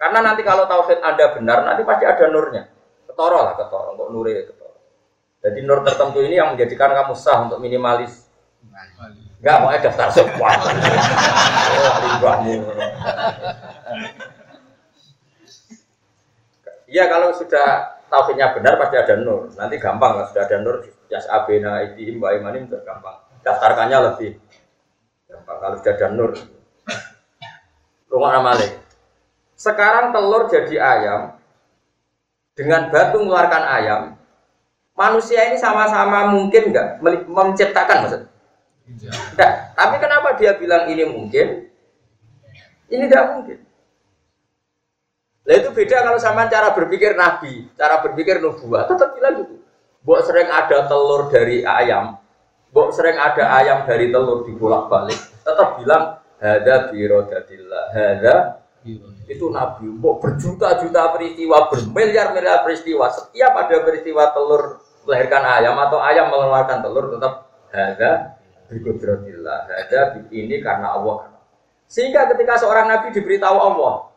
karena 0.00 0.18
nanti 0.24 0.40
kalau 0.40 0.64
tauhid 0.64 1.04
anda 1.04 1.36
benar 1.36 1.58
nanti 1.66 1.84
pasti 1.84 2.04
ada 2.08 2.24
nurnya. 2.32 2.62
Ketoro 3.04 3.38
lah 3.44 3.54
ketoro 3.58 3.98
untuk 3.98 4.08
nuri 4.14 4.32
ketoro 4.48 4.60
jadi 5.40 5.64
nur 5.64 5.80
tertentu 5.80 6.20
ini 6.20 6.36
yang 6.36 6.52
menjadikan 6.52 6.92
kamu 6.92 7.16
sah 7.16 7.48
untuk 7.48 7.64
minimalis. 7.64 8.28
Nggak 9.40 9.56
mau 9.64 9.72
ada 9.72 9.80
daftar 9.80 10.12
semua 10.12 10.52
Iya 16.90 17.08
kalau 17.08 17.32
sudah 17.32 17.96
tauhidnya 18.12 18.52
benar 18.52 18.76
pasti 18.76 19.00
ada 19.00 19.16
nur. 19.16 19.48
Nanti 19.56 19.80
gampang 19.80 20.12
lah 20.20 20.28
sudah 20.28 20.44
ada 20.44 20.60
nur 20.60 20.84
jas 21.10 21.26
abena 21.26 21.82
idihim 21.84 22.22
wa 22.22 22.30
imanim 22.32 22.70
gampang. 22.70 23.18
Daftarkannya 23.42 23.98
lebih 24.14 24.38
gampang 25.26 25.58
kalau 25.58 25.76
sudah 25.82 25.94
ada 25.98 26.06
nur. 26.14 26.32
Rumah 28.06 28.32
amale. 28.38 28.78
Sekarang 29.58 30.14
telur 30.14 30.48
jadi 30.48 30.76
ayam 30.78 31.36
dengan 32.54 32.88
batu 32.88 33.20
mengeluarkan 33.20 33.64
ayam. 33.66 34.02
Manusia 34.96 35.48
ini 35.48 35.56
sama-sama 35.56 36.30
mungkin 36.32 36.72
nggak 36.72 37.00
menciptakan 37.28 38.04
maksud? 38.04 38.22
Tidak. 38.84 39.14
Tapi 39.78 39.96
kenapa 40.02 40.34
dia 40.36 40.58
bilang 40.58 40.90
ini 40.90 41.06
mungkin? 41.06 41.70
Ini 42.90 43.04
tidak 43.06 43.26
mungkin. 43.38 43.58
Nah 45.46 45.54
itu 45.56 45.70
beda 45.72 46.04
kalau 46.04 46.18
sama 46.18 46.50
cara 46.50 46.74
berpikir 46.74 47.14
nabi, 47.16 47.70
cara 47.78 48.02
berpikir 48.02 48.42
nubuah, 48.42 48.90
tetap 48.90 49.14
bilang 49.16 49.40
gitu. 49.46 49.59
Buat 50.00 50.24
sering 50.24 50.48
ada 50.48 50.88
telur 50.88 51.28
dari 51.28 51.60
ayam, 51.60 52.16
buat 52.72 52.96
sering 52.96 53.20
ada 53.20 53.52
ayam 53.60 53.84
dari 53.84 54.08
telur 54.08 54.48
dibolak 54.48 54.88
balik, 54.88 55.20
tetap 55.44 55.76
bilang 55.76 56.16
hada 56.40 56.88
birodatillah, 56.88 57.84
hada 57.92 58.64
itu 59.28 59.46
nabi. 59.52 59.92
Buat 59.92 60.24
berjuta-juta 60.24 61.12
peristiwa, 61.12 61.68
bermiliar-miliar 61.68 62.64
peristiwa, 62.64 63.12
setiap 63.12 63.52
ada 63.52 63.76
peristiwa 63.84 64.32
telur 64.32 64.80
melahirkan 65.04 65.44
ayam 65.44 65.76
atau 65.76 66.00
ayam 66.00 66.32
mengeluarkan 66.32 66.80
telur 66.80 67.04
tetap 67.12 67.32
hada 67.68 68.40
birodatillah, 68.72 69.68
hada 69.68 70.00
ini 70.32 70.64
karena 70.64 70.96
Allah. 70.96 71.28
Sehingga 71.90 72.24
ketika 72.30 72.56
seorang 72.56 72.88
nabi 72.88 73.12
diberitahu 73.12 73.58
Allah, 73.58 74.08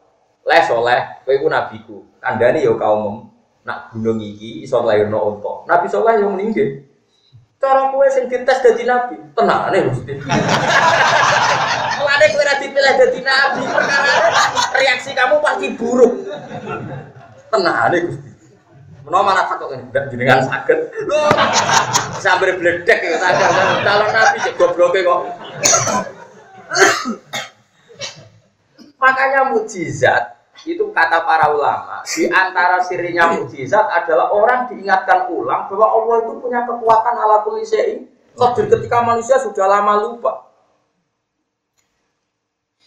leh 0.48 0.64
soleh, 0.64 1.02
kowe 1.28 1.34
iku 1.34 1.48
nabiku. 1.52 1.98
Kandhani 2.24 2.64
yo 2.64 2.80
kaum 2.80 3.33
nak 3.64 3.95
gunung 3.95 4.20
iki 4.20 4.68
iso 4.68 4.84
lairno 4.84 5.20
unta. 5.36 5.64
Nabi 5.68 5.88
soleh 5.88 6.20
yo 6.20 6.28
meninggal. 6.28 6.84
Cara 7.64 7.88
kowe 7.95 8.03
sing 8.11 8.28
dites 8.28 8.59
dadi 8.59 8.84
nabi, 8.84 9.16
tenane 9.32 9.88
Gusti. 9.88 10.20
Mulane 11.95 12.26
kowe 12.36 12.43
ra 12.43 12.59
dipilih 12.59 12.93
dadi 12.99 13.20
nabi, 13.24 13.64
perkara 13.64 14.14
reaksi 14.76 15.16
kamu 15.16 15.39
pasti 15.39 15.72
buruk. 15.80 16.28
Tenane 17.47 17.97
Gusti. 18.03 18.30
Menawa 19.07 19.32
mana 19.32 19.47
takut 19.47 19.72
ini, 19.76 19.84
tidak 19.91 20.11
jenengan 20.11 20.43
sakit. 20.43 20.80
Sambil 22.20 22.55
bledek 22.59 22.99
ya, 22.99 23.20
calon 23.84 24.11
nabi 24.11 24.43
cek 24.43 24.59
gobloke 24.59 24.99
kok. 24.99 25.22
Makanya 28.99 29.55
mujizat 29.55 30.43
itu 30.64 30.95
kata 30.95 31.28
para 31.28 31.51
ulama 31.51 31.99
di 32.07 32.32
antara 32.32 32.80
sirinya 32.80 33.36
mujizat 33.36 33.84
adalah 33.91 34.32
orang 34.32 34.72
diingatkan 34.72 35.28
ulang 35.28 35.68
bahwa 35.68 35.88
Allah 35.91 36.16
itu 36.24 36.34
punya 36.39 36.64
kekuatan 36.64 37.16
ala 37.20 37.43
kulli 37.43 37.68
Qadir 38.34 38.66
ketika 38.66 38.97
manusia 39.05 39.38
sudah 39.38 39.70
lama 39.70 39.93
lupa. 40.01 40.49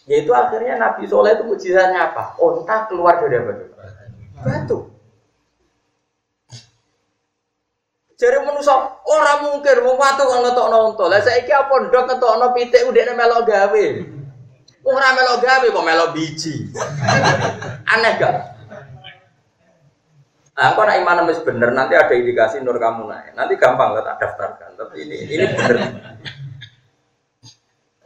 Yaitu 0.07 0.31
akhirnya 0.31 0.79
Nabi 0.79 1.07
Soleh 1.07 1.35
itu 1.35 1.47
mujizatnya 1.47 2.15
apa? 2.15 2.39
Onta 2.39 2.87
keluar 2.91 3.19
dari 3.23 3.39
apa? 3.39 3.53
Batu. 4.43 4.79
Jadi 8.17 8.39
manusia 8.49 8.75
orang 9.05 9.39
mungkin 9.45 9.77
mau 9.85 9.99
watu 9.99 10.25
kalau 10.25 10.43
ngetok 10.47 10.69
nonton. 10.73 11.07
Lah 11.11 11.21
saya 11.21 11.43
apa 11.43 11.75
ngetok 11.91 12.33
no 12.39 12.47
pitik 12.55 12.87
udah 12.89 13.13
melok 13.13 13.43
gawe. 13.45 13.87
Ora 14.87 15.09
melo 15.19 15.43
gawe 15.43 15.67
kok 15.67 15.87
melo 15.87 16.07
biji. 16.15 16.71
Aneh 17.93 18.13
gak? 18.23 18.35
Nah, 20.57 20.73
aku 20.73 20.89
nak 20.89 20.97
iman 21.05 21.29
wis 21.29 21.43
bener, 21.45 21.69
nanti 21.75 21.99
ada 21.99 22.17
indikasi 22.17 22.65
nur 22.65 22.81
kamu 22.81 23.11
naik. 23.11 23.37
Nanti 23.37 23.61
gampang 23.61 23.93
lah 23.93 24.07
tak 24.07 24.17
daftarkan. 24.25 24.79
Tapi 24.79 25.05
ini 25.05 25.17
ini 25.27 25.45
bener. 25.53 25.77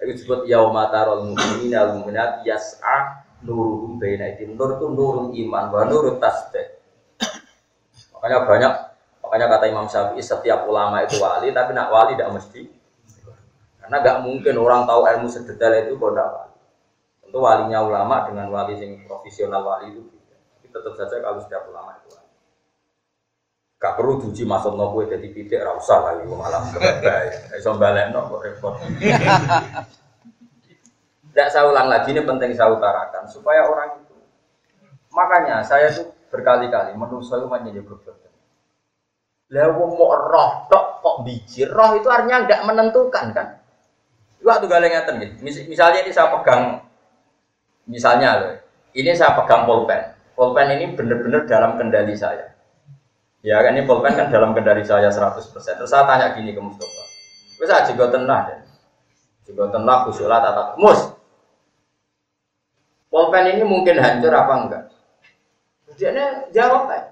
Itu 0.01 0.13
disebut 0.17 0.49
yaumatarul 0.49 1.31
mu'minin 1.31 1.77
al 1.77 2.01
mu'minat 2.01 2.43
yas'a 2.49 3.29
nuruhum 3.45 3.97
baina 3.97 4.33
itu 4.33 4.49
nur 4.49 4.77
itu 4.77 4.87
nurul 4.89 5.29
iman 5.33 5.65
wa 5.73 5.83
nurut 5.85 6.17
tasbih. 6.21 6.81
Makanya 8.17 8.39
banyak 8.45 8.73
makanya 9.25 9.47
kata 9.49 9.65
Imam 9.69 9.87
Syafi'i 9.89 10.25
setiap 10.25 10.69
ulama 10.69 11.05
itu 11.05 11.17
wali 11.21 11.53
tapi 11.53 11.73
nak 11.73 11.89
wali 11.89 12.17
tidak 12.17 12.37
mesti 12.37 12.69
karena 13.81 13.97
gak 14.05 14.19
mungkin 14.23 14.55
orang 14.61 14.85
tahu 14.85 15.03
ilmu 15.09 15.29
sedetail 15.29 15.73
itu 15.83 15.97
kalau 15.97 16.13
tidak 16.13 16.29
wali. 16.37 16.50
Tentu 17.31 17.47
walinya 17.47 17.87
ulama 17.87 18.27
dengan 18.27 18.51
wali 18.51 18.75
yang 18.75 19.07
profesional 19.07 19.63
wali 19.63 19.95
itu 19.95 20.03
beda. 20.03 20.35
Tapi 20.35 20.67
tetap 20.67 20.99
saja 20.99 21.23
kalau 21.23 21.39
setiap 21.39 21.63
ulama 21.71 21.95
itu 22.03 22.11
wali. 22.11 22.27
Gak 23.79 23.95
perlu 23.95 24.19
diuji 24.19 24.43
masuk 24.43 24.75
no 24.75 24.91
gue 24.91 25.15
jadi 25.15 25.31
pidik, 25.31 25.63
rasa 25.63 26.11
lagi 26.11 26.27
malah 26.27 26.59
kebaya. 26.75 27.55
Iso 27.55 27.79
balik 27.79 28.11
no 28.11 28.27
kok 28.27 28.43
repot. 28.43 28.75
Tidak 31.31 31.49
saya 31.55 31.71
ulang 31.71 31.87
lagi 31.87 32.11
ini 32.11 32.27
penting 32.27 32.51
saya 32.51 32.75
utarakan 32.75 33.31
supaya 33.31 33.63
orang 33.63 34.03
itu. 34.03 34.19
Makanya 35.15 35.63
saya 35.63 35.87
tuh 35.95 36.11
berkali-kali 36.35 36.99
menurut 36.99 37.23
saya 37.23 37.47
menjadi 37.47 37.87
berbuat. 37.87 38.27
Lah 39.55 39.71
wong 39.71 39.95
mau 39.95 40.19
roh 40.19 40.67
tok 40.67 40.99
kok 40.99 41.17
biji. 41.23 41.63
Roh 41.63 41.95
itu 41.95 42.11
artinya 42.11 42.43
nggak 42.43 42.67
menentukan 42.67 43.27
kan. 43.31 43.63
Waktu 44.43 44.67
galeng 44.67 44.99
ngeten 44.99 45.15
gitu. 45.23 45.35
Misalnya 45.71 46.03
ini 46.03 46.11
saya 46.11 46.35
pegang 46.35 46.90
Misalnya 47.91 48.39
loh, 48.39 48.55
ini 48.95 49.11
saya 49.19 49.35
pegang 49.35 49.67
pulpen. 49.67 50.15
Pulpen 50.39 50.71
ini 50.79 50.95
benar-benar 50.95 51.43
dalam 51.51 51.75
kendali 51.75 52.15
saya. 52.15 52.55
Ya 53.43 53.59
kan 53.67 53.75
ini 53.75 53.83
pulpen 53.83 54.15
kan 54.15 54.31
dalam 54.31 54.55
kendali 54.55 54.87
saya 54.87 55.11
100%. 55.11 55.43
Terus 55.51 55.91
saya 55.91 56.07
tanya 56.07 56.39
gini 56.39 56.55
ke 56.55 56.63
Mustafa. 56.63 57.03
Bisa 57.59 57.83
juga 57.91 58.15
tenang 58.15 58.47
deh. 58.47 58.59
Juga 59.51 59.75
tenang 59.75 60.07
kusulat 60.07 60.43
atau 60.45 60.79
mus. 60.79 61.01
Pulpen 63.11 63.59
ini 63.59 63.67
mungkin 63.67 63.99
hancur 63.99 64.31
apa 64.31 64.53
enggak? 64.55 64.85
Dia 65.99 66.47
jawab 66.55 66.87
kan. 66.87 67.03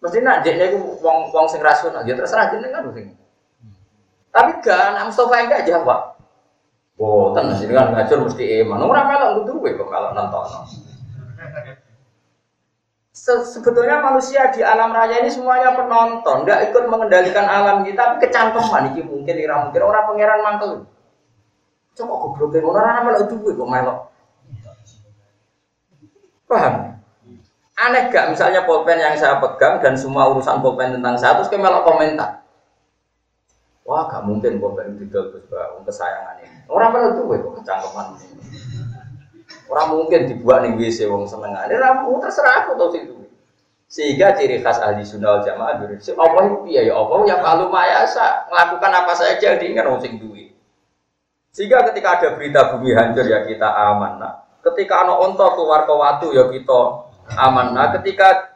Mesti 0.00 0.24
nak 0.24 0.40
dia 0.40 0.56
itu 0.56 0.80
wong 1.04 1.28
wong 1.28 1.44
sing 1.44 1.60
rasional, 1.60 2.00
dia 2.00 2.16
ya 2.16 2.24
terserah 2.24 2.48
jenengan 2.48 2.88
sing. 2.96 3.12
Tapi 4.32 4.50
kan 4.64 4.96
Mustafa 5.04 5.44
enggak 5.44 5.68
jawab. 5.68 6.19
Boten 7.00 7.56
sini 7.56 7.72
kan 7.72 7.96
ngajur 7.96 8.28
mesti 8.28 8.60
iman. 8.60 8.84
Ora 8.84 9.08
melok 9.08 9.30
kudu 9.40 9.72
kok 9.72 9.88
kalau 9.88 10.12
nonton. 10.12 10.44
Se 13.08 13.32
sebetulnya 13.40 14.04
manusia 14.04 14.52
di 14.52 14.60
alam 14.60 14.92
raya 14.92 15.24
ini 15.24 15.32
semuanya 15.32 15.76
penonton, 15.76 16.44
nggak 16.44 16.72
ikut 16.72 16.84
mengendalikan 16.88 17.44
alam 17.48 17.84
kita, 17.84 18.16
tapi 18.16 18.16
kecangkeman 18.28 18.92
ini 18.92 19.00
mungkin 19.04 19.34
ira 19.36 19.64
mungkin 19.64 19.80
orang 19.80 20.04
pangeran 20.12 20.40
mantel. 20.44 20.70
Coba 21.96 22.14
goblok 22.16 22.52
ngono 22.60 22.78
ora 22.80 23.00
melok 23.04 23.24
duwe 23.32 23.50
kok 23.56 23.68
melok. 23.68 23.98
Paham? 26.48 26.74
Aneh 27.80 28.12
gak 28.12 28.28
misalnya 28.32 28.68
pulpen 28.68 29.00
yang 29.00 29.16
saya 29.16 29.40
pegang 29.40 29.80
dan 29.80 29.96
semua 29.96 30.28
urusan 30.32 30.60
pulpen 30.60 31.00
tentang 31.00 31.16
saya 31.16 31.40
terus 31.40 31.48
kayak 31.48 31.64
melok 31.64 31.84
komentar. 31.88 32.44
Wah, 33.88 34.04
gak 34.08 34.24
mungkin 34.28 34.60
didol 35.00 35.32
Gus 35.32 35.44
Bang 35.48 35.80
kesayangan 35.84 36.39
ini. 36.39 36.39
Orang 36.70 36.94
perlu 36.94 37.08
tuh 37.18 37.24
kok 37.26 37.52
kecangkeman. 37.60 38.06
Orang 39.70 39.86
mungkin 39.94 40.20
dibuat 40.30 40.66
nih 40.66 40.78
WC 40.78 41.10
wong 41.10 41.26
senengan. 41.26 41.66
Ini 41.66 41.78
ramu 41.78 42.18
terserah 42.22 42.66
aku 42.66 42.78
tau 42.78 42.90
sih 42.94 43.02
Sehingga 43.90 44.38
ciri 44.38 44.62
khas 44.62 44.78
ahli 44.78 45.02
sunnah 45.02 45.42
jamaah 45.42 45.82
dulu. 45.82 45.98
Si 45.98 46.14
Allah 46.14 46.46
itu 46.46 46.70
ya 46.70 46.86
ya 46.86 46.94
Allah 46.94 47.26
yang 47.26 47.42
kalau 47.42 47.66
mayasa 47.74 48.46
melakukan 48.46 48.90
apa 49.02 49.12
saja 49.18 49.58
diingat 49.58 49.82
wong 49.90 49.98
sing 49.98 50.14
duwe. 50.22 50.54
Sehingga 51.50 51.82
ketika 51.90 52.22
ada 52.22 52.38
berita 52.38 52.70
bumi 52.70 52.94
hancur 52.94 53.26
ya 53.26 53.42
kita 53.42 53.66
aman. 53.66 54.22
Nah, 54.22 54.46
ketika 54.62 55.02
anak 55.02 55.18
onto 55.18 55.42
keluar 55.58 55.82
ke 55.90 55.94
watu 55.94 56.30
ya 56.30 56.46
kita 56.54 56.82
aman. 57.34 57.74
Nah, 57.74 57.90
ketika 57.98 58.54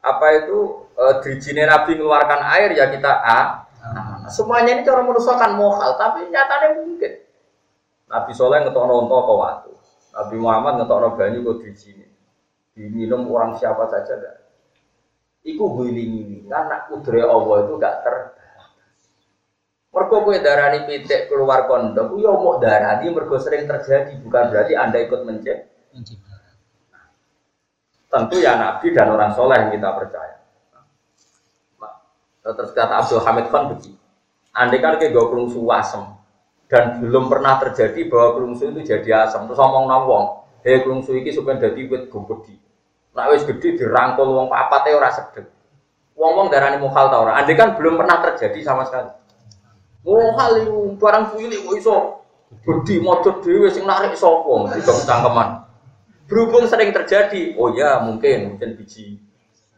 apa 0.00 0.26
itu 0.32 0.88
e, 0.96 1.04
dirijine 1.20 1.68
Nabi 1.68 2.00
mengeluarkan 2.00 2.40
air 2.56 2.72
ya 2.72 2.88
kita 2.88 3.12
a, 3.20 3.64
Nah, 3.84 4.32
semuanya 4.32 4.80
ini 4.80 4.82
cara 4.88 5.04
manusia 5.04 5.36
kan 5.36 5.60
mohal, 5.60 6.00
tapi 6.00 6.24
nyatanya 6.32 6.80
mungkin. 6.80 7.12
Nabi 8.04 8.32
Soleh 8.36 8.60
ngetok 8.64 8.84
nonton 8.84 9.20
ke 9.24 9.34
waktu. 9.34 9.72
Nabi 10.14 10.36
Muhammad 10.38 10.72
ngetok 10.84 11.16
banyu 11.16 11.40
ke 11.42 11.52
di 11.64 11.72
sini. 11.74 12.06
Diminum 12.74 13.30
orang 13.30 13.56
siapa 13.56 13.86
saja 13.86 14.18
dah. 14.18 14.36
Iku 15.44 15.76
guling 15.76 16.10
ini 16.24 16.38
karena 16.48 16.88
kudre 16.88 17.20
Allah 17.22 17.56
itu 17.68 17.74
gak 17.76 17.96
ter. 18.02 18.16
Mergo 19.94 20.26
kowe 20.26 20.36
darani 20.42 20.90
pitik 20.90 21.30
keluar 21.30 21.70
kondom, 21.70 22.18
yo 22.18 22.34
mau 22.34 22.58
darani 22.58 23.06
mergo 23.14 23.38
sering 23.38 23.62
terjadi, 23.68 24.18
bukan 24.26 24.50
berarti 24.50 24.74
Anda 24.74 24.98
ikut 25.06 25.22
mencet. 25.22 25.70
Tentu 28.10 28.36
ya 28.42 28.58
Nabi 28.58 28.90
dan 28.90 29.14
orang 29.14 29.38
soleh 29.38 29.54
yang 29.54 29.70
kita 29.70 29.90
percaya. 29.94 30.36
Terus 32.42 32.70
kata 32.74 33.06
Abdul 33.06 33.22
Hamid 33.22 33.46
Khan 33.54 33.70
begini, 33.70 33.96
andai 34.50 34.82
kan 34.82 34.98
kayak 34.98 35.14
gue 35.14 35.24
kelungsu 35.30 35.62
asem 35.70 36.13
dan 36.68 36.98
belum 36.98 37.28
pernah 37.28 37.60
terjadi 37.60 38.08
bahwa 38.08 38.40
kelungsu 38.40 38.72
itu 38.72 38.80
jadi 38.82 39.28
asam, 39.28 39.44
terus 39.44 39.60
ngomong 39.60 39.84
nawong, 39.84 40.26
hei 40.64 40.80
kelungsu 40.80 41.12
ini 41.12 41.30
supaya 41.30 41.60
jadi 41.60 41.80
wit 41.86 42.08
gede. 42.08 42.54
Nah 43.14 43.30
wis 43.30 43.46
gede 43.46 43.78
dirangkul 43.78 44.26
wong 44.26 44.48
papat 44.50 44.90
ora 44.90 45.12
sedek. 45.12 45.46
Wong-wong 46.14 46.46
darani 46.46 46.78
mukhal 46.78 47.10
ta 47.10 47.18
ora? 47.22 47.38
Andai 47.38 47.58
kan 47.58 47.74
belum 47.74 47.98
pernah 47.98 48.22
terjadi 48.22 48.58
sama 48.62 48.86
sekali. 48.86 49.10
Mukhal 50.06 50.62
itu 50.62 50.94
barang 50.98 51.24
cilik 51.34 51.60
kok 51.66 51.74
iso 51.74 51.94
gede 52.62 52.96
modot 53.02 53.42
dhewe 53.42 53.66
sing 53.70 53.82
narik 53.82 54.14
sapa? 54.14 54.52
Mesti 54.70 55.04
cangkeman. 55.04 55.48
Berhubung 56.24 56.64
sering 56.64 56.94
terjadi, 56.94 57.52
oh 57.60 57.74
ya 57.76 58.00
mungkin 58.00 58.56
mungkin 58.56 58.78
biji 58.80 59.20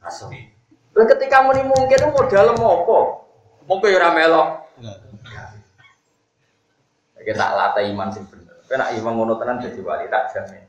asam. 0.05 0.31
Ketika 0.95 1.43
muni 1.43 1.67
mungkin 1.67 2.15
modal 2.15 2.55
apa? 2.55 2.99
Mungkin 3.67 3.91
ora 3.97 4.11
melok. 4.15 4.49
Kita 7.27 7.59
latih 7.59 7.91
iman 7.91 8.15
sing 8.15 8.23
bener. 8.31 8.63
Kena 8.71 8.95
iman 8.95 9.13
ngono 9.19 9.35
tenan 9.43 9.59
jadi 9.59 9.83
wali 9.83 10.07
tak 10.07 10.31
jamin. 10.31 10.63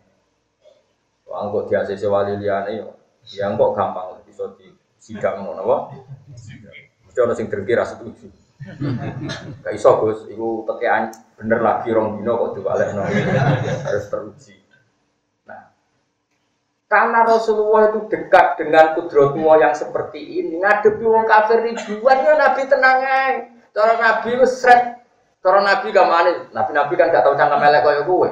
Wah, 1.29 1.45
kok 1.53 1.69
dia 1.69 1.85
sesi 1.85 2.09
wali 2.09 2.33
liane 2.41 2.81
yo. 2.81 2.97
Ya 3.29 3.53
kok 3.53 3.77
gampang 3.77 4.25
bisa 4.25 4.49
di 4.57 4.73
sidang 4.97 5.45
ngono 5.45 5.61
apa? 5.61 5.77
Mesti 7.05 7.19
ana 7.21 7.37
sing 7.37 7.45
terkira 7.45 7.85
setuju. 7.85 8.25
Gak 9.61 9.73
iso 9.77 10.01
Gus, 10.01 10.25
iku 10.33 10.65
tekean 10.65 11.13
bener 11.37 11.61
lagi 11.61 11.93
rong 11.93 12.17
dino 12.17 12.33
kok 12.41 12.51
diwalekno. 12.57 13.05
Harus 13.85 14.09
teruji. 14.09 14.57
Nah, 15.45 15.69
karena 16.89 17.21
Rasulullah 17.21 17.93
itu 17.93 18.09
dekat 18.09 18.57
dengan 18.57 18.97
kudrotullah 18.97 19.61
yang 19.61 19.75
seperti 19.77 20.41
ini, 20.41 20.57
ngadepi 20.57 21.05
wong 21.05 21.29
kafir 21.29 21.61
ribuan 21.69 22.25
ya 22.25 22.33
Nabi 22.33 22.61
tenang 22.65 22.97
aja. 23.05 23.45
Cara 23.77 23.93
Nabi 24.01 24.41
seret, 24.49 25.05
cara 25.41 25.59
Nabi 25.63 25.93
gak 25.93 26.07
Nabi-Nabi 26.51 26.93
kan 26.97 27.07
gak 27.13 27.23
tau 27.23 27.37
cangkem 27.37 27.61
elek 27.61 27.81
kaya 27.85 28.01
kowe. 28.03 28.29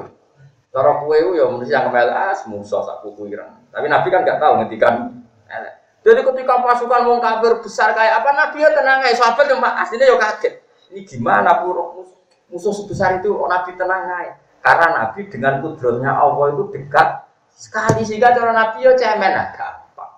Cara 0.76 0.92
kue 1.00 1.16
itu 1.16 1.40
ya 1.40 1.48
mesti 1.48 1.72
yang 1.72 1.88
kembali 1.88 2.12
ah 2.12 2.36
musuh 2.52 2.84
sak 2.84 3.00
kuku. 3.00 3.32
Tapi 3.72 3.86
Nabi 3.88 4.12
kan 4.12 4.20
nggak 4.28 4.36
tahu 4.36 4.52
ngendikan 4.60 5.24
elek. 5.48 5.74
Jadi 6.04 6.20
ketika 6.20 6.60
pasukan 6.60 7.02
wong 7.08 7.18
kafir 7.24 7.64
besar 7.64 7.96
kayak 7.96 8.20
apa 8.20 8.30
Nabi 8.36 8.60
ya 8.60 8.70
tenang 8.76 9.00
aja. 9.00 9.16
Sahabat 9.16 9.48
yang 9.48 9.64
aslinya 9.64 10.04
ya 10.04 10.16
kaget. 10.20 10.54
Ini 10.92 11.00
gimana 11.08 11.64
pur 11.64 12.04
musuh 12.52 12.76
sebesar 12.76 13.24
itu 13.24 13.32
oh, 13.32 13.48
Nabi 13.48 13.72
tenang 13.72 14.04
aja. 14.04 14.36
Karena 14.60 14.86
Nabi 15.00 15.20
dengan 15.32 15.64
kudrotnya 15.64 16.12
Allah 16.12 16.46
itu 16.52 16.68
dekat 16.76 17.24
sekali 17.56 18.04
sehingga 18.04 18.36
cara 18.36 18.52
Nabi 18.52 18.84
ya 18.84 18.92
cemen 19.00 19.32
agak 19.32 19.56
gampang. 19.80 20.12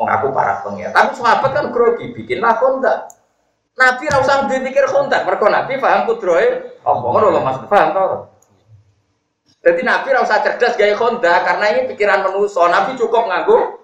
Mengaku 0.00 0.26
para 0.32 0.64
pengira. 0.64 0.90
Tapi 0.96 1.20
sahabat 1.20 1.50
kan 1.52 1.66
grogi 1.68 2.16
bikinlah 2.16 2.56
kontak. 2.56 3.12
Nabi 3.78 4.04
rasa 4.10 4.48
dipikir 4.50 4.84
kontak. 4.90 5.22
Mereka 5.26 5.46
Nabi 5.46 5.72
paham 5.78 6.08
kudrohe. 6.08 6.78
Oh, 6.82 6.96
ngono 6.98 7.26
loh 7.30 7.42
Mas 7.44 7.58
paham 7.68 7.90
tau. 7.92 8.30
Jadi 9.60 9.84
Nabi 9.84 10.08
rasa 10.16 10.40
cerdas 10.40 10.72
gaya 10.72 10.96
konda 10.96 11.44
karena 11.44 11.64
ini 11.76 11.80
pikiran 11.92 12.24
manusia. 12.24 12.64
Nabi 12.72 12.96
cukup 12.96 13.28
nganggu 13.28 13.76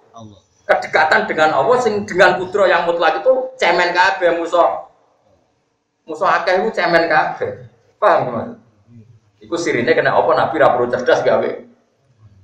kedekatan 0.67 1.29
dengan 1.29 1.53
Allah 1.53 1.77
sing 1.79 2.09
dengan 2.09 2.41
putro 2.41 2.65
yang 2.65 2.89
mutlak 2.89 3.21
itu 3.21 3.33
cemen 3.61 3.93
kabeh 3.93 4.41
musuh. 4.41 4.89
Musuh 6.09 6.27
akeh 6.27 6.65
itu 6.65 6.73
cemen 6.73 7.13
kabeh. 7.13 7.69
Paham 8.01 8.33
Mas? 8.33 8.49
Iku 9.45 9.55
sirine 9.61 9.93
kena 9.93 10.17
apa 10.17 10.31
Nabi 10.33 10.57
ra 10.57 10.73
perlu 10.73 10.89
cerdas 10.89 11.21
gawe 11.21 11.51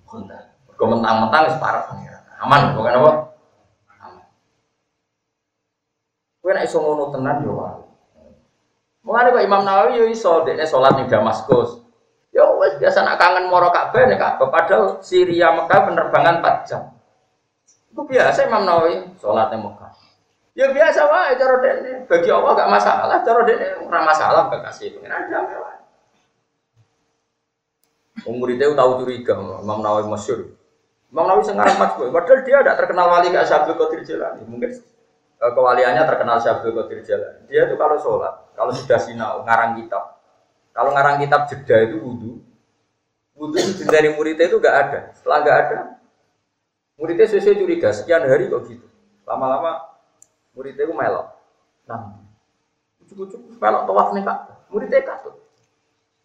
konda. 0.05 0.39
Kok 0.77 0.87
mentang-mentang 0.89 1.49
wis 1.49 1.57
parah 1.57 1.89
Aman 2.43 2.75
bukan 2.75 2.99
apa? 2.99 3.11
Aman. 4.03 4.27
Kowe 6.43 6.51
nek 6.51 6.67
iso 6.67 6.83
ngono 6.83 7.15
tenan 7.15 7.47
yo 7.47 7.55
wae. 7.55 7.87
Mulane 9.07 9.31
kok 9.31 9.47
Imam 9.47 9.63
Nawawi 9.63 10.03
yo 10.03 10.07
iso 10.11 10.43
dekne 10.43 10.67
salat 10.67 10.99
ning 10.99 11.07
Damaskus. 11.07 11.79
Ya 12.35 12.43
wes 12.59 12.75
biasa 12.83 13.07
nak 13.07 13.23
kangen 13.23 13.47
moro 13.47 13.71
Ka'bah 13.71 14.03
nih 14.11 14.19
Ka'bah 14.19 14.51
padahal 14.51 14.99
Syria 15.07 15.55
Mekah 15.55 15.87
penerbangan 15.87 16.43
4 16.43 16.67
jam. 16.67 16.83
Itu 17.95 18.03
biasa 18.03 18.51
Imam 18.51 18.67
Nawawi 18.67 19.15
sholatnya 19.23 19.63
Mekah. 19.63 19.93
Ya 20.59 20.67
biasa 20.75 21.01
wae 21.07 21.39
cara 21.39 21.57
dene. 21.63 21.93
Bagi 22.11 22.29
Allah 22.29 22.53
gak 22.59 22.73
masalah, 22.75 23.17
cara 23.23 23.41
dene 23.47 23.67
ora 23.87 24.01
masalah 24.03 24.43
kasih 24.51 24.99
pengen 24.99 25.31
damai 25.31 25.57
wae. 25.63 25.79
Umur 28.27 28.51
itu 28.51 28.75
tahu 28.75 28.91
curiga 29.07 29.39
Imam 29.39 29.79
Nawawi 29.79 30.11
masyur. 30.11 30.59
Imam 31.13 31.29
Nawawi 31.29 31.45
sengarang 31.45 31.77
mas 31.77 31.93
gue, 31.95 32.09
padahal 32.09 32.41
dia 32.43 32.59
tidak 32.65 32.77
terkenal 32.81 33.07
wali 33.13 33.29
kayak 33.29 33.45
Syabdul 33.45 33.77
Qadir 33.77 34.01
Jalani. 34.09 34.43
Mungkin 34.49 34.73
kewaliannya 35.51 36.07
terkenal 36.07 36.39
Syabdul 36.39 36.71
Qadir 36.79 37.03
Jalani. 37.03 37.43
Dia 37.51 37.67
tuh 37.67 37.75
kalau 37.75 37.99
sholat, 37.99 38.55
kalau 38.55 38.71
sudah 38.71 38.99
sinau, 39.03 39.43
ngarang 39.43 39.75
kitab, 39.83 40.23
kalau 40.71 40.95
ngarang 40.95 41.19
kitab 41.19 41.51
jeda 41.51 41.91
itu 41.91 41.99
wudhu, 41.99 42.39
wudhu 43.35 43.59
itu 43.59 43.83
dari 43.91 44.15
muridnya 44.15 44.47
itu 44.47 44.63
gak 44.63 44.77
ada. 44.87 45.01
Setelah 45.19 45.39
gak 45.43 45.57
ada, 45.67 45.79
muridnya 46.95 47.27
sesuai 47.27 47.59
curiga 47.59 47.91
sekian 47.91 48.23
hari 48.23 48.47
kok 48.47 48.71
gitu. 48.71 48.87
Lama-lama 49.27 49.83
muridnya 50.55 50.87
itu 50.87 50.95
melok. 50.95 51.27
Nah, 51.91 52.23
cukup-cukup 53.11 53.59
melok 53.59 53.83
tawaf 53.91 54.09
nih 54.15 54.23
kak, 54.23 54.39
muridnya 54.71 55.03
katut. 55.03 55.35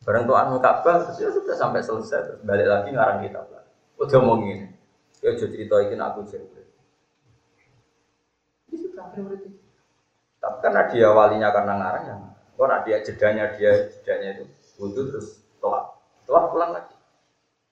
Barang 0.05 0.23
tuan 0.23 0.55
Ka'bah, 0.61 1.09
ya 1.19 1.27
sudah 1.33 1.57
sampai 1.57 1.81
selesai, 1.83 2.39
balik 2.45 2.69
lagi 2.69 2.93
ngarang 2.93 3.25
kitab. 3.25 3.49
Udah 3.97 4.19
mau 4.21 4.37
ya 4.45 5.33
jadi 5.33 5.49
cerita 5.49 5.81
ini 5.81 5.97
aku 5.97 6.21
jadi. 6.29 6.66
Sudah 9.17 9.39
Tapi 10.37 10.57
karena 10.61 10.81
dia 10.93 11.09
walinya 11.09 11.49
karena 11.49 11.73
ngarang 11.81 12.03
ya, 12.05 12.15
nak 12.61 12.79
dia 12.85 12.97
jedanya 13.01 13.49
dia 13.57 13.89
jedanya 13.89 14.37
itu 14.37 14.45
wudhu 14.77 15.09
terus 15.09 15.41
toa, 15.57 15.97
toa 16.29 16.53
pulang 16.53 16.77
lagi. 16.77 16.93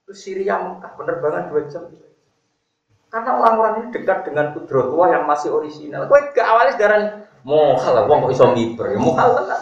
Terus 0.10 0.20
Syria 0.22 0.58
Mekah 0.58 0.92
penerbangan 0.98 1.54
dua 1.54 1.62
jam. 1.70 1.86
Karena 3.14 3.32
orang-orang 3.38 3.74
ini 3.80 3.88
dekat 3.94 4.28
dengan 4.28 4.52
kudro 4.58 4.90
tua 4.90 5.14
yang 5.14 5.30
masih 5.30 5.54
orisinal. 5.54 6.10
Kau 6.10 6.18
ke 6.34 6.42
awalnya 6.42 6.74
sekarang 6.76 7.04
mohal 7.46 7.94
lah, 7.94 8.04
kok 8.10 8.34
iso 8.34 8.46
miber, 8.52 8.92
ya 8.92 9.00
mohal 9.00 9.30
tenan. 9.38 9.62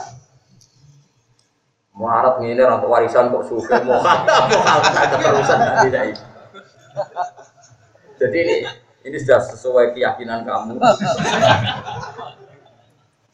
Muharap 1.94 2.42
ini 2.42 2.58
orang 2.58 2.82
warisan 2.82 3.30
kok 3.30 3.46
suka 3.46 3.84
mohal, 3.86 4.26
mohal 4.56 4.80
keterusan 5.12 5.60
tidak 5.86 6.04
itu. 6.16 6.24
Jadi 8.18 8.38
ini 8.40 8.56
ini 9.04 9.18
sudah 9.20 9.40
sesuai 9.44 9.96
keyakinan 9.96 10.48
kamu. 10.48 10.80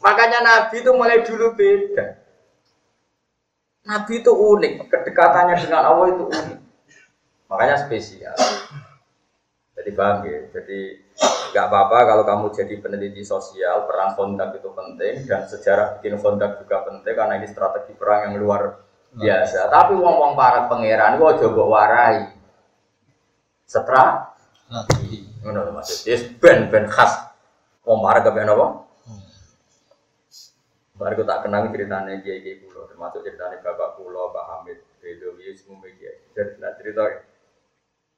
Makanya 0.05 0.39
Nabi 0.41 0.75
itu 0.81 0.91
mulai 0.95 1.21
dulu 1.21 1.53
beda. 1.53 2.17
Nabi 3.89 4.21
itu 4.21 4.31
unik, 4.31 4.89
kedekatannya 4.89 5.55
dengan 5.61 5.81
Allah 5.85 6.07
itu 6.13 6.23
unik. 6.29 6.59
Makanya 7.49 7.75
spesial. 7.85 8.37
Jadi 9.79 9.91
paham 9.95 10.27
ya? 10.27 10.39
Jadi 10.53 10.79
nggak 11.49 11.65
apa-apa 11.65 11.97
kalau 12.05 12.23
kamu 12.27 12.45
jadi 12.53 12.75
peneliti 12.77 13.23
sosial, 13.25 13.89
perang 13.89 14.13
kontak 14.13 14.53
itu 14.59 14.69
penting 14.69 15.25
dan 15.25 15.49
sejarah 15.49 15.97
bikin 15.97 16.21
kontak 16.21 16.61
juga 16.61 16.85
penting 16.85 17.15
karena 17.15 17.33
ini 17.41 17.47
strategi 17.49 17.97
perang 17.97 18.29
yang 18.29 18.35
luar 18.37 18.77
biasa. 19.17 19.71
Tapi 19.71 19.97
wong-wong 19.97 20.37
para 20.37 20.69
pangeran 20.69 21.17
gua 21.17 21.33
coba 21.39 21.63
warai. 21.65 22.17
Setra, 23.65 24.29
ngono 25.39 25.71
maksudnya 25.71 26.15
ben 26.39 26.67
ben 26.67 26.85
khas 26.91 27.29
wong 27.87 28.03
para 28.03 28.19
kepen 28.21 28.51
apa? 28.51 28.67
Baru 30.99 31.23
tak 31.23 31.47
kenang 31.47 31.71
ceritanya 31.71 32.19
Kiai 32.19 32.43
Kiai 32.43 32.59
Pulau, 32.59 32.83
termasuk 32.91 33.23
ceritanya 33.23 33.63
Bapak 33.63 33.95
Pulau, 33.95 34.35
Pak 34.35 34.45
Hamid, 34.51 34.83
Bedowi, 34.99 35.55
semua 35.55 35.79
media. 35.79 36.11
Jadi 36.35 36.59
nah 36.59 36.75
cerita 36.75 37.07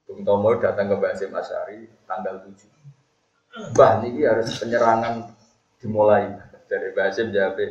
Bung 0.10 0.26
Tomo 0.26 0.58
datang 0.58 0.90
ke 0.90 0.98
Mbak 0.98 1.14
Asyari 1.14 1.86
tanggal 2.10 2.42
7. 2.42 3.78
Bah, 3.78 4.02
ini 4.02 4.26
harus 4.26 4.50
penyerangan 4.58 5.30
dimulai 5.78 6.42
dari 6.66 6.90
Mbak 6.90 7.06
Asim 7.06 7.30
jawab, 7.30 7.62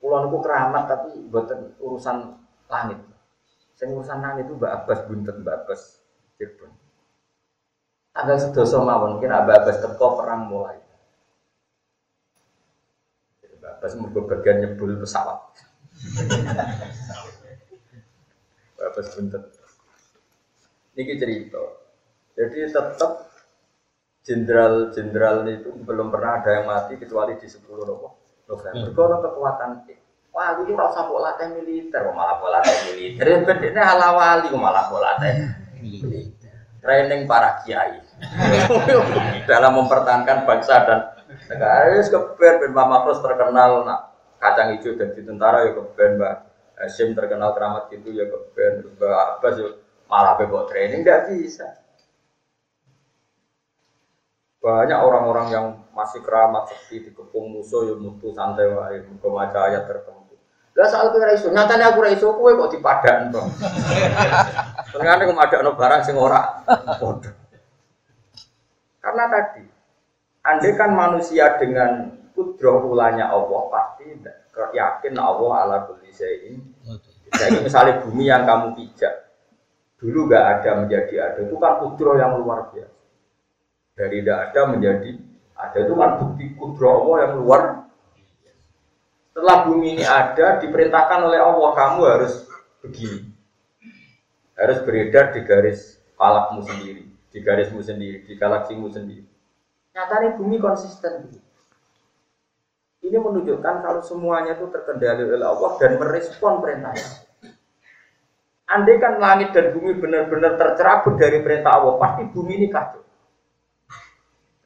Pulau 0.00 0.24
itu 0.30 0.38
keramat 0.40 0.84
tapi 0.88 1.10
buatan 1.28 1.76
urusan 1.76 2.16
langit. 2.72 3.00
Saya 3.76 3.92
urusan 3.92 4.24
langit 4.24 4.48
itu 4.48 4.56
Mbak 4.56 4.72
Abbas 4.72 5.00
buntet, 5.04 5.36
Mbak 5.36 5.56
Abbas 5.66 6.00
Cirebon. 6.40 6.85
Tanggal 8.16 8.40
sedoso 8.40 8.80
mawon, 8.80 9.20
mungkin 9.20 9.28
Abbas 9.28 9.76
teko 9.76 10.16
perang 10.16 10.48
mulai. 10.48 10.80
Pas 13.76 13.92
mergo 13.92 14.24
bagian 14.24 14.64
nyebul 14.64 14.96
pesawat. 14.96 15.36
Bapak 18.80 19.04
sebentar. 19.04 19.44
Ini 20.96 21.12
cerita. 21.20 21.60
Jadi 22.40 22.72
tetap 22.72 23.12
jenderal-jenderal 24.24 25.44
itu 25.52 25.76
belum 25.84 26.08
pernah 26.08 26.40
ada 26.40 26.50
yang 26.56 26.64
mati 26.72 26.96
kecuali 26.96 27.36
di 27.36 27.44
10 27.44 27.68
nopo 27.68 28.08
November. 28.48 28.96
Kalau 28.96 29.20
kekuatan 29.20 29.70
Wah, 30.36 30.52
itu 30.60 30.76
rasa 30.76 31.08
kok 31.08 31.16
latih 31.16 31.48
militer, 31.56 32.12
malah 32.12 32.36
kok 32.36 32.52
latih 32.52 32.76
militer. 32.92 33.24
Ya 33.24 33.40
bedanya 33.40 33.82
ala 33.92 34.08
wali, 34.12 34.52
kok 34.52 34.60
malah 34.60 34.84
kok 34.88 35.00
latih 35.00 35.32
militer. 35.80 36.56
Training 36.80 37.24
para 37.28 37.60
kiai 37.60 38.05
dalam 39.50 39.72
mempertahankan 39.76 40.48
bangsa 40.48 40.74
dan 40.88 41.00
negara. 41.48 41.92
Ya 41.92 42.02
keben, 42.04 42.54
Ben 42.62 42.72
Mama 42.72 43.04
Terus 43.06 43.20
terkenal 43.20 43.84
nak 43.84 44.00
kacang 44.40 44.76
hijau 44.76 44.96
dan 44.96 45.12
di 45.12 45.22
tentara 45.24 45.68
ya 45.68 45.72
keben, 45.76 46.20
Mbak 46.20 46.34
Hashim 46.76 47.16
terkenal 47.16 47.56
keramat 47.56 47.92
itu 47.92 48.12
ya 48.12 48.24
keben, 48.28 48.96
Mbak 48.96 49.14
Abbas 49.38 49.54
ya 49.60 49.68
malah 50.06 50.34
bebok 50.38 50.70
training 50.70 51.02
tidak 51.02 51.32
bisa. 51.32 51.68
Banyak 54.62 54.98
orang-orang 54.98 55.46
yang 55.54 55.66
masih 55.94 56.20
keramat 56.26 56.66
seperti 56.66 57.10
dikepung 57.10 57.54
musuh 57.54 57.86
ya 57.86 57.94
mutu 57.94 58.34
santai 58.34 58.66
wae, 58.66 58.98
muka 59.06 59.30
ayat 59.54 59.86
tertentu. 59.86 60.34
Lah 60.76 60.90
soal 60.90 61.08
kowe 61.08 61.22
ra 61.22 61.32
iso, 61.32 61.48
nyatane 61.48 61.86
aku 61.88 62.04
iso 62.10 62.34
kowe 62.34 62.50
kok 62.52 62.72
dipadan 62.74 63.32
to. 63.32 63.40
Ternyata 64.92 65.24
kok 65.24 65.38
madakno 65.38 65.70
barang 65.72 66.02
sing 66.04 66.18
ora 66.18 66.60
padha. 66.66 67.45
Karena 69.16 69.32
tadi 69.32 69.64
andai 70.44 70.76
kan 70.76 70.92
manusia 70.92 71.56
dengan 71.56 72.20
kudroh 72.36 72.84
ulanya 72.92 73.32
Allah 73.32 73.64
pasti 73.72 74.12
yakin 74.76 75.16
Allah 75.16 75.64
ala 75.64 75.76
kulli 75.88 76.12
syai'in. 76.12 76.60
Jadi 77.32 77.64
misalnya 77.64 78.04
bumi 78.04 78.28
yang 78.28 78.44
kamu 78.44 78.76
pijak 78.76 79.32
dulu 79.96 80.28
gak 80.28 80.60
ada 80.60 80.84
menjadi 80.84 81.32
ada 81.32 81.48
itu 81.48 81.56
kan 81.56 81.80
kudroh 81.80 82.20
yang 82.20 82.36
luar 82.36 82.68
biasa. 82.68 83.00
Dari 83.96 84.20
tidak 84.20 84.52
ada 84.52 84.60
menjadi 84.68 85.10
ada 85.56 85.78
itu 85.80 85.94
kan 85.96 86.10
bukti 86.20 86.44
kudroh 86.52 86.92
Allah 87.00 87.16
yang 87.24 87.32
luar 87.40 87.62
setelah 89.32 89.64
bumi 89.64 89.96
ini 89.96 90.04
ada, 90.04 90.60
diperintahkan 90.60 91.28
oleh 91.28 91.36
Allah, 91.36 91.76
kamu 91.76 92.00
harus 92.08 92.48
begini. 92.80 93.28
Harus 94.56 94.80
beredar 94.80 95.36
di 95.36 95.44
garis 95.44 96.00
falakmu 96.16 96.64
sendiri, 96.64 97.05
di 97.30 97.38
garismu 97.42 97.80
sendiri, 97.82 98.24
di 98.24 98.34
galaksimu 98.34 98.86
sendiri. 98.90 99.26
Nyatanya 99.96 100.36
bumi 100.36 100.56
konsisten. 100.60 101.30
Ini 103.06 103.16
menunjukkan 103.22 103.86
kalau 103.86 104.02
semuanya 104.02 104.58
itu 104.58 104.66
terkendali 104.68 105.22
oleh 105.22 105.46
Allah 105.46 105.70
dan 105.78 105.94
merespon 105.96 106.58
perintahnya. 106.58 107.06
Andai 108.66 108.98
kan 108.98 109.22
langit 109.22 109.54
dan 109.54 109.70
bumi 109.70 109.94
benar-benar 109.94 110.58
tercerabut 110.58 111.14
dari 111.14 111.38
perintah 111.38 111.78
Allah, 111.78 112.02
pasti 112.02 112.26
bumi 112.26 112.58
ini 112.58 112.66
kacau. 112.66 113.06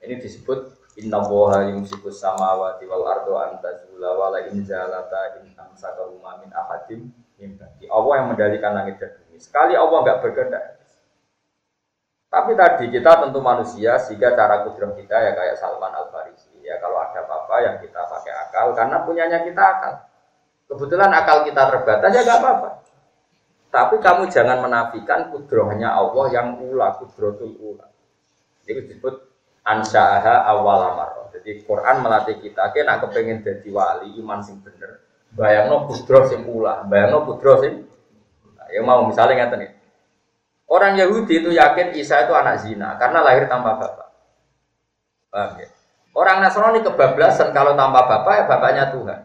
Ini 0.00 0.16
disebut 0.16 0.80
Inna 1.04 1.20
woha 1.20 1.68
yumsikus 1.68 2.18
samawati 2.18 2.88
wal 2.88 3.04
ardo 3.04 3.36
antazula 3.36 4.16
wala 4.16 4.48
in 4.48 4.64
zalata 4.64 5.36
in 5.44 5.52
amsaka 5.52 6.08
min 6.40 6.50
ahadim 6.50 7.12
bagi 7.36 7.86
Allah 7.88 8.24
yang 8.24 8.28
mendalikan 8.32 8.72
langit 8.72 8.96
dan 8.96 9.12
bumi. 9.20 9.36
Sekali 9.36 9.76
Allah 9.76 10.00
nggak 10.00 10.18
berkehendak. 10.24 10.80
Tapi 12.31 12.55
tadi 12.55 12.95
kita 12.95 13.26
tentu 13.26 13.43
manusia 13.43 13.99
sehingga 13.99 14.31
cara 14.39 14.62
kudrom 14.62 14.95
kita 14.95 15.18
ya 15.18 15.35
kayak 15.35 15.59
Salman 15.59 15.91
Al 15.91 16.14
Farisi 16.14 16.62
ya 16.62 16.78
kalau 16.78 17.03
ada 17.03 17.26
apa-apa 17.26 17.55
yang 17.59 17.76
kita 17.83 18.07
pakai 18.07 18.33
akal 18.47 18.70
karena 18.78 18.97
punyanya 19.03 19.39
kita 19.43 19.59
akal. 19.59 19.95
Kebetulan 20.70 21.11
akal 21.11 21.43
kita 21.43 21.62
terbatas 21.66 22.11
ya 22.14 22.22
nggak 22.22 22.39
apa-apa. 22.39 22.70
Tapi 23.70 23.99
kamu 23.99 24.31
jangan 24.31 24.62
menafikan 24.62 25.31
kudrohnya 25.35 25.91
Allah 25.91 26.26
yang 26.31 26.59
ula, 26.59 26.95
kudrotul 27.03 27.55
ula. 27.59 27.91
Itu 28.62 28.78
disebut 28.78 29.14
ansaaha 29.66 30.47
awal 30.47 30.95
amar. 30.95 31.11
Jadi 31.31 31.62
Quran 31.62 32.03
melatih 32.03 32.43
kita, 32.43 32.74
nak 32.83 33.07
kepengen 33.07 33.43
jadi 33.47 33.68
wali 33.70 34.18
iman 34.22 34.43
sing 34.43 34.59
bener. 34.62 35.03
Bayangno 35.31 35.87
putro 35.87 36.26
sing 36.26 36.43
pula, 36.43 36.83
bayangno 36.91 37.22
putro 37.22 37.62
sing 37.62 37.87
nah, 38.59 38.66
yang 38.74 38.83
mau 38.83 39.07
misalnya 39.07 39.47
ngeten 39.47 39.59
nih. 39.62 39.70
Orang 40.71 40.95
Yahudi 40.95 41.43
itu 41.43 41.51
yakin 41.51 41.99
Isa 41.99 42.31
itu 42.31 42.31
anak 42.31 42.62
zina 42.62 42.95
karena 42.95 43.27
lahir 43.27 43.51
tanpa 43.51 43.75
bapak. 43.75 44.09
Paham 45.27 45.59
ya? 45.59 45.66
Orang 46.14 46.39
Nasrani 46.39 46.79
kebablasan 46.87 47.51
kalau 47.51 47.75
tanpa 47.75 48.07
bapak 48.07 48.35
ya 48.39 48.45
bapaknya 48.47 48.85
Tuhan. 48.95 49.21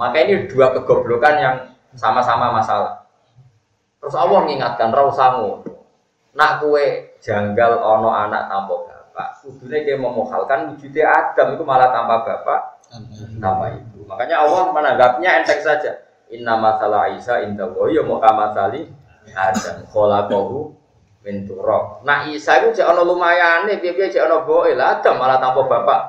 Maka 0.00 0.16
ini 0.24 0.48
dua 0.48 0.72
kegoblokan 0.72 1.34
yang 1.36 1.56
sama-sama 1.92 2.48
masalah. 2.56 3.04
Terus 4.00 4.16
Allah 4.16 4.40
mengingatkan 4.40 4.88
rausamu. 4.88 5.60
Nak 6.32 6.64
kue 6.64 7.12
janggal 7.20 7.76
ono 7.76 8.08
anak 8.16 8.48
tanpa 8.48 8.74
bapak. 8.88 9.28
Kudune 9.44 9.84
dia 9.84 10.00
memohalkan 10.00 10.72
wujudnya 10.72 11.12
Adam 11.12 11.60
itu 11.60 11.64
malah 11.66 11.92
tanpa 11.92 12.24
bapak, 12.24 12.60
tanpa 13.36 13.76
ibu. 13.76 14.08
Makanya 14.08 14.48
Allah 14.48 14.72
menanggapnya 14.72 15.44
enteng 15.44 15.60
saja. 15.60 16.08
Inna 16.32 16.56
masalah 16.56 17.12
Isa 17.12 17.44
inda 17.44 17.68
ya 17.68 18.00
mau 18.06 18.22
kamasali 18.22 18.88
Adam. 19.36 19.76
Kholaqahu 19.90 20.58
min 21.24 21.44
turab. 21.44 22.00
Nah 22.04 22.28
Isa 22.32 22.64
itu 22.64 22.80
jek 22.80 22.88
lumayan 22.88 23.68
nih, 23.68 23.76
biar 23.80 24.08
jek 24.08 24.24
ono 24.24 24.48
boe 24.48 24.72
lah 24.72 25.00
Adam 25.00 25.20
malah 25.20 25.36
tanpa 25.36 25.60
bapak, 25.68 26.00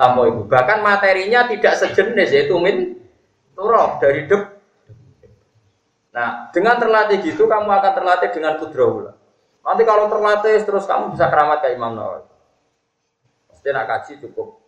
tanpa 0.00 0.20
ibu. 0.24 0.48
Bahkan 0.48 0.78
materinya 0.80 1.44
tidak 1.44 1.74
sejenis 1.76 2.28
yaitu 2.32 2.56
min 2.56 2.96
turab 3.52 4.00
dari 4.00 4.24
dep. 4.24 4.42
Nah, 6.14 6.46
dengan 6.54 6.78
terlatih 6.78 7.26
gitu 7.26 7.50
kamu 7.50 7.66
akan 7.66 7.92
terlatih 7.92 8.30
dengan 8.30 8.54
kudrahullah. 8.62 9.18
Nanti 9.66 9.82
kalau 9.82 10.06
terlatih 10.06 10.62
terus 10.62 10.86
kamu 10.86 11.18
bisa 11.18 11.26
keramat 11.26 11.58
kayak 11.58 11.74
Imam 11.74 11.98
Nawawi. 11.98 12.30
Dia 13.64 13.72
nak 13.72 13.88
kaji 13.88 14.20
cukup 14.20 14.60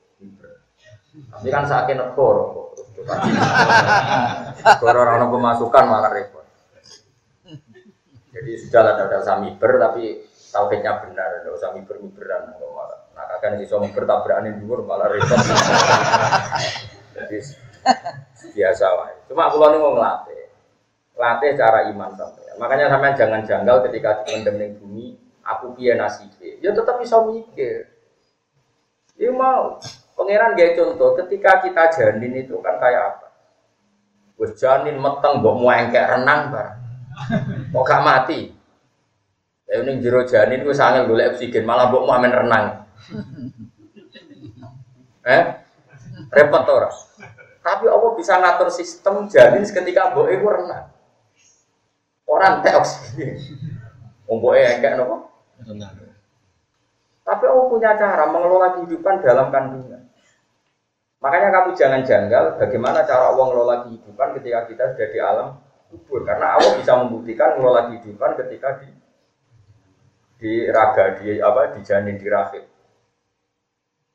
Tapi 1.36 1.48
kan 1.52 1.68
sakit 1.68 1.96
negoro. 2.00 2.72
Negoro 4.64 4.98
orang 5.04 5.28
pemasukan 5.28 5.84
malah 5.84 6.10
repot. 6.12 6.35
Jadi 8.36 8.50
sudah 8.60 8.80
ada 8.84 9.08
ada 9.08 9.18
sami 9.24 9.56
ber 9.56 9.80
tapi 9.80 10.28
tauhidnya 10.52 10.92
benar, 11.00 11.40
tidak 11.40 11.56
usah 11.56 11.72
miber 11.72 11.96
miberan 12.04 12.52
malah. 12.52 13.00
Nah 13.16 13.24
kakak 13.32 13.56
ini 13.56 13.64
bisa 13.64 13.80
miber 13.80 14.04
tabrakan 14.04 14.60
dhuwur 14.60 14.84
malah 14.84 15.08
repot. 15.08 15.40
Jadi 17.16 17.36
biasa 18.52 18.86
wae. 19.00 19.14
Cuma 19.32 19.48
kalau 19.48 19.72
ini 19.72 19.78
mau 19.80 19.92
ngelatih, 19.96 20.42
latih 21.16 21.50
cara 21.56 21.88
iman 21.88 22.12
sampai. 22.12 22.44
Makanya 22.60 22.92
sampai 22.92 23.16
jangan 23.16 23.40
janggal 23.44 23.76
ketika 23.88 24.24
di 24.24 24.68
bumi, 24.80 25.16
aku 25.44 25.72
piye 25.76 25.96
nasibnya. 25.96 26.60
Ya 26.60 26.70
tetap 26.76 27.00
bisa 27.00 27.20
mikir. 27.24 27.88
Ya 29.16 29.32
mau. 29.32 29.80
Pangeran 30.16 30.56
gaya 30.56 30.72
contoh, 30.72 31.12
ketika 31.20 31.60
kita 31.60 31.92
janin 31.92 32.32
itu 32.40 32.56
kan 32.64 32.80
kayak 32.80 33.16
apa? 33.16 33.28
Wes 34.40 34.56
janin 34.56 34.96
meteng 34.96 35.44
mbok 35.44 35.60
kayak 35.92 36.16
renang 36.16 36.48
bar. 36.48 36.85
Kok 37.72 37.84
gak 37.84 38.04
mati? 38.04 38.52
Ya 39.66 39.82
ini 39.82 39.98
jero 39.98 40.22
janin 40.22 40.62
gue 40.62 40.76
sangat 40.76 41.10
golek 41.10 41.34
oksigen, 41.34 41.66
malah 41.66 41.90
mbok 41.90 42.06
mau 42.06 42.22
renang. 42.22 42.66
Eh? 45.26 45.42
Repot 46.30 46.62
ora? 46.70 46.86
Tapi 47.58 47.90
Allah 47.90 48.14
bisa 48.14 48.38
ngatur 48.38 48.70
sistem 48.70 49.26
janin 49.26 49.66
ketika 49.66 50.14
mbok 50.14 50.30
iku 50.30 50.46
renang. 50.54 50.86
Orang 52.30 52.62
teh 52.62 52.70
oksigen. 52.78 53.34
Mbok 54.30 54.54
kayak 54.54 55.02
nopo? 55.02 55.34
Renang. 55.66 55.98
Tapi 57.26 57.44
Allah 57.50 57.66
punya 57.66 57.90
cara 57.98 58.24
mengelola 58.30 58.78
kehidupan 58.78 59.18
dalam 59.18 59.50
kandungan. 59.50 60.06
Makanya 61.18 61.50
kamu 61.50 61.74
jangan 61.74 62.06
janggal 62.06 62.44
bagaimana 62.54 63.02
cara 63.02 63.34
Allah 63.34 63.44
mengelola 63.50 63.76
kehidupan 63.82 64.28
ketika 64.38 64.70
kita 64.70 64.84
sudah 64.94 65.08
di 65.10 65.18
alam 65.18 65.48
kubur. 65.96 66.28
Karena 66.28 66.60
Allah 66.60 66.76
bisa 66.76 66.92
membuktikan 67.00 67.56
mengelola 67.56 67.88
kehidupan 67.88 68.30
ketika 68.44 68.68
di 68.84 68.88
di 70.36 70.52
raga, 70.68 71.16
di 71.16 71.40
apa, 71.40 71.72
di 71.72 71.80
janin, 71.80 72.20
di 72.20 72.28
rahim. 72.28 72.64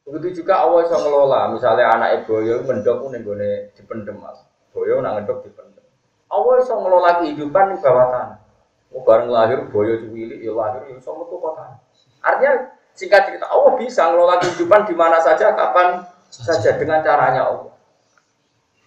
Begitu 0.06 0.46
juga 0.46 0.62
Allah 0.62 0.86
bisa 0.86 0.98
mengelola, 1.02 1.50
misalnya 1.50 1.86
anak 1.98 2.10
ibu 2.22 2.38
boyo 2.38 2.62
mendok 2.62 3.10
ning 3.10 3.22
gone 3.26 3.50
dipendem 3.74 4.18
mas. 4.22 4.38
Boyo 4.70 5.02
nak 5.02 5.22
ngedok 5.22 5.50
dipendem. 5.50 5.86
Allah 6.30 6.54
bisa 6.62 6.74
mengelola 6.78 7.10
kehidupan 7.26 7.74
di 7.74 7.78
bawah 7.82 8.08
tanah. 8.14 8.38
Oh, 8.92 9.02
bareng 9.08 9.32
lahir 9.32 9.66
boyo 9.72 9.98
cilik 9.98 10.40
ya 10.44 10.52
lahir 10.54 10.86
ya 10.90 11.00
iso 11.00 11.10
metu 11.16 11.40
kota. 11.42 11.80
Artinya 12.22 12.82
Singkat 12.92 13.22
cerita, 13.24 13.48
Allah 13.48 13.80
bisa 13.80 14.12
ngelola 14.12 14.36
kehidupan 14.44 14.84
di 14.84 14.96
mana 14.96 15.18
saja, 15.24 15.56
kapan 15.56 16.04
saja 16.28 16.76
dengan 16.76 17.00
caranya 17.00 17.48
Allah. 17.48 17.71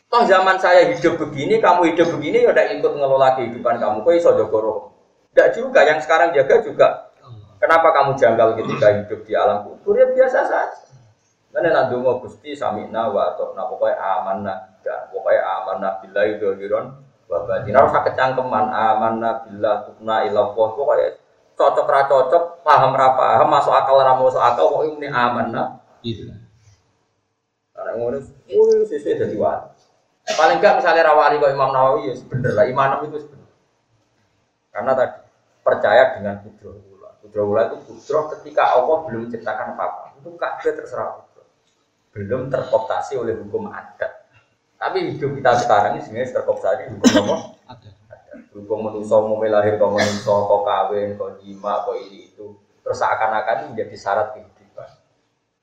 Toh 0.08 0.22
zaman 0.28 0.56
saya 0.60 0.88
hidup 0.94 1.18
begini, 1.18 1.58
kamu 1.58 1.94
hidup 1.94 2.08
begini, 2.14 2.46
ya 2.46 2.54
udah 2.54 2.64
ikut 2.70 2.92
ngelola 2.94 3.34
kehidupan 3.34 3.82
kamu. 3.82 4.06
Kok 4.06 4.14
iso 4.14 4.30
jogoro? 4.38 4.94
Tidak 5.34 5.48
juga, 5.58 5.82
yang 5.82 5.98
sekarang 5.98 6.30
jaga 6.30 6.62
juga. 6.62 6.88
Kenapa 7.58 7.90
kamu 7.96 8.14
janggal 8.20 8.60
ketika 8.60 8.86
hidup 8.92 9.20
di 9.24 9.32
alam 9.32 9.64
kubur? 9.64 9.96
Ya 9.96 10.06
biasa 10.12 10.38
saja. 10.44 10.84
Mana 11.54 11.70
nak 11.70 11.84
dungo 11.94 12.18
gusti 12.18 12.50
samina 12.50 13.08
wa 13.14 13.30
atau 13.30 13.54
nak 13.54 13.70
pokoknya 13.70 13.94
amanah 13.94 14.58
dan 14.82 15.06
pokoknya 15.14 15.38
amanah 15.38 15.92
billahi 16.02 16.42
dohiron 16.42 16.98
wa 17.30 17.38
batin. 17.46 17.78
Harus 17.78 17.94
kecangkeman 17.94 18.74
amanah 18.74 19.46
billah 19.46 19.86
tukna 19.86 20.26
ilah 20.26 20.50
pokoknya 20.50 21.14
cocok 21.54 21.86
ra 21.86 22.10
cocok, 22.10 22.66
paham 22.66 22.92
ra 22.98 23.14
paham, 23.14 23.46
masuk 23.46 23.70
akal 23.70 24.02
ra 24.02 24.18
masuk 24.18 24.42
akal 24.42 24.66
kok 24.74 24.82
ini 24.90 25.06
aman 25.06 25.54
nah. 25.54 25.68
Iya. 26.02 26.34
Anak 27.78 27.94
ngono, 27.96 28.18
wih 28.50 28.86
sesuai 28.86 29.18
jadi 29.24 29.36
wali. 29.38 29.73
Paling 30.24 30.56
enggak 30.56 30.80
misalnya 30.80 31.12
rawali 31.12 31.36
kok 31.36 31.52
Imam 31.52 31.68
Nawawi 31.68 32.08
ya 32.08 32.14
bener 32.24 32.52
lah, 32.56 32.64
imanam 32.64 33.04
itu 33.04 33.20
bener. 33.28 33.52
Karena 34.72 34.92
tadi 34.96 35.20
percaya 35.60 36.16
dengan 36.16 36.40
kudroh 36.40 36.80
ula. 36.96 37.10
Kudroh 37.20 37.44
ula 37.52 37.62
itu 37.68 37.76
kudroh 37.84 38.32
ketika 38.32 38.72
Allah 38.72 39.04
belum 39.04 39.28
menciptakan 39.28 39.76
apa-apa. 39.76 40.16
Itu 40.16 40.32
kabeh 40.32 40.72
terserah. 40.80 41.24
Belum 42.16 42.48
terkooptasi 42.48 43.20
oleh 43.20 43.36
hukum 43.36 43.68
adat. 43.68 44.24
Tapi 44.80 45.12
hidup 45.12 45.34
kita 45.36 45.60
sekarang 45.60 45.98
ini 45.98 46.00
sebenarnya 46.06 46.40
terkooptasi 46.40 46.82
hukum 46.94 47.10
apa? 47.20 47.36
Ada. 47.76 47.90
Hukum 48.54 48.86
manusia 48.86 49.18
mau 49.18 49.38
lahir, 49.42 49.76
kau 49.82 49.90
manusia, 49.90 50.30
kawin, 50.46 51.18
kau 51.18 51.34
jima, 51.42 51.82
kau 51.82 51.98
ini 51.98 52.30
itu. 52.30 52.54
Terus 52.86 52.96
seakan-akan 53.02 53.74
menjadi 53.74 53.96
syarat 53.98 54.32
kehidupan. 54.32 54.88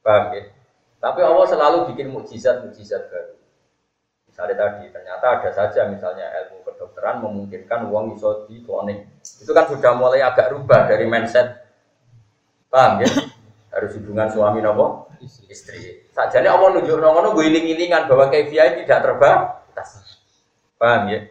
Paham 0.04 0.36
ya? 0.36 0.44
Tapi 1.02 1.20
Allah 1.24 1.46
selalu 1.50 1.78
bikin 1.94 2.14
mukjizat-mukjizat 2.14 3.10
baru. 3.10 3.41
Misalnya 4.42 4.58
tadi, 4.58 4.90
ternyata 4.90 5.26
ada 5.38 5.50
saja 5.54 5.86
misalnya 5.86 6.26
ilmu 6.34 6.66
kedokteran 6.66 7.22
memungkinkan 7.22 7.94
uang 7.94 8.18
iso 8.18 8.50
di 8.50 8.66
kloning. 8.66 9.06
Itu 9.22 9.54
kan 9.54 9.70
sudah 9.70 9.94
mulai 9.94 10.26
agak 10.26 10.50
rubah 10.50 10.90
dari 10.90 11.06
mindset. 11.06 11.62
Paham 12.66 13.06
ya? 13.06 13.10
Harus 13.70 13.94
hubungan 14.02 14.34
suami 14.34 14.66
nopo 14.66 15.14
istri. 15.22 16.10
Sajane 16.10 16.50
Allah 16.50 16.74
nunjuk 16.74 16.98
ngono 16.98 17.38
gue 17.38 17.54
iling-ilingan 17.54 18.10
bahwa 18.10 18.34
KPI 18.34 18.82
tidak 18.82 19.06
terbatas. 19.06 20.18
Paham 20.82 21.14
ya? 21.14 21.22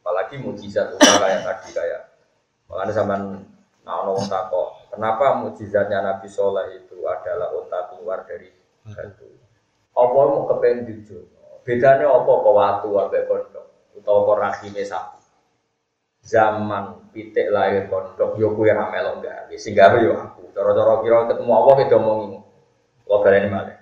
Apalagi 0.00 0.40
mujizat 0.40 0.96
usaha 0.96 1.20
kayak 1.20 1.44
tadi 1.44 1.68
kayak 1.76 2.00
makanya 2.64 2.92
zaman 2.96 3.20
nah 3.84 4.08
ono 4.08 4.24
takok, 4.24 4.88
kenapa 4.96 5.36
mujizatnya 5.36 6.00
Nabi 6.00 6.32
Soleh 6.32 6.80
itu 6.80 6.96
adalah 7.04 7.52
unta 7.52 7.92
keluar 7.92 8.24
dari 8.24 8.48
batu. 8.88 9.28
Apa 9.92 10.16
mau 10.16 10.48
kepengen 10.48 10.88
jujur? 10.88 11.28
Bedanya 11.68 12.08
apa 12.08 12.32
kok 12.32 12.54
watu 12.56 12.88
ambek 12.96 13.28
kondok 13.28 13.92
utawa 13.92 14.24
kok 14.24 14.38
rahime 14.40 14.82
sapi. 14.88 15.20
Zaman 16.24 17.12
pitik 17.12 17.52
lahir 17.52 17.84
kondok 17.92 18.40
yo 18.40 18.56
kuwi 18.56 18.72
ra 18.72 18.88
melok 18.88 19.20
gawe. 19.20 19.52
Sing 19.60 19.76
gawe 19.76 20.00
yo 20.00 20.16
aku. 20.16 20.48
Cara-cara 20.56 21.04
kira 21.04 21.28
ketemu 21.28 21.52
apa 21.52 21.70
beda 21.76 21.96
omongi. 22.00 22.40
Kok 23.04 23.20
baleni 23.20 23.48
malih. 23.52 23.76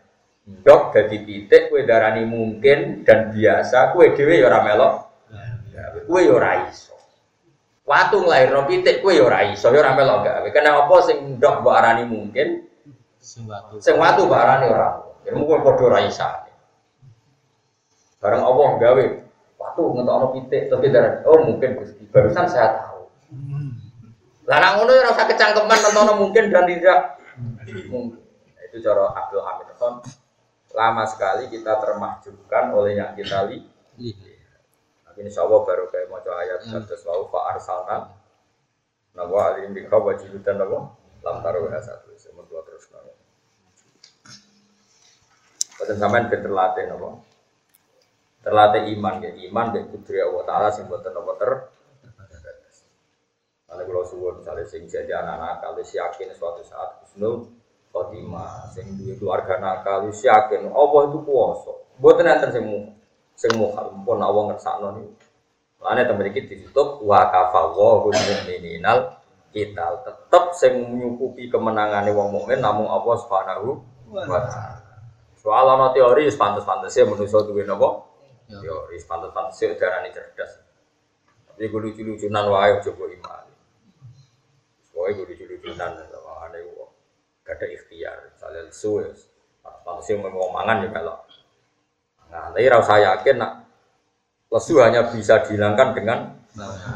Dok 0.66 0.82
dadi 0.98 1.16
pitik 1.22 1.70
kowe 1.70 1.78
darani 1.86 2.26
mungkin 2.26 3.06
dan 3.06 3.30
biasa 3.30 3.94
kowe 3.94 4.02
dhewe 4.18 4.34
yo 4.42 4.50
ora 4.50 4.66
melok. 4.66 4.94
Kowe 6.10 6.20
yo 6.26 6.42
ora 6.42 6.66
iso. 6.66 6.98
Watu 7.86 8.18
nglairno 8.26 8.66
pitik 8.66 8.98
kowe 8.98 9.14
yo 9.14 9.30
ora 9.30 9.46
iso 9.46 9.70
yo 9.70 9.78
ora 9.78 9.94
melok 9.94 10.26
gawe. 10.26 10.48
Kenapa 10.50 11.06
sing 11.06 11.38
ndok 11.38 11.62
mbok 11.62 11.74
arani 11.78 12.02
mungkin 12.02 12.66
Sing 13.22 13.46
watu. 13.46 13.78
Sing 13.78 13.94
watu 13.94 14.26
barane 14.26 14.66
ora. 14.74 15.06
Ya 15.22 15.30
mungkin 15.38 15.62
padha 15.62 15.86
ra. 15.86 16.45
Bareng 18.16 18.42
Allah 18.42 18.68
gawe 18.80 19.04
watu 19.56 19.82
ngetokno 19.96 20.26
pitik 20.36 20.72
tapi 20.72 20.92
darah 20.92 21.24
oh 21.28 21.44
mungkin 21.44 21.80
Gusti 21.80 22.04
barusan 22.08 22.48
saya 22.48 22.80
tahu. 22.80 23.08
Lah 24.46 24.56
nek 24.62 24.70
ngono 24.78 24.92
ora 24.94 25.10
usah 25.10 25.26
kecangkeman 25.26 25.78
nonton 25.90 26.16
mungkin 26.22 26.44
dan 26.54 26.64
tidak 26.70 27.18
mungkin. 27.90 28.22
Nah, 28.22 28.62
itu 28.68 28.76
cara 28.80 29.10
Abdul 29.10 29.42
Hamid 29.42 29.68
Khan. 29.76 29.94
Lama 30.76 31.08
sekali 31.08 31.48
kita 31.48 31.80
termahjubkan 31.80 32.68
oleh 32.76 33.00
yang 33.00 33.16
kita 33.16 33.48
lihat. 33.48 34.60
Tapi 35.08 35.18
insya 35.24 35.48
Allah 35.48 35.64
baru 35.64 35.88
kayak 35.88 36.12
mau 36.12 36.20
ayat 36.20 36.60
satu 36.68 36.92
lalu 37.08 37.24
fa 37.32 37.56
arsalna 37.56 38.12
nawa 39.16 39.56
alim 39.56 39.72
bika 39.72 39.96
wajibutan 39.96 40.60
nawa 40.60 40.92
lam 41.24 41.36
taruh 41.40 41.64
satu 41.80 42.12
sementara 42.20 42.60
terus 42.68 42.92
nawa. 42.92 43.12
Boten 45.80 45.96
sampean 45.96 46.28
terlatih 46.28 46.84
napa? 46.92 47.35
Terlatih 48.46 48.94
iman 48.94 49.18
ya, 49.18 49.34
iman 49.50 49.74
dan 49.74 49.90
kudri 49.90 50.22
Allah 50.22 50.46
taala 50.46 50.68
sing 50.70 50.86
boten 50.86 51.10
napa 51.10 51.34
ter. 51.34 51.50
Kalau 53.66 53.82
kalau 53.82 54.04
suwun 54.06 54.38
misalnya 54.38 54.62
sing 54.70 54.86
jadi 54.86 55.18
anak-anak 55.18 55.58
kalau 55.58 55.82
yakin 55.82 56.30
suatu 56.30 56.62
saat 56.62 57.02
husnul 57.02 57.50
khotimah, 57.90 58.70
sing 58.70 58.94
duwe 58.94 59.18
keluarga 59.18 59.58
nakal 59.58 60.06
wis 60.06 60.22
yakin 60.22 60.70
Allah 60.70 61.10
itu 61.10 61.18
kuwasa. 61.26 61.74
Mboten 61.98 62.30
enten 62.30 62.50
sing 62.54 62.64
mu 62.70 62.94
sing 63.34 63.50
mukhal 63.58 63.90
pun 64.06 64.22
Allah 64.22 64.54
ngersakno 64.54 64.94
niku. 64.94 65.10
Lane 65.82 66.06
temen 66.06 66.30
iki 66.30 66.46
ditutup 66.46 67.02
wa 67.02 67.26
kafallahu 67.26 68.14
mu'mininal 68.14 69.18
kita 69.50 70.06
tetap 70.06 70.54
sing 70.54 70.86
nyukupi 70.94 71.50
kemenangane 71.50 72.14
wong 72.14 72.30
mukmin 72.30 72.62
namung 72.62 72.86
Allah 72.86 73.14
Subhanahu 73.18 73.82
wa 74.14 74.22
taala. 74.22 74.86
Soal 75.34 75.66
ana 75.66 75.90
teori 75.90 76.30
pantes-pantese 76.30 77.02
manusa 77.02 77.42
duwe 77.42 77.66
napa? 77.66 78.05
Ya. 78.46 78.62
Teori 78.62 78.96
pantes-pantese 79.02 79.74
darani 79.74 80.14
cerdas. 80.14 80.62
Tapi 81.50 81.66
gue 81.66 81.80
lucu-lucunan 81.90 82.46
wae 82.52 82.78
coba 82.84 83.04
iman. 83.10 83.44
Soale 84.86 85.10
gue 85.18 85.26
lucu-lucunan 85.34 85.92
ane 86.46 86.58
wong. 86.74 86.90
Gak 87.42 87.62
ada 87.62 87.66
ikhtiar, 87.70 88.18
misalnya 88.30 88.70
lesu 88.70 89.02
ya. 89.02 89.10
Pantese 89.82 90.14
mau 90.18 90.50
mangan 90.54 90.86
ya 90.86 90.88
melok. 90.90 91.20
Nah, 92.26 92.50
tapi 92.50 92.66
rasa 92.66 92.98
yakin 93.02 93.36
nak 93.38 93.52
lesu 94.50 94.78
hanya 94.78 95.10
bisa 95.10 95.42
dihilangkan 95.42 95.94
dengan 95.94 96.18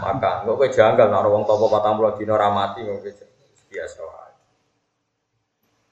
makan. 0.01 0.47
Kok 0.47 0.55
kowe 0.55 0.69
janggal 0.71 1.11
nak 1.11 1.27
wong 1.27 1.45
topo 1.47 1.67
40 1.67 2.19
dina 2.19 2.35
ra 2.39 2.51
mati 2.51 2.83
kok 2.87 3.03
biasa 3.71 4.03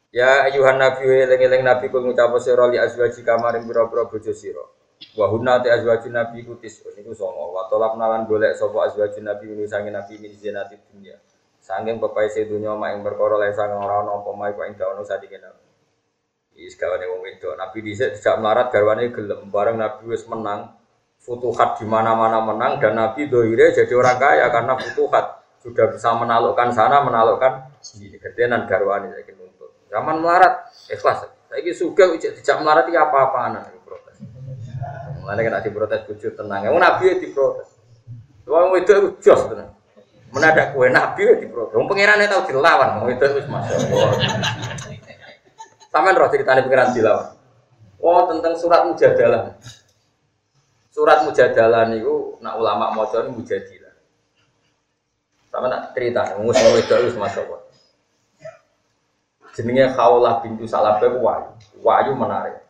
Ya 0.08 0.48
ayuhan 0.48 0.80
nabi 0.80 1.04
eling-eling 1.04 1.62
nabi 1.62 1.92
kul 1.92 2.00
ngucap 2.00 2.32
sira 2.40 2.64
li 2.72 2.80
azwaji 2.80 3.20
kamaring 3.20 3.68
pira-pira 3.68 4.08
bojo 4.08 4.32
sira. 4.32 4.64
Wa 5.14 5.26
hunna 5.30 5.62
ta 5.62 5.78
azwaji 5.78 6.10
nabi 6.10 6.42
kutis 6.42 6.82
niku 6.98 7.14
songo. 7.14 7.54
Wa 7.54 7.70
tolak 7.70 7.94
nalan 7.94 8.26
golek 8.26 8.58
sapa 8.58 8.90
azwaji 8.90 9.22
nabi 9.22 9.54
ini 9.54 9.64
sange 9.70 9.94
nabi 9.94 10.18
min 10.18 10.34
zinati 10.34 10.74
dunya. 10.90 11.14
Sanging 11.62 12.02
pepai 12.02 12.30
se 12.30 12.46
dunya 12.46 12.74
mak 12.74 12.98
ing 12.98 13.00
perkara 13.06 13.38
lan 13.38 13.54
sang 13.54 13.70
ora 13.78 14.02
ana 14.02 14.18
apa 14.18 14.30
mae 14.34 14.50
kok 14.54 14.66
ing 14.66 14.74
dawono 14.74 15.02
sadike 15.06 15.38
nabi. 15.38 15.62
Is 16.58 16.74
wong 16.74 17.22
wedok. 17.22 17.54
Nabi 17.54 17.78
dhisik 17.86 18.18
tidak 18.18 18.42
melarat 18.42 18.66
garwane 18.74 19.14
gelem 19.14 19.46
bareng 19.46 19.78
nabi 19.78 20.02
wis 20.10 20.26
menang. 20.26 20.74
Futuhat 21.18 21.78
di 21.78 21.86
mana-mana 21.86 22.40
menang 22.42 22.78
dan 22.82 22.94
nabi 22.98 23.26
dohire 23.26 23.74
jadi 23.74 23.90
orang 23.94 24.18
kaya 24.18 24.46
karena 24.48 24.74
futuhat 24.78 25.44
sudah 25.60 25.90
bisa 25.92 26.14
menaklukkan 26.14 26.74
sana 26.74 27.06
menaklukkan 27.06 27.74
sini. 27.78 28.18
Kedenan 28.18 28.66
garwane 28.66 29.14
saiki 29.14 29.38
Zaman 29.88 30.20
melarat, 30.20 30.68
ikhlas. 30.92 31.24
Suka 31.72 32.12
ucap 32.12 32.32
tidak 32.36 32.56
melarat 32.60 32.84
itu 32.92 33.00
apa-apaan. 33.00 33.77
Mana 35.28 35.44
kena 35.44 35.60
diprotes 35.60 36.08
bujuk 36.08 36.32
tenang. 36.32 36.64
Yang 36.64 36.80
nabi 36.80 37.04
ya 37.04 37.14
diprotes. 37.20 37.68
Wong 38.48 38.80
itu 38.80 39.20
jos 39.20 39.44
tenang. 39.44 39.76
Mana 40.32 40.56
ada 40.56 40.72
kue 40.72 40.88
nabi 40.88 41.20
ya 41.28 41.34
diprotes. 41.36 41.76
Wong 41.76 41.84
pangerannya 41.84 42.32
tahu 42.32 42.48
dilawan. 42.48 43.04
Wong 43.04 43.08
itu 43.12 43.24
itu 43.28 43.48
masya 43.52 43.76
Allah. 43.76 44.10
Taman 45.92 46.16
roh 46.16 46.28
ceritanya 46.32 46.64
pengiran 46.64 46.96
dilawan. 46.96 47.28
Oh 48.00 48.24
tentang 48.32 48.56
surat 48.56 48.88
mujadalah. 48.88 49.52
Surat 50.88 51.28
mujadalah 51.28 51.92
niku 51.92 52.40
nak 52.40 52.56
ulama 52.56 52.96
maca 52.96 53.28
mujadilah. 53.28 53.92
Sama 55.52 55.68
nak 55.68 55.92
cerita, 55.92 56.40
ngusung 56.40 56.72
itu 56.80 56.94
itu 57.04 57.20
masya 57.20 57.44
Allah 57.44 57.68
jenenge 59.58 59.90
Khawlah 59.98 60.38
bintu 60.46 60.70
Salabah 60.70 61.10
wayu. 61.18 61.50
Wayu 61.82 62.14
menarik. 62.14 62.62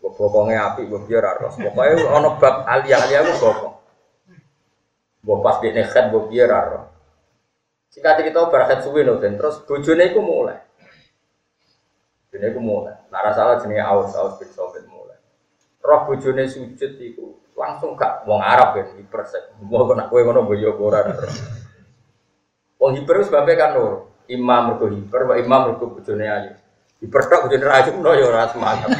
Bokongnya 0.00 0.72
api, 0.72 0.86
biar 0.86 1.24
harus. 1.24 1.58
Pokoknya 1.58 2.08
ono 2.08 2.40
bab 2.40 2.64
alia-alia 2.64 3.26
gue 3.26 3.36
bokong. 3.36 3.74
Gue 5.26 5.36
pas 5.42 5.56
di 5.58 5.74
gue 5.74 6.22
biar 6.30 6.50
harus. 6.52 6.86
Jika 7.96 8.12
cerita 8.20 8.44
suwi 8.84 9.02
loh, 9.02 9.16
dan 9.16 9.40
terus 9.40 9.64
bojone 9.64 10.12
iku 10.12 10.20
mulai. 10.20 10.60
Bojone 12.28 12.46
iku 12.52 12.60
mulai. 12.60 12.94
Nara 13.08 13.32
salah 13.32 13.56
jenenge 13.58 13.80
Aus, 13.80 14.12
Aus 14.12 14.36
bin 14.36 14.52
Sobet 14.52 14.84
mulai. 14.84 15.16
Roh 15.80 16.00
bojone 16.04 16.44
sujud 16.44 16.92
iku 17.00 17.40
langsung 17.56 17.96
gak 17.96 18.28
wong 18.28 18.44
Arab 18.44 18.76
kan 18.76 18.92
hipersek. 19.00 19.56
Mau 19.64 19.88
kena 19.88 20.12
kue 20.12 20.20
ngono 20.20 20.44
boyo 20.44 20.76
ora. 20.76 21.08
Wong 22.76 23.00
hiper 23.00 23.24
sebabnya 23.24 23.56
kan 23.56 23.70
nur 23.80 24.12
imam 24.28 24.76
mergo 24.76 24.92
hiper, 24.92 25.24
wa 25.24 25.34
imam 25.40 25.60
mergo 25.72 25.96
bojone 25.96 26.26
ayu. 26.28 26.52
Tok 27.04 27.44
bojone 27.44 27.66
ayu 27.68 27.92
no 28.00 28.10
ya 28.16 28.24
ora 28.24 28.48
semangat. 28.48 28.88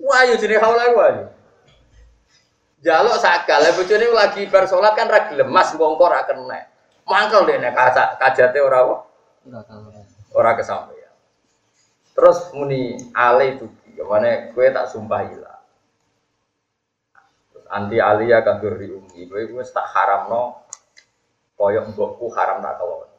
Wah, 0.00 0.24
yo 0.24 0.34
jenenge 0.40 0.58
haula 0.64 0.88
ayu. 0.88 1.28
Jaluk 2.80 3.20
sakal, 3.20 3.60
bojone 3.76 4.08
lagi 4.08 4.48
bar 4.48 4.64
salat 4.64 4.96
kan 4.96 5.12
ra 5.12 5.28
gelem 5.28 5.52
mas 5.52 5.76
wong 5.76 6.00
kok 6.00 6.08
ra 6.08 6.24
kena. 6.24 6.64
Mangkel 7.04 7.44
dene 7.44 7.68
kaca 7.76 8.16
kajate 8.16 8.56
ora 8.64 8.78
apa? 8.80 8.96
Ora 10.32 10.56
kesampaian. 10.56 11.12
Terus 12.16 12.38
muni 12.56 12.96
ale 13.12 13.60
itu 13.60 13.68
gimana 13.92 14.54
kue 14.56 14.72
tak 14.72 14.88
sumpah 14.88 15.28
ilah. 15.28 15.58
Anti 17.70 18.00
alia 18.00 18.42
kabur 18.42 18.80
di 18.80 18.90
umi, 18.90 19.28
kue 19.28 19.44
gue 19.44 19.64
tak 19.68 19.86
haram 19.92 20.32
no 20.32 20.42
koyok 21.60 21.92
mbokku 21.92 22.32
haram 22.32 22.64
tak 22.64 22.80
kawon. 22.80 23.09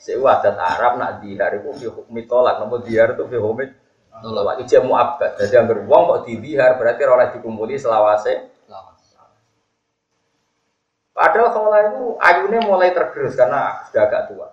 Saya 0.00 0.40
Arab 0.56 0.96
nak 0.96 1.20
dihar 1.20 1.60
itu 1.60 1.68
fi 1.76 1.86
hukmi 1.92 2.24
tolak, 2.24 2.56
namun 2.56 2.80
dihar 2.80 3.12
itu 3.12 3.28
fi 3.28 3.36
hukmi 3.36 3.68
Lawat 4.20 4.60
itu 4.60 4.76
jamu 4.76 4.92
abad. 5.00 5.32
Jadi 5.40 5.56
yang 5.56 5.64
beruang 5.64 6.02
kok 6.04 6.20
dibihar 6.28 6.76
berarti 6.76 7.02
oleh 7.08 7.32
dikumpuli 7.32 7.80
selawase. 7.80 8.52
Padahal 11.16 11.52
kalau 11.52 11.72
itu 11.72 12.00
ayunya 12.20 12.60
mulai 12.64 12.96
tergerus 12.96 13.36
karena 13.36 13.84
sudah 13.88 14.02
agak 14.08 14.22
tua. 14.32 14.48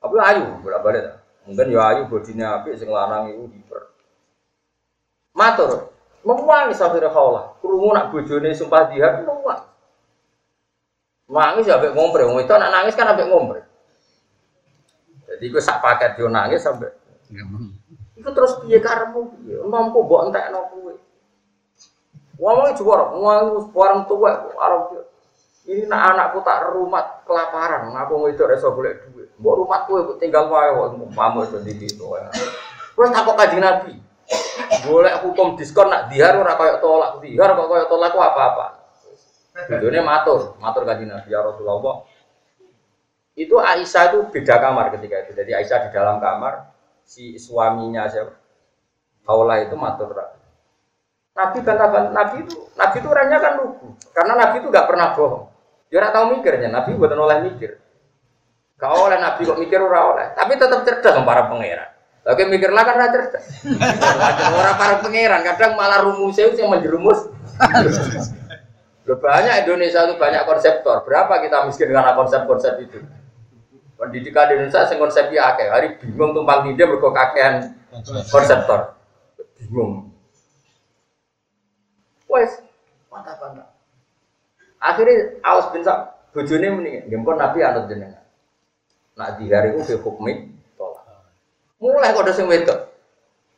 Tapi 0.00 0.16
ayu 0.20 0.60
berapa 0.60 0.84
balik. 0.84 1.04
Mungkin 1.48 1.72
ya 1.72 1.80
ayu 1.92 2.02
bodinya 2.08 2.60
api 2.60 2.76
sing 2.76 2.88
lanang 2.88 3.32
itu 3.32 3.48
diper. 3.48 3.92
Matur, 5.32 5.92
memuangi 6.20 6.76
sampai 6.76 7.04
kaulah. 7.08 7.56
Kerungu 7.64 7.96
nak 7.96 8.12
bojone 8.12 8.52
sumpah 8.52 8.92
dihar 8.92 9.24
memuangi. 9.24 9.72
Nangis 11.32 11.64
ya 11.64 11.80
ambek 11.80 11.96
ngompre, 11.96 12.28
wong 12.28 12.44
itu 12.44 12.52
anak 12.52 12.68
nangis 12.68 12.96
kan 12.96 13.08
ambek 13.08 13.28
ngompre. 13.32 13.63
Jadi 15.34 15.44
gue 15.50 15.62
sak 15.62 15.82
paket 15.82 16.14
yo 16.22 16.30
nangis 16.30 16.62
sampai. 16.62 16.94
Iku 18.14 18.30
terus 18.30 18.62
piye 18.62 18.78
karemu 18.78 19.34
piye? 19.34 19.58
Nompo 19.66 20.06
mbok 20.06 20.30
entekno 20.30 20.70
kuwe. 20.70 20.94
Wong 22.38 22.70
juara, 22.78 23.14
wong 23.14 23.70
orang 23.74 24.06
tua 24.06 24.30
arep 24.58 25.04
ini 25.64 25.88
nak 25.88 26.12
anakku 26.12 26.44
tak 26.44 26.76
rumah 26.76 27.24
kelaparan, 27.24 27.88
ngaku 27.88 28.28
itu 28.28 28.44
reso 28.44 28.76
boleh 28.76 29.00
duit. 29.08 29.32
Mbok 29.40 29.54
rumah 29.64 29.88
kue 29.88 30.04
tinggal 30.20 30.52
wae 30.52 30.68
kok 30.68 31.08
pamu 31.16 31.40
itu 31.48 31.56
di 31.64 31.72
situ. 31.88 32.04
Terus 32.04 33.08
kok 33.10 33.32
kaji 33.32 33.58
nabi. 33.64 33.94
Boleh 34.84 35.24
hukum 35.24 35.56
diskon 35.56 35.88
nak 35.88 36.12
dihar 36.12 36.36
ora 36.36 36.60
koyo 36.60 36.76
tolak 36.84 37.10
dihar 37.24 37.56
kok 37.56 37.64
koyo 37.64 37.84
tolak 37.88 38.12
apa-apa. 38.12 38.66
Bojone 39.54 40.00
matur, 40.02 40.58
matur 40.58 40.82
kanjeng 40.82 41.14
Nabi 41.14 41.30
ya 41.30 41.38
Rasulullah. 41.38 42.02
Itu 43.34 43.58
Aisyah 43.58 44.14
itu 44.14 44.18
beda 44.30 44.62
kamar 44.62 44.94
ketika 44.94 45.26
itu. 45.26 45.34
Jadi 45.34 45.50
Aisyah 45.58 45.78
di 45.86 45.88
dalam 45.90 46.22
kamar, 46.22 46.70
si 47.02 47.34
suaminya 47.34 48.06
siapa? 48.06 48.30
Kaula 49.26 49.58
itu 49.58 49.74
matur. 49.74 50.14
Nabi 51.34 51.58
bantah 51.66 52.14
Nabi 52.14 52.46
itu 52.46 52.54
Nabi 52.78 52.96
itu 53.02 53.08
orangnya 53.10 53.38
kan 53.42 53.52
lugu. 53.58 53.98
Karena 54.14 54.38
Nabi 54.38 54.62
itu 54.62 54.70
nggak 54.70 54.86
pernah 54.86 55.18
bohong. 55.18 55.50
Dia 55.90 55.98
nggak 55.98 56.14
tahu 56.14 56.24
mikirnya. 56.38 56.68
Nabi 56.70 56.94
bukan 56.94 57.18
oleh 57.18 57.38
mikir. 57.50 57.70
Kau 58.78 59.10
oleh 59.10 59.18
Nabi 59.18 59.42
kok 59.42 59.58
mikir 59.58 59.82
ora 59.82 60.00
oleh. 60.14 60.26
Tapi 60.38 60.52
tetap 60.54 60.86
cerdas 60.86 61.18
para 61.26 61.50
pangeran. 61.50 61.90
Lagi 62.22 62.44
mikir 62.46 62.70
lah 62.70 62.86
karena 62.86 63.10
cerdas. 63.10 63.44
Orang 64.54 64.76
para 64.78 64.94
pangeran 65.02 65.42
kadang 65.42 65.74
malah 65.74 66.06
rumusnya 66.06 66.54
yang 66.54 66.70
menjerumus. 66.70 67.26
Banyak 69.04 69.54
Indonesia 69.66 70.06
itu 70.06 70.14
banyak 70.16 70.42
konseptor. 70.46 71.02
Berapa 71.02 71.42
kita 71.42 71.66
miskin 71.66 71.90
karena 71.90 72.14
konsep-konsep 72.14 72.78
itu? 72.78 73.02
Pendidikan 74.04 74.52
di 74.52 74.52
Indonesia 74.60 74.84
sing 74.84 75.00
konsepnya 75.00 75.54
akeh. 75.54 75.68
Hari 75.72 75.88
bingung 76.00 76.36
tumpang 76.36 76.68
tindih 76.68 76.84
mergo 76.84 77.10
kakean 77.10 77.72
konseptor. 78.28 79.00
Bingung. 79.56 80.12
Wes, 82.28 82.60
mantap-mantap. 83.08 83.72
Akhirnya 84.82 85.40
awas 85.40 85.72
bin 85.72 85.80
Sak 85.80 86.28
bojone 86.34 86.66
muni, 86.74 87.00
nggih 87.06 87.16
Nabi 87.16 87.58
anut 87.62 87.88
jenengan. 87.88 88.26
Nak 89.14 89.38
di 89.38 89.46
hari 89.48 89.70
itu 89.78 89.94
hukmi 90.02 90.50
tolak. 90.74 91.06
Mulai 91.78 92.10
kode 92.10 92.34
sing 92.34 92.50
wedok. 92.50 92.90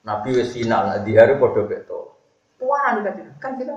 Nabi 0.04 0.36
wis 0.36 0.52
final, 0.52 0.92
nak 0.92 1.02
di 1.02 1.16
hari 1.16 1.40
kode 1.40 1.64
beto. 1.64 2.20
Tuaran 2.60 3.00
kan 3.02 3.16
kan 3.40 3.52
kita 3.56 3.72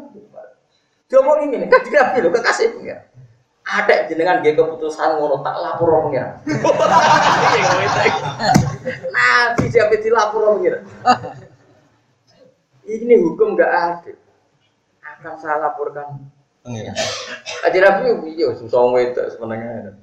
dia 1.09 1.26
mau 1.26 1.41
ini 1.41 1.65
kan 1.65 1.82
nabi 1.82 2.22
lo 2.22 2.30
kekasih 2.30 2.78
pengiran. 2.78 3.01
Ada 3.70 4.09
jenengan 4.09 4.41
dia 4.41 4.57
keputusan 4.57 5.22
ngono 5.22 5.45
tak 5.45 5.61
lapor 5.61 6.09
pengiran. 6.09 6.41
Nabi 9.13 9.65
siapa 9.70 9.93
dilapor 10.01 10.57
pengiran. 10.57 10.82
Ini 12.89 13.13
hukum 13.22 13.53
gak 13.53 13.70
adil. 13.70 14.17
Akan 15.05 15.38
saya 15.38 15.61
laporkan 15.61 16.17
pengiran. 16.65 16.97
Aja 17.61 17.78
nabi 17.78 18.34
iya 18.34 18.57
susah 18.57 18.89
itu 18.97 19.22
sebenarnya. 19.38 19.93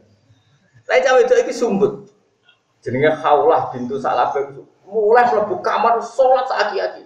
Lain 0.87 1.03
cawe 1.03 1.19
itu 1.27 1.35
lagi 1.35 1.51
sumbut. 1.51 2.07
Jenenge 2.87 3.19
Khaulah 3.19 3.75
bintu 3.75 3.99
Salabah 3.99 4.47
mulai 4.87 5.27
mlebu 5.27 5.59
kamar 5.59 5.99
sholat 5.99 6.47
saaki-aki. 6.47 7.06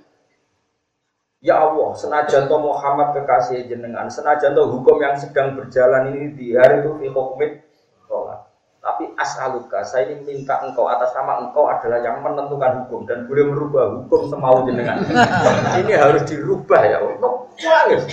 Ya 1.40 1.56
Allah, 1.56 1.96
senajan 1.96 2.52
to 2.52 2.56
Muhammad 2.60 3.16
kekasih 3.16 3.64
jenengan, 3.64 4.12
senajan 4.12 4.52
to 4.52 4.60
hukum 4.60 5.00
yang 5.00 5.16
sedang 5.16 5.56
berjalan 5.56 6.12
ini 6.12 6.36
di 6.36 6.52
hari 6.52 6.84
itu 6.84 7.00
fi 7.00 7.08
hukmit 7.08 7.64
sholat. 8.04 8.44
Tapi 8.84 9.16
as'aluka, 9.16 9.80
saya 9.80 10.12
ini 10.12 10.20
minta 10.20 10.60
engkau 10.60 10.92
atas 10.92 11.16
nama 11.16 11.40
engkau 11.40 11.64
adalah 11.64 12.04
yang 12.04 12.20
menentukan 12.20 12.84
hukum 12.84 13.08
dan 13.08 13.24
boleh 13.24 13.48
merubah 13.48 14.04
hukum 14.04 14.28
semau 14.28 14.68
jenengan. 14.68 15.00
ini 15.80 15.96
harus 15.96 16.28
dirubah 16.28 16.80
ya 16.84 17.00
Allah. 17.00 17.32
Nangis. 17.56 18.04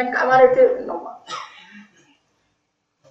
Kan 0.00 0.08
kamar 0.08 0.48
itu 0.48 0.64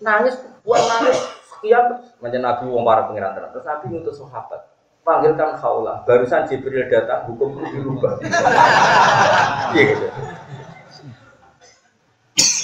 nangis, 0.02 0.42
buat 0.66 0.82
nangis 0.82 1.22
sekian. 1.54 2.02
Macam 2.18 2.42
Nabi 2.42 2.64
wong 2.66 2.82
para 2.82 3.06
pengiran 3.06 3.38
terus 3.38 3.62
Nabi 3.62 3.94
untuk 3.94 4.18
sahabat 4.18 4.77
panggilkan 5.08 5.56
khawlah. 5.56 6.04
Barusan 6.04 6.44
Jibril 6.52 6.92
datang, 6.92 7.24
hukum 7.32 7.56
itu 7.64 7.80
dirubah. 7.80 8.20
Iya 9.68 9.84
gitu. 9.84 10.08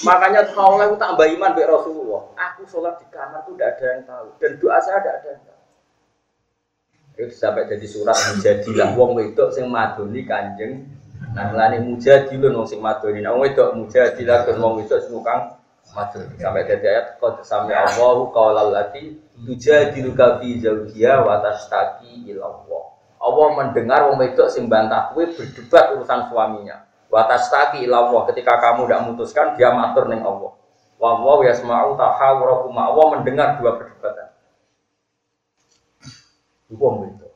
Makanya 0.03 0.51
khawlah 0.51 0.91
itu 0.91 0.97
tambah 0.99 1.27
iman 1.39 1.51
baik 1.55 1.67
Rasulullah. 1.71 2.21
Aku 2.35 2.67
sholat 2.67 2.99
di 2.99 3.07
kamar 3.11 3.43
itu 3.47 3.55
tidak 3.55 3.69
ada 3.75 3.85
yang 3.87 4.03
tahu. 4.03 4.27
Dan 4.39 4.51
doa 4.59 4.77
saya 4.83 4.99
tidak 4.99 5.15
ada 5.19 5.27
yang 5.31 5.43
tahu. 5.47 5.61
Itu 7.13 7.33
sampai 7.35 7.67
jadi 7.71 7.87
surat 7.87 8.15
mujadilah 8.15 8.89
wong 8.99 9.11
wedok 9.15 9.51
sing 9.55 9.69
madoni 9.71 10.25
kanjeng 10.27 10.87
Nah, 11.33 11.49
lani 11.55 11.81
mujadilun 11.81 12.51
wong 12.51 12.67
sing 12.67 12.83
madoni. 12.83 13.23
Nah, 13.23 13.33
wong 13.33 13.47
wedok 13.47 13.73
mujadilah 13.79 14.43
dan 14.45 14.55
wong 14.59 14.83
wedok 14.83 14.99
sing 15.01 15.15
tukang 15.15 15.55
madoni. 15.95 16.35
Sampai 16.37 16.67
jadi 16.67 16.85
ayat 16.93 17.07
qad 17.17 17.35
sampai 17.47 17.73
Allahu 17.73 18.29
qaulal 18.35 18.75
lati 18.75 19.17
tujadiluka 19.43 20.39
fi 20.39 20.59
zawjiha 20.59 21.23
wa 21.23 21.43
tastaqi 21.43 22.27
ila 22.31 22.47
Allah. 22.47 22.83
Mendengar 23.53 24.11
wong 24.11 24.19
wedok 24.19 24.51
sing 24.51 24.67
bantah 24.67 25.11
kuwi 25.11 25.31
berdebat 25.31 25.95
urusan 25.95 26.31
suaminya. 26.31 26.87
Wa 27.11 27.27
tastaqi 27.27 27.85
ila 27.85 28.07
Allah 28.07 28.21
ketika 28.31 28.59
kamu 28.59 28.87
tidak 28.87 28.99
memutuskan 29.07 29.47
dia 29.59 29.71
matur 29.75 30.07
ning 30.09 30.23
Allah. 30.23 30.51
Wa 30.97 31.19
wa 31.19 31.43
yasma'u 31.43 31.99
tahawurakum. 31.99 32.73
Allah 32.75 33.05
mendengar 33.19 33.59
dua 33.59 33.79
perdebatan. 33.79 34.27
Wong 36.73 36.95
wedok. 37.05 37.31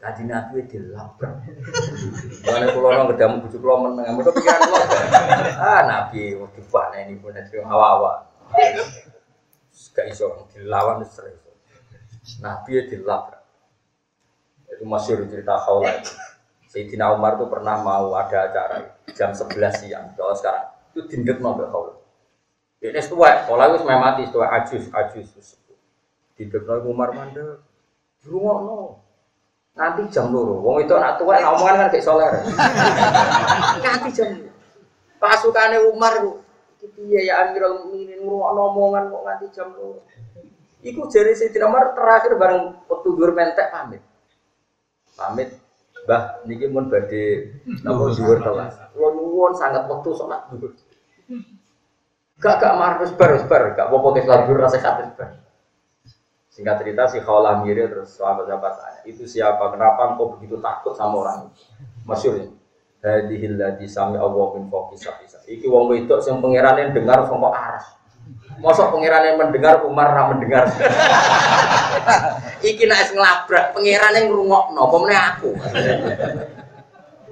Kaji 0.00 0.32
nabi 0.32 0.64
dilabrak. 0.64 1.44
Mana 2.48 2.72
pulau 2.72 2.88
orang 2.88 3.12
ketemu 3.12 3.44
bujuk 3.44 3.60
pulau 3.60 3.84
meneng, 3.84 4.16
mereka 4.16 4.32
pikiran 4.32 4.64
pulau. 4.64 4.88
Ah 5.60 5.84
nabi, 5.84 6.40
waktu 6.40 6.60
mana 6.72 6.96
ini 7.04 7.20
pun 7.20 7.36
ada 7.36 7.60
hawa-hawa 7.68 8.24
gak 10.00 10.08
iso 10.16 10.48
dilawan 10.56 11.04
sering. 11.04 11.36
Nabi 12.40 12.80
ya 12.80 12.82
dilabrak. 12.88 13.44
Itu 14.72 14.84
masyur 14.88 15.28
cerita 15.28 15.60
khawla 15.60 16.00
itu. 16.00 16.12
Sayyidina 16.72 17.12
Umar 17.12 17.36
tuh 17.36 17.52
pernah 17.52 17.84
mau 17.84 18.16
ada 18.16 18.48
acara 18.48 18.96
jam 19.12 19.36
11 19.36 19.52
siang. 19.76 20.16
Kalau 20.16 20.32
sekarang 20.32 20.72
itu 20.96 21.00
dindet 21.12 21.36
mau 21.44 21.52
khawla. 21.52 22.00
Ini 22.80 22.96
setua, 22.96 23.44
kalau 23.44 23.76
itu 23.76 23.84
memang 23.84 24.16
mati 24.16 24.24
setua 24.24 24.48
ajus 24.56 24.88
ajus. 24.88 25.60
Dindet 26.32 26.64
mau 26.64 26.80
Umar 26.88 27.12
mandek. 27.12 27.60
Rumah 28.24 28.56
no. 28.64 28.80
Nanti 29.76 30.08
jam 30.08 30.32
dulu. 30.32 30.64
Wong 30.64 30.80
itu 30.80 30.92
anak 30.96 31.20
tua, 31.20 31.40
omongan 31.44 31.76
kan 31.76 31.88
kayak 31.92 32.04
soler. 32.04 32.32
Nanti 33.84 34.08
jam. 34.16 34.28
Pasukannya 35.20 35.92
Umar 35.92 36.24
tuh 36.24 36.40
Iya 36.96 37.20
ya 37.28 37.34
Amirul 37.44 37.84
Mukminin 37.84 38.09
ngrungokno 38.30 38.60
omongan 38.70 39.04
kok 39.10 39.22
nganti 39.26 39.46
jam 39.50 39.68
2. 39.74 40.86
Iku 40.86 41.10
jari 41.10 41.34
Sayyidina 41.34 41.66
Umar 41.66 41.92
terakhir 41.98 42.38
bareng 42.38 42.78
waktu 42.86 43.08
dhuwur 43.10 43.34
mentek 43.34 43.74
pamit. 43.74 44.02
Pamit 45.18 45.50
Mbah 46.06 46.46
niki 46.48 46.70
mun 46.70 46.86
badhe 46.86 47.58
napa 47.82 48.14
dhuwur 48.14 48.38
telas. 48.38 48.78
Kula 48.94 49.08
nuwun 49.18 49.52
sangat 49.58 49.84
waktu 49.90 50.08
salat 50.14 50.46
dhuwur. 50.48 50.72
Gak 52.40 52.56
gak 52.56 52.72
marah 52.78 53.04
bar 53.18 53.32
bar, 53.44 53.62
gak 53.76 53.86
apa-apa 53.90 54.08
ke 54.16 54.20
salat 54.24 54.46
dhuwur 54.46 54.62
rasa 54.62 54.78
sakit 54.78 55.18
bar. 55.18 55.30
Singkat 56.50 56.82
cerita 56.82 57.02
si 57.10 57.18
Khawlah 57.20 57.62
mirip 57.62 57.94
terus 57.94 58.18
sahabat-sahabat 58.18 58.72
tanya, 58.74 59.00
itu 59.06 59.22
siapa? 59.22 59.70
Kenapa 59.70 60.12
engkau 60.12 60.34
begitu 60.34 60.58
takut 60.58 60.98
sama 60.98 61.22
orang 61.22 61.46
itu? 61.46 61.62
Masyur 62.02 62.34
ya. 62.36 62.48
Hadihil 63.00 63.56
ladzi 63.56 63.88
sami 63.88 64.20
Allah 64.20 64.60
min 64.60 64.68
sabisa. 64.98 65.40
Iki 65.48 65.64
wong 65.70 65.88
wedok 65.88 66.20
sing 66.20 66.36
pangerane 66.42 66.92
dengar 66.92 67.24
saka 67.24 67.48
aras. 67.48 67.86
Mosok 68.60 68.92
pangerane 68.92 69.40
mendengar 69.40 69.80
Umar 69.88 70.12
ra 70.12 70.28
mendengar. 70.28 70.68
iki 72.68 72.84
nek 72.84 73.16
nglabrak 73.16 73.72
pangerane 73.72 74.28
ngrungokno 74.28 74.80
apa 74.84 74.96
meneh 75.00 75.20
aku. 75.32 75.50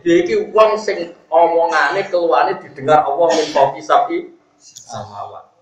Iki 0.01 0.57
wong 0.57 0.81
sing 0.81 1.13
omongane 1.29 2.09
keluane 2.09 2.57
didengar 2.65 3.05
Allah 3.05 3.29
min 3.37 3.49
fawqi 3.53 3.85
sabi 3.85 4.33
samawat. 4.57 5.53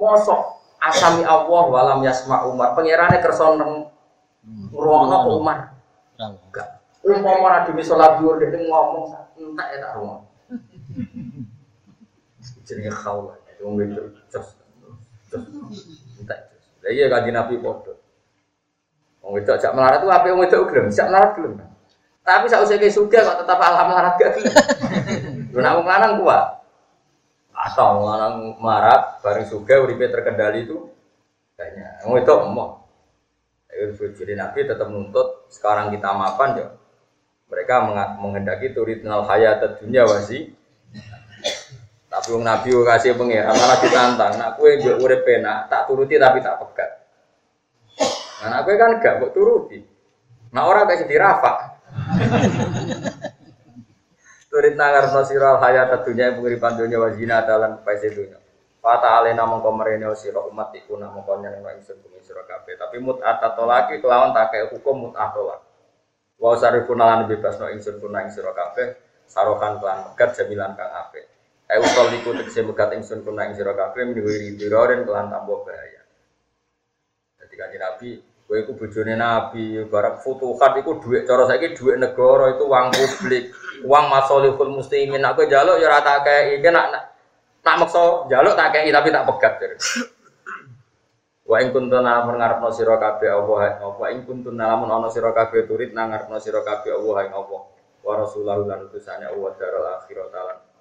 Mosok 0.00 0.40
asami 0.80 1.28
Allah 1.28 1.64
walam 1.68 2.00
yasma 2.00 2.48
Umar. 2.48 2.72
Pangerane 2.72 3.20
kersa 3.20 3.52
Ruangnya 4.72 5.24
kok 5.24 5.34
Umar. 5.40 5.58
Enggak. 6.20 6.68
Lu 7.04 7.20
mau 7.20 7.36
marah 7.40 7.68
demi 7.68 7.84
sholat 7.84 8.16
duhur 8.16 8.40
dia 8.40 8.48
ngomong 8.48 9.12
entek 9.36 9.68
ya 9.76 9.78
tak 9.80 9.92
rumah. 10.00 10.24
Jadi 12.64 12.88
khawla 12.88 13.43
ngomong 13.64 13.88
itu 13.88 14.02
jos 14.28 14.60
jos 15.32 15.44
entek. 16.20 16.38
Lah 16.84 16.90
iya 16.92 17.08
kanjeng 17.08 17.32
Nabi 17.32 17.56
podo. 17.56 17.96
Wong 19.24 19.40
melarat 19.40 20.04
tuh 20.04 20.12
apa 20.12 20.28
yang 20.28 20.44
itu 20.44 20.60
gelem, 20.68 20.92
siap 20.92 21.08
melarat 21.08 21.32
gelem. 21.32 21.56
Tapi 22.20 22.44
usah 22.44 22.60
kayak 22.60 22.92
suga 22.92 23.24
kok 23.24 23.40
tetap 23.40 23.56
alam 23.56 23.88
melarat 23.88 24.20
gak 24.20 24.36
gelem. 24.36 24.52
Lu 25.48 25.64
nak 25.64 25.80
wong 25.80 25.88
lanang 25.88 26.20
kuat. 26.20 26.60
Atau 27.56 28.04
wong 28.04 28.06
lanang 28.12 28.34
melarat 28.60 29.24
bareng 29.24 29.48
suga 29.48 29.80
uripe 29.80 30.12
terkendali 30.12 30.68
itu 30.68 30.92
kayaknya 31.56 32.04
wong 32.04 32.20
itu 32.20 32.32
omong. 32.36 32.84
Jadi 33.96 34.36
Nabi 34.36 34.68
tetap 34.68 34.92
nuntut 34.92 35.48
sekarang 35.48 35.88
kita 35.88 36.12
mapan 36.12 36.60
ya. 36.60 36.68
Mereka 37.48 37.74
menghendaki 38.20 38.76
turidnal 38.76 39.24
hayat 39.24 39.80
dunia 39.80 40.04
wasi. 40.04 40.52
Tapi 42.14 42.28
wong 42.30 42.46
Nabi 42.46 42.70
kasih 42.70 43.18
pengiran 43.18 43.50
malah 43.58 43.78
ditantang. 43.82 44.32
Nak 44.38 44.54
kue 44.54 44.78
mbok 44.78 45.02
urip 45.02 45.26
penak, 45.26 45.66
tak 45.66 45.90
turuti 45.90 46.14
tapi 46.14 46.38
tak 46.38 46.62
pegat. 46.62 46.90
Nah, 48.44 48.62
aku 48.62 48.76
kan 48.78 49.02
gak 49.02 49.18
buat 49.18 49.34
turuti. 49.34 49.82
Nah 50.54 50.62
orang 50.70 50.86
kayak 50.86 51.10
dirafak. 51.10 51.74
Turit 54.46 54.78
nangar 54.78 55.10
nosiral 55.10 55.58
hayat 55.58 55.90
tentunya 55.90 56.30
pengiripan 56.30 56.78
dunia 56.78 57.02
wajina 57.02 57.42
dalam 57.42 57.82
paisi 57.82 58.06
dunia. 58.06 58.38
Fata 58.78 59.18
alena 59.18 59.42
mongko 59.50 59.74
merene 59.74 60.06
sira 60.14 60.38
umat 60.46 60.70
iku 60.78 60.94
nak 60.94 61.10
mongko 61.10 61.42
nyenengno 61.42 61.74
ingsun 61.74 61.98
bumi 61.98 62.22
sira 62.22 62.46
kabeh. 62.46 62.78
Tapi 62.78 63.02
mut'at 63.02 63.42
tolaki 63.58 63.98
kelawan 63.98 64.30
tak 64.30 64.54
hukum 64.70 65.10
mut'at 65.10 65.34
tolak. 65.34 65.58
Wa 66.38 66.54
sarifun 66.54 67.02
lan 67.02 67.26
bebasno 67.26 67.66
ingsun 67.74 67.98
kuna 67.98 68.22
ing 68.22 68.30
sira 68.30 68.54
kabeh 68.54 68.94
sarokan 69.26 69.82
kelan 69.82 70.06
megat 70.06 70.38
jamilan 70.38 70.78
kang 70.78 70.92
apik. 71.02 71.33
Ayo 71.64 71.80
tol 71.96 72.12
iku 72.12 72.36
tegese 72.36 72.60
megat 72.60 72.92
ingsun 72.92 73.24
kuna 73.24 73.48
ing 73.48 73.56
sira 73.56 73.72
kabeh 73.72 74.04
miwiri 74.04 74.56
diroren 74.60 75.08
kelan 75.08 75.32
tambah 75.32 75.64
bahaya. 75.64 76.02
Jadi 77.40 77.54
kanjeng 77.56 77.80
Nabi 77.80 78.10
Kowe 78.44 78.60
iku 78.60 78.76
bojone 78.76 79.16
Nabi, 79.16 79.88
barang 79.88 80.20
futuhat 80.20 80.76
iku 80.76 81.00
dhuwit 81.00 81.24
cara 81.24 81.48
saiki 81.48 81.72
dhuwit 81.72 81.96
negara 81.96 82.52
itu 82.52 82.68
uang 82.68 82.92
publik, 82.92 83.56
uang 83.88 84.04
masolihul 84.12 84.68
muslimin. 84.68 85.24
Aku 85.24 85.48
jaluk 85.48 85.80
ya 85.80 85.88
ora 85.88 86.04
tak 86.04 86.28
kei, 86.28 86.60
nak 86.68 86.92
nak 87.64 87.74
maksa 87.80 88.28
jaluk 88.28 88.52
tak 88.52 88.76
kei 88.76 88.92
tapi 88.92 89.08
tak 89.08 89.24
pegat. 89.24 89.52
Wa 91.44 91.56
ing 91.60 91.72
kuntum 91.72 92.04
lamun 92.04 92.36
ngarepno 92.36 92.68
sira 92.72 92.96
kabeh 93.00 93.28
Allah 93.32 93.80
apa 93.80 94.04
ing 94.12 94.24
kuntum 94.28 94.56
lamun 94.56 94.88
ana 94.88 95.08
sira 95.12 95.32
kabeh 95.32 95.68
turit 95.68 95.92
nang 95.92 96.12
ngarepno 96.12 96.40
sira 96.40 96.64
kabeh 96.64 96.92
Allah 96.92 97.28
ing 97.28 97.32
apa 97.36 97.56
wa 98.04 98.12
rasulahu 98.16 98.64
lan 98.64 98.88
utusane 98.88 99.28
Allah 99.28 99.52
daral 99.60 99.84
akhirat 100.00 100.32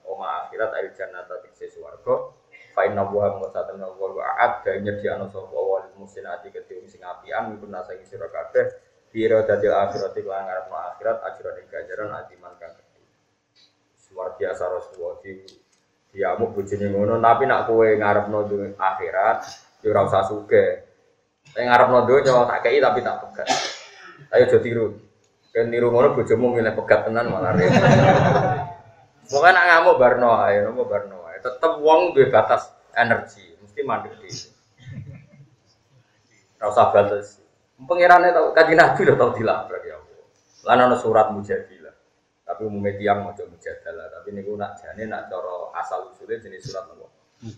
oma 0.08 0.46
akhirat 0.46 0.72
ayo 0.80 0.90
jannata 0.96 1.40
tikse 1.44 1.72
swarga. 1.72 2.34
Fa 2.74 2.90
inna 2.90 3.06
wa 3.06 3.38
mutatan 3.38 3.78
wa 3.78 3.94
wa 3.94 4.24
a'adda 4.34 4.82
nyediano 4.82 5.30
sapa 5.30 5.54
wa 5.54 5.86
lil 5.86 5.94
muslimati 6.02 6.50
kedhe 6.50 6.82
sing 6.90 7.06
apian 7.06 7.54
mimpun 7.54 7.70
nasa 7.70 7.94
ing 7.94 8.06
sira 8.06 8.26
kabeh. 8.30 8.66
Biro 9.14 9.46
dadi 9.46 9.70
akhirat 9.70 10.18
lan 10.18 10.42
ngarep 10.50 10.68
akhirat 10.74 11.18
ajran 11.22 11.62
ing 11.62 11.68
ganjaran 11.70 12.10
adiman 12.18 12.54
kang 12.58 12.74
gedhe. 12.74 13.02
Luar 14.14 14.38
biasa 14.38 14.70
Rasulullah 14.70 15.18
di 15.26 15.42
diamuk 16.14 16.54
bojone 16.54 16.86
ngono 16.94 17.18
tapi 17.18 17.50
nak 17.50 17.66
kowe 17.66 17.90
ngarepno 17.90 18.40
akhirat 18.78 19.38
yo 19.82 19.90
ora 19.90 20.06
usah 20.06 20.24
sugih. 20.30 20.70
Nek 21.58 21.64
ngarepno 21.66 21.98
donya 22.06 22.46
tak 22.46 22.60
kei 22.66 22.78
tapi 22.78 23.02
tak 23.02 23.18
pegat. 23.22 23.50
Ayo 24.34 24.46
aja 24.50 24.58
tiru. 24.62 24.98
Kan 25.54 25.70
niru 25.70 25.94
ngono 25.94 26.18
bojomu 26.18 26.58
milih 26.58 26.74
pegat 26.74 27.06
tenan 27.06 27.30
malah 27.30 27.54
repot 27.54 28.53
Pokoknya 29.32 29.56
nak 29.56 29.66
ngamuk 29.68 29.96
barno 30.00 30.30
ayo 30.44 30.60
nopo 30.68 30.84
barno 30.88 31.24
tetap 31.44 31.72
uang 31.84 32.16
dua 32.16 32.32
batas 32.32 32.72
energi, 32.96 33.44
mesti 33.60 33.82
mandek 33.84 34.16
di. 34.24 34.32
Rasa 36.56 36.96
batas. 36.96 37.44
Pengirannya 37.84 38.32
tahu 38.32 38.56
kaji 38.56 38.74
nabi 38.80 39.02
lo 39.04 39.14
tahu 39.20 39.32
dilabrak 39.36 39.84
ya 39.84 40.00
Allah. 40.00 40.24
Lalu 40.88 40.96
surat 40.96 41.28
mujadilah. 41.36 41.92
Tapi 42.48 42.62
umumnya 42.64 42.96
tiang 42.96 43.28
mau 43.28 43.36
mujadalah. 43.36 44.08
Tapi 44.08 44.28
ini 44.32 44.40
gue 44.48 44.56
nak 44.56 44.80
jane 44.80 45.04
nak 45.12 45.28
coro 45.28 45.76
asal 45.76 46.16
usulnya 46.16 46.40
jenis 46.40 46.64
surat 46.64 46.88
apa? 46.88 47.08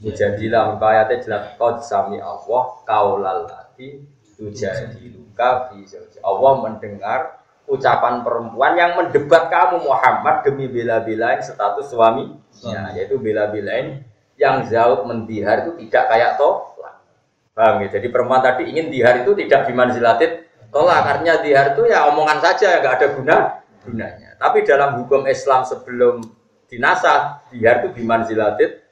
Mujadilah. 0.02 0.82
Ayatnya 0.82 1.22
jelas 1.22 1.44
kau 1.62 1.78
sami 1.78 2.18
Allah 2.18 2.82
kaulal 2.90 3.46
lati 3.46 4.02
tujadiluka 4.34 5.70
fi 5.70 5.86
Allah 6.26 6.54
mendengar 6.66 7.45
ucapan 7.66 8.22
perempuan 8.22 8.78
yang 8.78 8.94
mendebat 8.98 9.50
kamu 9.50 9.82
Muhammad 9.82 10.46
demi 10.46 10.70
bela-belain 10.70 11.42
status 11.42 11.90
suami 11.90 12.46
Ya, 12.64 12.88
yaitu 12.96 13.20
bela-belain 13.20 14.08
yang 14.40 14.64
zaut 14.64 15.04
mendihar 15.04 15.68
itu 15.68 15.76
tidak 15.88 16.08
kayak 16.08 16.32
tolak. 16.40 17.04
Paham 17.52 17.84
ya? 17.84 18.00
Jadi 18.00 18.08
perempuan 18.08 18.40
tadi 18.40 18.72
ingin 18.72 18.88
dihar 18.88 19.20
itu 19.20 19.36
tidak 19.36 19.68
dimanzilatit 19.68 20.48
tolak. 20.72 21.04
Karena 21.04 21.44
dihar 21.44 21.76
itu 21.76 21.84
ya 21.92 22.08
omongan 22.08 22.40
saja, 22.40 22.80
nggak 22.80 22.94
ada 22.96 23.08
guna 23.12 23.36
gunanya. 23.84 24.30
Tapi 24.40 24.64
dalam 24.64 25.04
hukum 25.04 25.28
Islam 25.28 25.68
sebelum 25.68 26.24
dinasah, 26.72 27.44
dihar 27.52 27.84
itu 27.84 28.00
dimanzilatit 28.00 28.84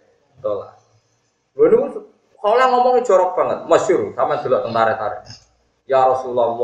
tolak. 0.44 0.76
Lalu 1.56 2.04
kalau 2.44 2.66
ngomongnya 2.76 3.08
jorok 3.08 3.32
banget, 3.40 3.60
masyur 3.72 4.12
sama 4.12 4.44
dulu 4.44 4.60
tentara-tentara. 4.68 5.24
Ya 5.84 6.00
Rasulullah, 6.08 6.56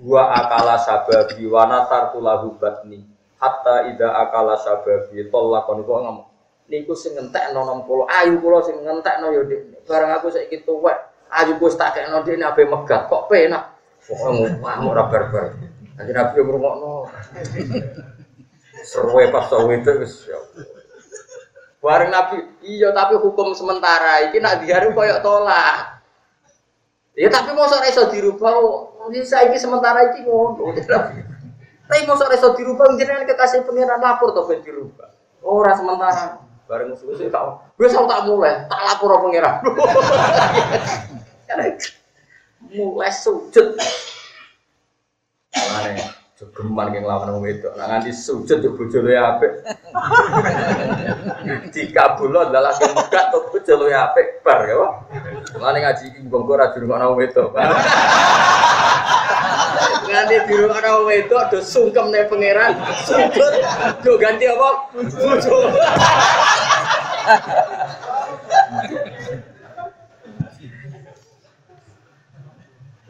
gua 0.00 0.22
akala 0.32 0.80
sababi 0.80 1.44
wa 1.44 1.68
natartu 1.68 2.24
lahu 2.24 2.56
batni. 2.56 3.04
Hatta 3.36 3.92
ida 3.92 4.08
akala 4.16 4.56
sababi 4.56 5.28
tolakon 5.28 5.84
kok 5.84 5.98
ngomong? 6.00 6.26
Niku 6.70 6.96
sing 6.96 7.12
ngentekno 7.18 7.84
60 7.84 8.08
ayu 8.08 8.34
kula 8.40 8.58
sing 8.64 8.80
ngentekno 8.80 9.28
ya 9.34 9.42
Dik. 9.44 9.84
Bareng 9.84 10.14
aku 10.16 10.32
saiki 10.32 10.64
tuwek 10.64 10.94
ayu 11.28 11.58
wis 11.60 11.76
tak 11.76 11.98
kekno 11.98 12.24
Dik 12.24 12.40
ape 12.40 12.64
megat 12.64 13.12
kok 13.12 13.28
penak? 13.28 13.76
Pokoke 14.02 14.56
ngamuk 14.62 14.94
ora 14.94 15.04
barbar. 15.10 15.52
Nanti 15.98 16.10
nabi 16.16 16.38
ngrungokno. 16.40 17.12
Seruwe 18.88 19.28
pas 19.28 19.46
sawe 19.52 19.68
itu 19.68 19.92
ya 20.26 20.38
bareng 21.82 22.14
nabi 22.14 22.38
iya 22.62 22.94
tapi 22.94 23.18
hukum 23.18 23.58
sementara 23.58 24.22
iki 24.30 24.38
nak 24.38 24.62
diharu 24.62 24.94
koyo 24.94 25.18
tolak 25.18 26.01
ya 27.22 27.28
tapi 27.30 27.54
mosok 27.54 27.86
iso 27.86 28.02
dirubah 28.10 28.50
bisa 29.14 29.46
iki 29.46 29.58
sementara 29.62 30.10
iki 30.10 30.26
ngono. 30.26 30.74
Tapi 31.86 32.02
mosok 32.02 32.34
iso 32.34 32.50
dirubah 32.58 32.98
jenengan 32.98 33.22
kekasih 33.30 33.62
pengiran 33.62 34.02
lapor 34.02 34.34
to 34.34 34.42
ben 34.50 34.58
dirubah. 34.66 35.14
Ora 35.46 35.78
sementara. 35.78 36.42
Bareng 36.66 36.96
suwe 36.98 37.30
tak 37.30 37.42
gue 37.76 37.88
tau 37.90 38.06
tak 38.08 38.24
mulai, 38.26 38.64
tak 38.66 38.80
lapor 38.80 39.18
pengiran. 39.22 39.60
mulai 42.72 43.12
sujud. 43.12 43.76
Mane 45.52 46.21
jogeman 46.42 46.90
ki 46.90 46.98
nglawan 47.06 47.38
wong. 47.38 47.46
Nah 47.78 47.86
nganti 47.86 48.10
sujud 48.10 48.58
yo 48.58 48.74
bojone 48.74 49.14
apik. 49.14 49.62
Dikabulno 51.74 52.50
dalah 52.50 52.74
kemukat 52.74 53.30
to 53.30 53.38
bojone 53.54 53.94
apik 53.94 54.42
bar 54.42 54.66
ya. 54.66 55.06
Mane 55.62 55.86
ngaji 55.86 56.10
iki 56.10 56.26
mbongko 56.26 56.58
ora 56.58 56.74
dirungokno 56.74 57.14
wong 57.14 57.18
wedok. 57.22 57.54
Nganti 60.10 60.34
dirungokno 60.50 60.88
wong 60.98 61.06
wedok 61.06 61.54
do 61.54 61.62
sungkem 61.62 62.10
ning 62.10 62.26
pangeran. 62.26 62.74
Sujud 63.06 63.54
do 64.02 64.18
ganti 64.18 64.50
apa? 64.50 64.70
Bojo. 64.98 65.56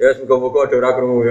Ya 0.03 0.11
semoga-moga 0.19 0.67
ada 0.67 0.75
orang 0.83 0.95
krungu 0.99 1.23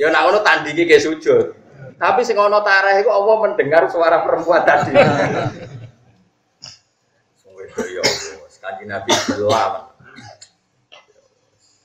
ya. 0.00 0.08
Ya 0.08 0.14
nak 0.16 0.22
ngono 0.24 0.40
tandingi 0.40 0.88
ke 0.88 0.96
sujud. 0.96 1.52
Tapi 2.00 2.24
sing 2.24 2.40
ana 2.40 2.64
tareh 2.64 3.04
iku 3.04 3.12
Allah 3.12 3.36
mendengar 3.44 3.84
suara 3.92 4.24
perempuan 4.24 4.64
tadi. 4.64 4.96
Sungguh 7.36 7.68
ya 7.68 8.00
Allah, 8.00 8.48
kanjeng 8.48 8.88
Nabi 8.88 9.12
gelap. 9.36 9.92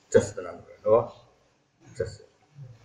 Just 0.08 0.32
tenang, 0.32 0.64
no. 0.80 1.12
Just. 1.92 2.24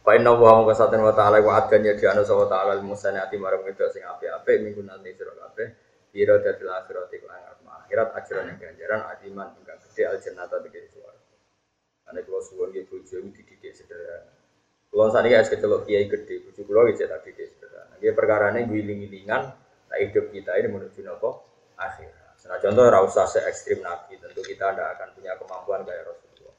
Fa 0.03 0.19
inna 0.19 0.35
wa 0.35 0.59
mung 0.59 0.67
kasaten 0.67 0.99
wa 0.99 1.15
ta'ala 1.15 1.39
wa 1.39 1.61
adanya 1.61 1.95
di 1.95 2.03
anu 2.09 2.25
sawa 2.27 2.49
ta'ala 2.49 2.75
al 2.75 2.83
musaniati 2.83 3.37
marang 3.39 3.63
itu 3.69 3.85
sing 3.93 4.03
apik-apik 4.03 4.59
minggu 4.59 4.83
nanti 4.83 5.15
sira 5.15 5.31
kabeh. 5.31 5.67
Biro 6.11 6.41
dadil 6.43 6.67
akhirati 6.67 7.21
kelang 7.23 7.39
akhirat 7.85 8.09
ajaran 8.19 8.51
yang 8.51 8.57
ganjaran 8.59 9.07
adiman 9.07 9.55
ingkang 9.61 9.79
gede 9.87 10.03
al 10.09 10.17
jannata 10.19 10.59
tegese 10.59 10.97
suwarga. 10.97 11.35
Ane 12.09 12.19
kula 12.27 12.41
suwun 12.43 12.73
nggih 12.73 12.89
bojo 12.89 13.15
dididik 13.31 13.71
sederhana. 13.71 14.40
Kula 14.91 15.07
sakniki 15.07 15.39
es 15.39 15.47
kecelok 15.47 15.87
kiai 15.87 16.11
gede, 16.11 16.43
bojo 16.43 16.61
kula 16.67 16.79
nggih 16.83 17.07
tak 17.07 17.23
didik 17.23 17.47
sederhana. 17.55 17.95
Nggih 17.95 18.11
perkarane 18.11 18.59
guling-gilingan 18.67 19.41
tak 19.87 19.97
hidup 20.03 20.25
kita 20.35 20.51
ini 20.59 20.67
menuju 20.67 20.99
napa? 21.07 21.31
Akhirat. 21.79 22.35
Nah 22.51 22.59
contoh 22.59 22.83
ora 22.83 22.99
usah 22.99 23.23
se 23.23 23.39
ekstrim 23.47 23.79
nabi, 23.79 24.19
tentu 24.19 24.43
kita 24.43 24.75
tidak 24.75 24.99
akan 24.99 25.07
punya 25.15 25.39
kemampuan 25.39 25.87
kayak 25.87 26.11
Rasulullah. 26.11 26.55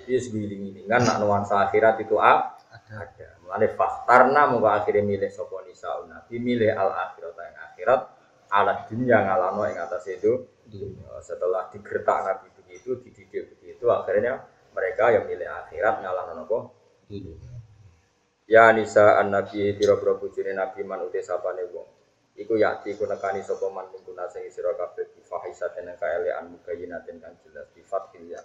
Jadi 0.00 0.12
segiling-gilingan 0.16 1.04
nak 1.04 1.16
nuansa 1.20 1.68
akhirat 1.68 2.00
itu 2.00 2.16
ah, 2.16 2.56
ada. 2.88 3.28
Mulane 3.44 3.68
faktarna 3.76 4.42
muka 4.50 4.70
akhirnya 4.82 5.04
milih 5.04 5.30
sapa 5.30 5.60
nisa 5.68 5.90
nabi 6.08 6.40
milih 6.40 6.72
al 6.72 6.90
akhirat 6.92 7.34
yang 7.36 7.58
akhirat 7.72 8.00
alat 8.50 8.78
dunia 8.90 9.16
ngalano 9.22 9.62
yang 9.66 9.84
atas 9.86 10.06
itu 10.10 10.46
setelah 11.22 11.70
digertak 11.70 12.18
nabi 12.26 12.46
begitu 12.62 12.98
dididik 13.02 13.54
begitu 13.54 13.86
akhirnya 13.90 14.42
mereka 14.74 15.14
yang 15.14 15.24
milih 15.30 15.46
akhirat 15.46 16.02
ngalano 16.02 16.32
nopo 16.42 16.58
Ya 18.46 18.70
nisa 18.70 19.18
an 19.18 19.34
nabi 19.34 19.74
biro 19.74 19.98
bujune 19.98 20.54
nabi 20.54 20.86
man 20.86 21.02
uti 21.02 21.18
sapane 21.18 21.66
wong. 21.66 21.88
Iku 22.38 22.54
yakti 22.54 22.94
ku 22.94 23.02
nekani 23.02 23.42
sapa 23.42 23.66
man 23.74 23.90
mingkuna 23.90 24.30
sing 24.30 24.46
sira 24.54 24.70
kabeh 24.78 25.08
bi 25.10 25.18
fahisaten 25.18 25.82
kang 25.90 25.98
kaelean 25.98 26.54
mugayyinatin 26.54 27.18
kang 27.18 27.34
jelas 27.42 27.66
bi 27.74 27.82
fathil 27.82 28.22
ya. 28.30 28.38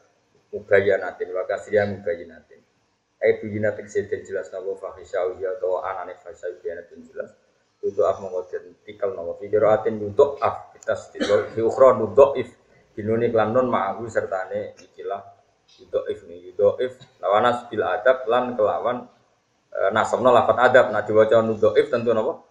Mugayyinatin 0.49 1.29
wa 1.29 1.45
kasriya 1.45 1.85
mugayyinatin. 1.85 2.61
Ai 3.21 3.37
bujinatin 3.37 3.85
seden 3.85 4.25
jelas 4.25 4.49
napa 4.49 4.73
fahisau 4.73 5.37
ya 5.37 5.53
anane 5.61 6.17
fahisau 6.17 6.49
biyanatin 6.65 7.05
jelas. 7.05 7.29
Itu 7.85 8.01
af 8.01 8.17
mengoden 8.25 8.81
tikal 8.81 9.13
napa 9.13 9.37
fikiratin 9.37 10.01
untuk 10.01 10.41
af 10.41 10.71
sedilo 10.81 11.45
di 11.53 11.61
ukhra 11.61 11.93
if 12.41 12.49
binuni 12.97 13.29
klan 13.29 13.53
non 13.53 13.69
ma'ahu 13.69 14.09
sertane 14.09 14.73
ikilah 14.81 15.21
yudo 15.77 16.09
if 16.09 16.25
nih 16.25 16.51
yudo 16.51 16.75
if 16.81 16.97
lawanas 17.21 17.69
bil 17.69 17.85
adab 17.85 18.25
lan 18.27 18.57
kelawan 18.57 19.05
nasabna 19.91 20.29
lafat 20.31 20.57
adab. 20.71 20.91
Nah 20.91 21.01
diwaca 21.05 21.39
if 21.77 21.87
tentu 21.87 22.11
napa? 22.11 22.43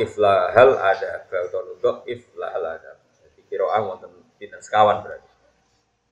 If 0.00 0.16
la 0.16 0.50
hal 0.54 0.74
ada 0.78 1.26
atau 1.28 2.02
if 2.08 2.26
la 2.38 2.48
hal 2.54 2.64
ada 2.78 2.90
jadi 3.20 3.40
kiroah 3.46 3.80
wonten 3.84 4.10
pinten 4.40 4.60
sekawan 4.62 5.04
berarti. 5.04 5.28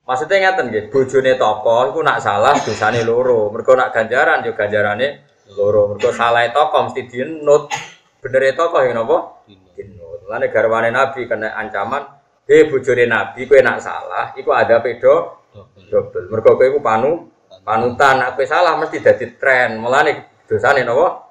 Maksudnya 0.05 0.37
ngeten 0.53 0.65
nggih 0.69 0.85
bojone 0.93 1.33
tokoh 1.33 1.89
iku 1.89 1.99
nak 2.05 2.21
salah 2.21 2.53
dosane 2.61 3.01
loro. 3.01 3.49
Mergo 3.49 3.73
nak 3.73 3.89
ganjaran 3.91 4.45
yo 4.45 4.53
ganjarane 4.53 5.25
loro. 5.57 5.93
Mergo 5.93 6.13
salah 6.13 6.45
tokoh 6.53 6.91
mesti 6.91 7.09
dienut 7.09 7.73
bener 8.21 8.53
tokoh 8.53 8.85
yang 8.85 9.01
napa? 9.01 9.41
Dienut 9.49 10.25
lane 10.25 10.49
garwane 10.49 10.89
nabi 10.89 11.29
kena 11.29 11.53
ancaman 11.53 12.01
he 12.49 12.65
bojone 12.69 13.05
nabi 13.05 13.45
kowe 13.45 13.61
nak 13.61 13.77
salah 13.81 14.33
iku 14.37 14.53
ada 14.53 14.81
pedo 14.81 15.45
double 15.89 16.29
mergo 16.33 16.57
kowe 16.57 16.65
iku 16.65 16.79
panu 16.81 17.29
panutan 17.65 18.21
aku 18.21 18.45
salah 18.45 18.77
mesti 18.77 19.01
jadi 19.01 19.25
tren. 19.35 19.81
Mulane 19.81 20.45
dosane 20.45 20.85
napa? 20.85 21.25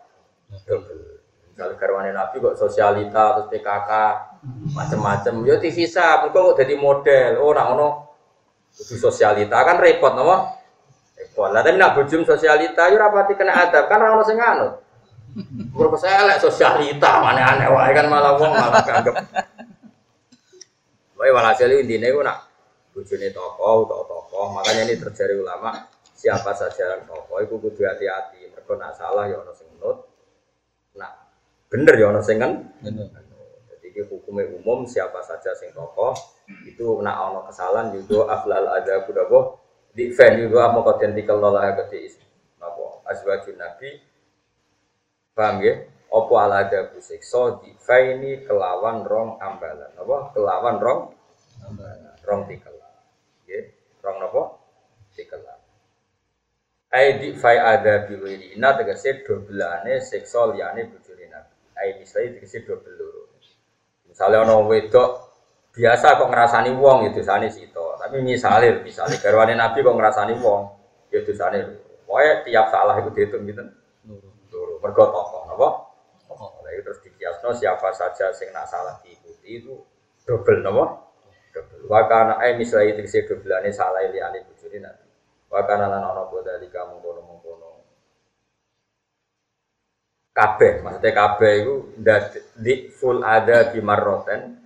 Kalau 1.54 1.78
garwane 1.78 2.10
nabi 2.10 2.42
kok 2.42 2.58
sosialita 2.58 3.38
terus 3.38 3.46
PKK 3.54 3.90
macam-macam 4.74 5.34
yo 5.46 5.54
divisa 5.62 6.18
mergo 6.26 6.52
kok 6.52 6.66
jadi 6.66 6.74
model. 6.74 7.38
Oh 7.38 7.54
nak 7.54 7.66
ngono 7.70 7.88
sosialita. 8.74 9.62
Kan 9.62 9.78
repot 9.78 10.12
napa? 10.18 10.58
Repot. 11.14 11.48
Lah 11.54 11.62
tapi 11.62 11.78
nak 11.78 11.94
bujum 11.94 12.26
sosialita 12.26 12.90
yo 12.90 12.98
rapati 12.98 13.38
kena 13.38 13.70
adab. 13.70 13.86
Kan 13.86 14.02
ora 14.02 14.18
ono 14.18 14.26
sing 14.26 14.42
anut. 14.42 14.82
Mergo 15.74 15.98
elek 15.98 16.42
sosialita 16.42 17.22
mana 17.22 17.54
aneh 17.54 17.66
wae 17.70 17.90
kan 17.90 18.06
malah 18.06 18.38
wong 18.38 18.54
malah 18.54 18.82
kanggep 18.86 19.18
Wae 21.18 21.30
walhasil 21.34 21.74
intine 21.74 22.14
ku 22.14 22.22
nak 22.22 22.46
bojone 22.94 23.34
tokoh 23.34 23.82
utawa 23.82 24.02
tokoh 24.06 24.54
makanya 24.54 24.86
ini 24.86 24.94
terjadi 24.94 25.34
ulama 25.42 25.74
siapa 26.24 26.56
saja 26.56 27.04
tokoh 27.04 27.44
itu 27.44 27.60
kudu 27.60 27.84
hati-hati. 27.84 28.48
Mereka 28.48 28.80
nak 28.80 28.96
salah 28.96 29.28
ya 29.28 29.44
ono 29.44 29.52
sing 29.52 29.68
nut 29.76 30.08
nak 30.96 31.12
bener 31.68 32.00
ya 32.00 32.08
ono 32.08 32.24
sing 32.24 32.40
kan? 32.40 32.64
Jadi 32.80 34.08
hukumnya 34.08 34.48
umum 34.56 34.88
siapa 34.88 35.20
saja 35.20 35.52
sing 35.52 35.76
tokoh 35.76 36.16
itu 36.64 37.04
nak 37.04 37.28
ono 37.28 37.44
kesalahan 37.44 37.92
juga 37.92 38.40
aflal 38.40 38.72
ada 38.72 39.04
kudapo 39.04 39.60
di 39.92 40.08
fan 40.16 40.40
juga 40.40 40.72
mau 40.72 40.80
kodentikal 40.80 41.36
nolah 41.36 41.76
gede 41.84 42.16
napa? 42.56 43.04
Azwajun 43.04 43.60
nabi. 43.60 44.00
Paham 45.36 45.60
ya 45.60 45.84
opo 46.08 46.40
ala 46.40 46.64
ada 46.64 46.88
busikso 46.88 47.60
di 47.60 47.74
ini 47.76 48.48
kelawan 48.48 49.04
rong 49.04 49.36
ambalan. 49.44 49.92
Apa 50.00 50.32
kelawan 50.32 50.80
rong 50.80 51.00
ambalan. 51.68 52.16
rong 52.24 52.48
tikel. 52.48 52.72
Ya 53.44 53.60
rong 54.00 54.16
napa? 54.24 54.56
Tikel 55.12 55.44
Aidi 56.94 57.34
fai 57.34 57.58
ada 57.58 58.06
biwiri 58.06 58.54
ina 58.54 58.78
tegese 58.78 59.26
dobelane 59.26 59.98
seksual 59.98 60.54
liyane 60.54 60.86
bojone 60.86 61.26
Nabi. 61.26 61.54
Ai 61.74 61.98
misalnya 61.98 62.38
tegese 62.38 62.62
dobel 62.62 62.94
loro. 62.94 63.34
Misalnya 64.06 64.46
ono 64.46 64.70
wedok 64.70 65.10
biasa 65.74 66.22
kok 66.22 66.30
ngerasani 66.30 66.70
wong 66.78 67.10
itu 67.10 67.18
ya 67.18 67.34
sane 67.34 67.50
sito. 67.50 67.98
Tapi 67.98 68.22
misalnya 68.22 68.78
misalnya 68.78 69.18
garwane 69.18 69.58
Nabi 69.58 69.82
kok 69.82 69.96
ngerasani 69.98 70.34
wong 70.38 70.62
ya 71.10 71.18
dosane 71.26 71.58
Pokoknya 72.06 72.32
tiap 72.46 72.66
salah 72.70 72.94
itu 73.02 73.10
dihitung 73.10 73.42
gitu. 73.42 73.64
Loro. 74.54 74.78
Mergo 74.78 75.04
tokoh? 75.10 75.42
Oh, 76.30 76.50
terus 76.62 76.98
dikiasno 77.02 77.50
siapa 77.58 77.90
saja 77.90 78.30
sing 78.30 78.54
nak 78.54 78.70
salah 78.70 79.00
diikuti 79.02 79.62
itu 79.62 79.82
dobel 80.22 80.62
napa? 80.62 81.10
Dobel. 81.50 81.90
Wa 81.90 82.06
kana 82.06 82.38
ai 82.38 82.54
misalnya 82.54 83.02
tegese 83.02 83.26
dobelane 83.26 83.74
salah 83.74 84.06
liyane 84.06 84.46
bojone 84.46 84.78
Nabi. 84.78 85.03
Wakana 85.52 85.86
lan 85.86 86.02
ana 86.02 86.24
dari 86.42 86.66
kamu 86.68 86.98
kono 86.98 87.20
mengkono. 87.24 87.70
Kabeh, 90.34 90.82
maksudnya 90.82 91.10
kabeh 91.14 91.52
itu 91.62 91.74
di 92.58 92.90
full 92.90 93.22
ada 93.22 93.70
di 93.70 93.78
marroten, 93.78 94.58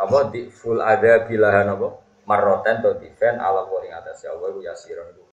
apa 0.00 0.18
di 0.32 0.48
full 0.48 0.80
ada 0.80 1.28
bilahan 1.28 1.76
apa 1.76 1.88
marroten 2.24 2.80
atau 2.80 2.96
fan 3.20 3.36
ala 3.36 3.68
wa 3.68 3.84
atas 3.84 4.24
ya 4.24 4.32
Allah 4.32 4.56
ya 4.64 4.72
sirah 4.72 5.12
itu 5.12 5.24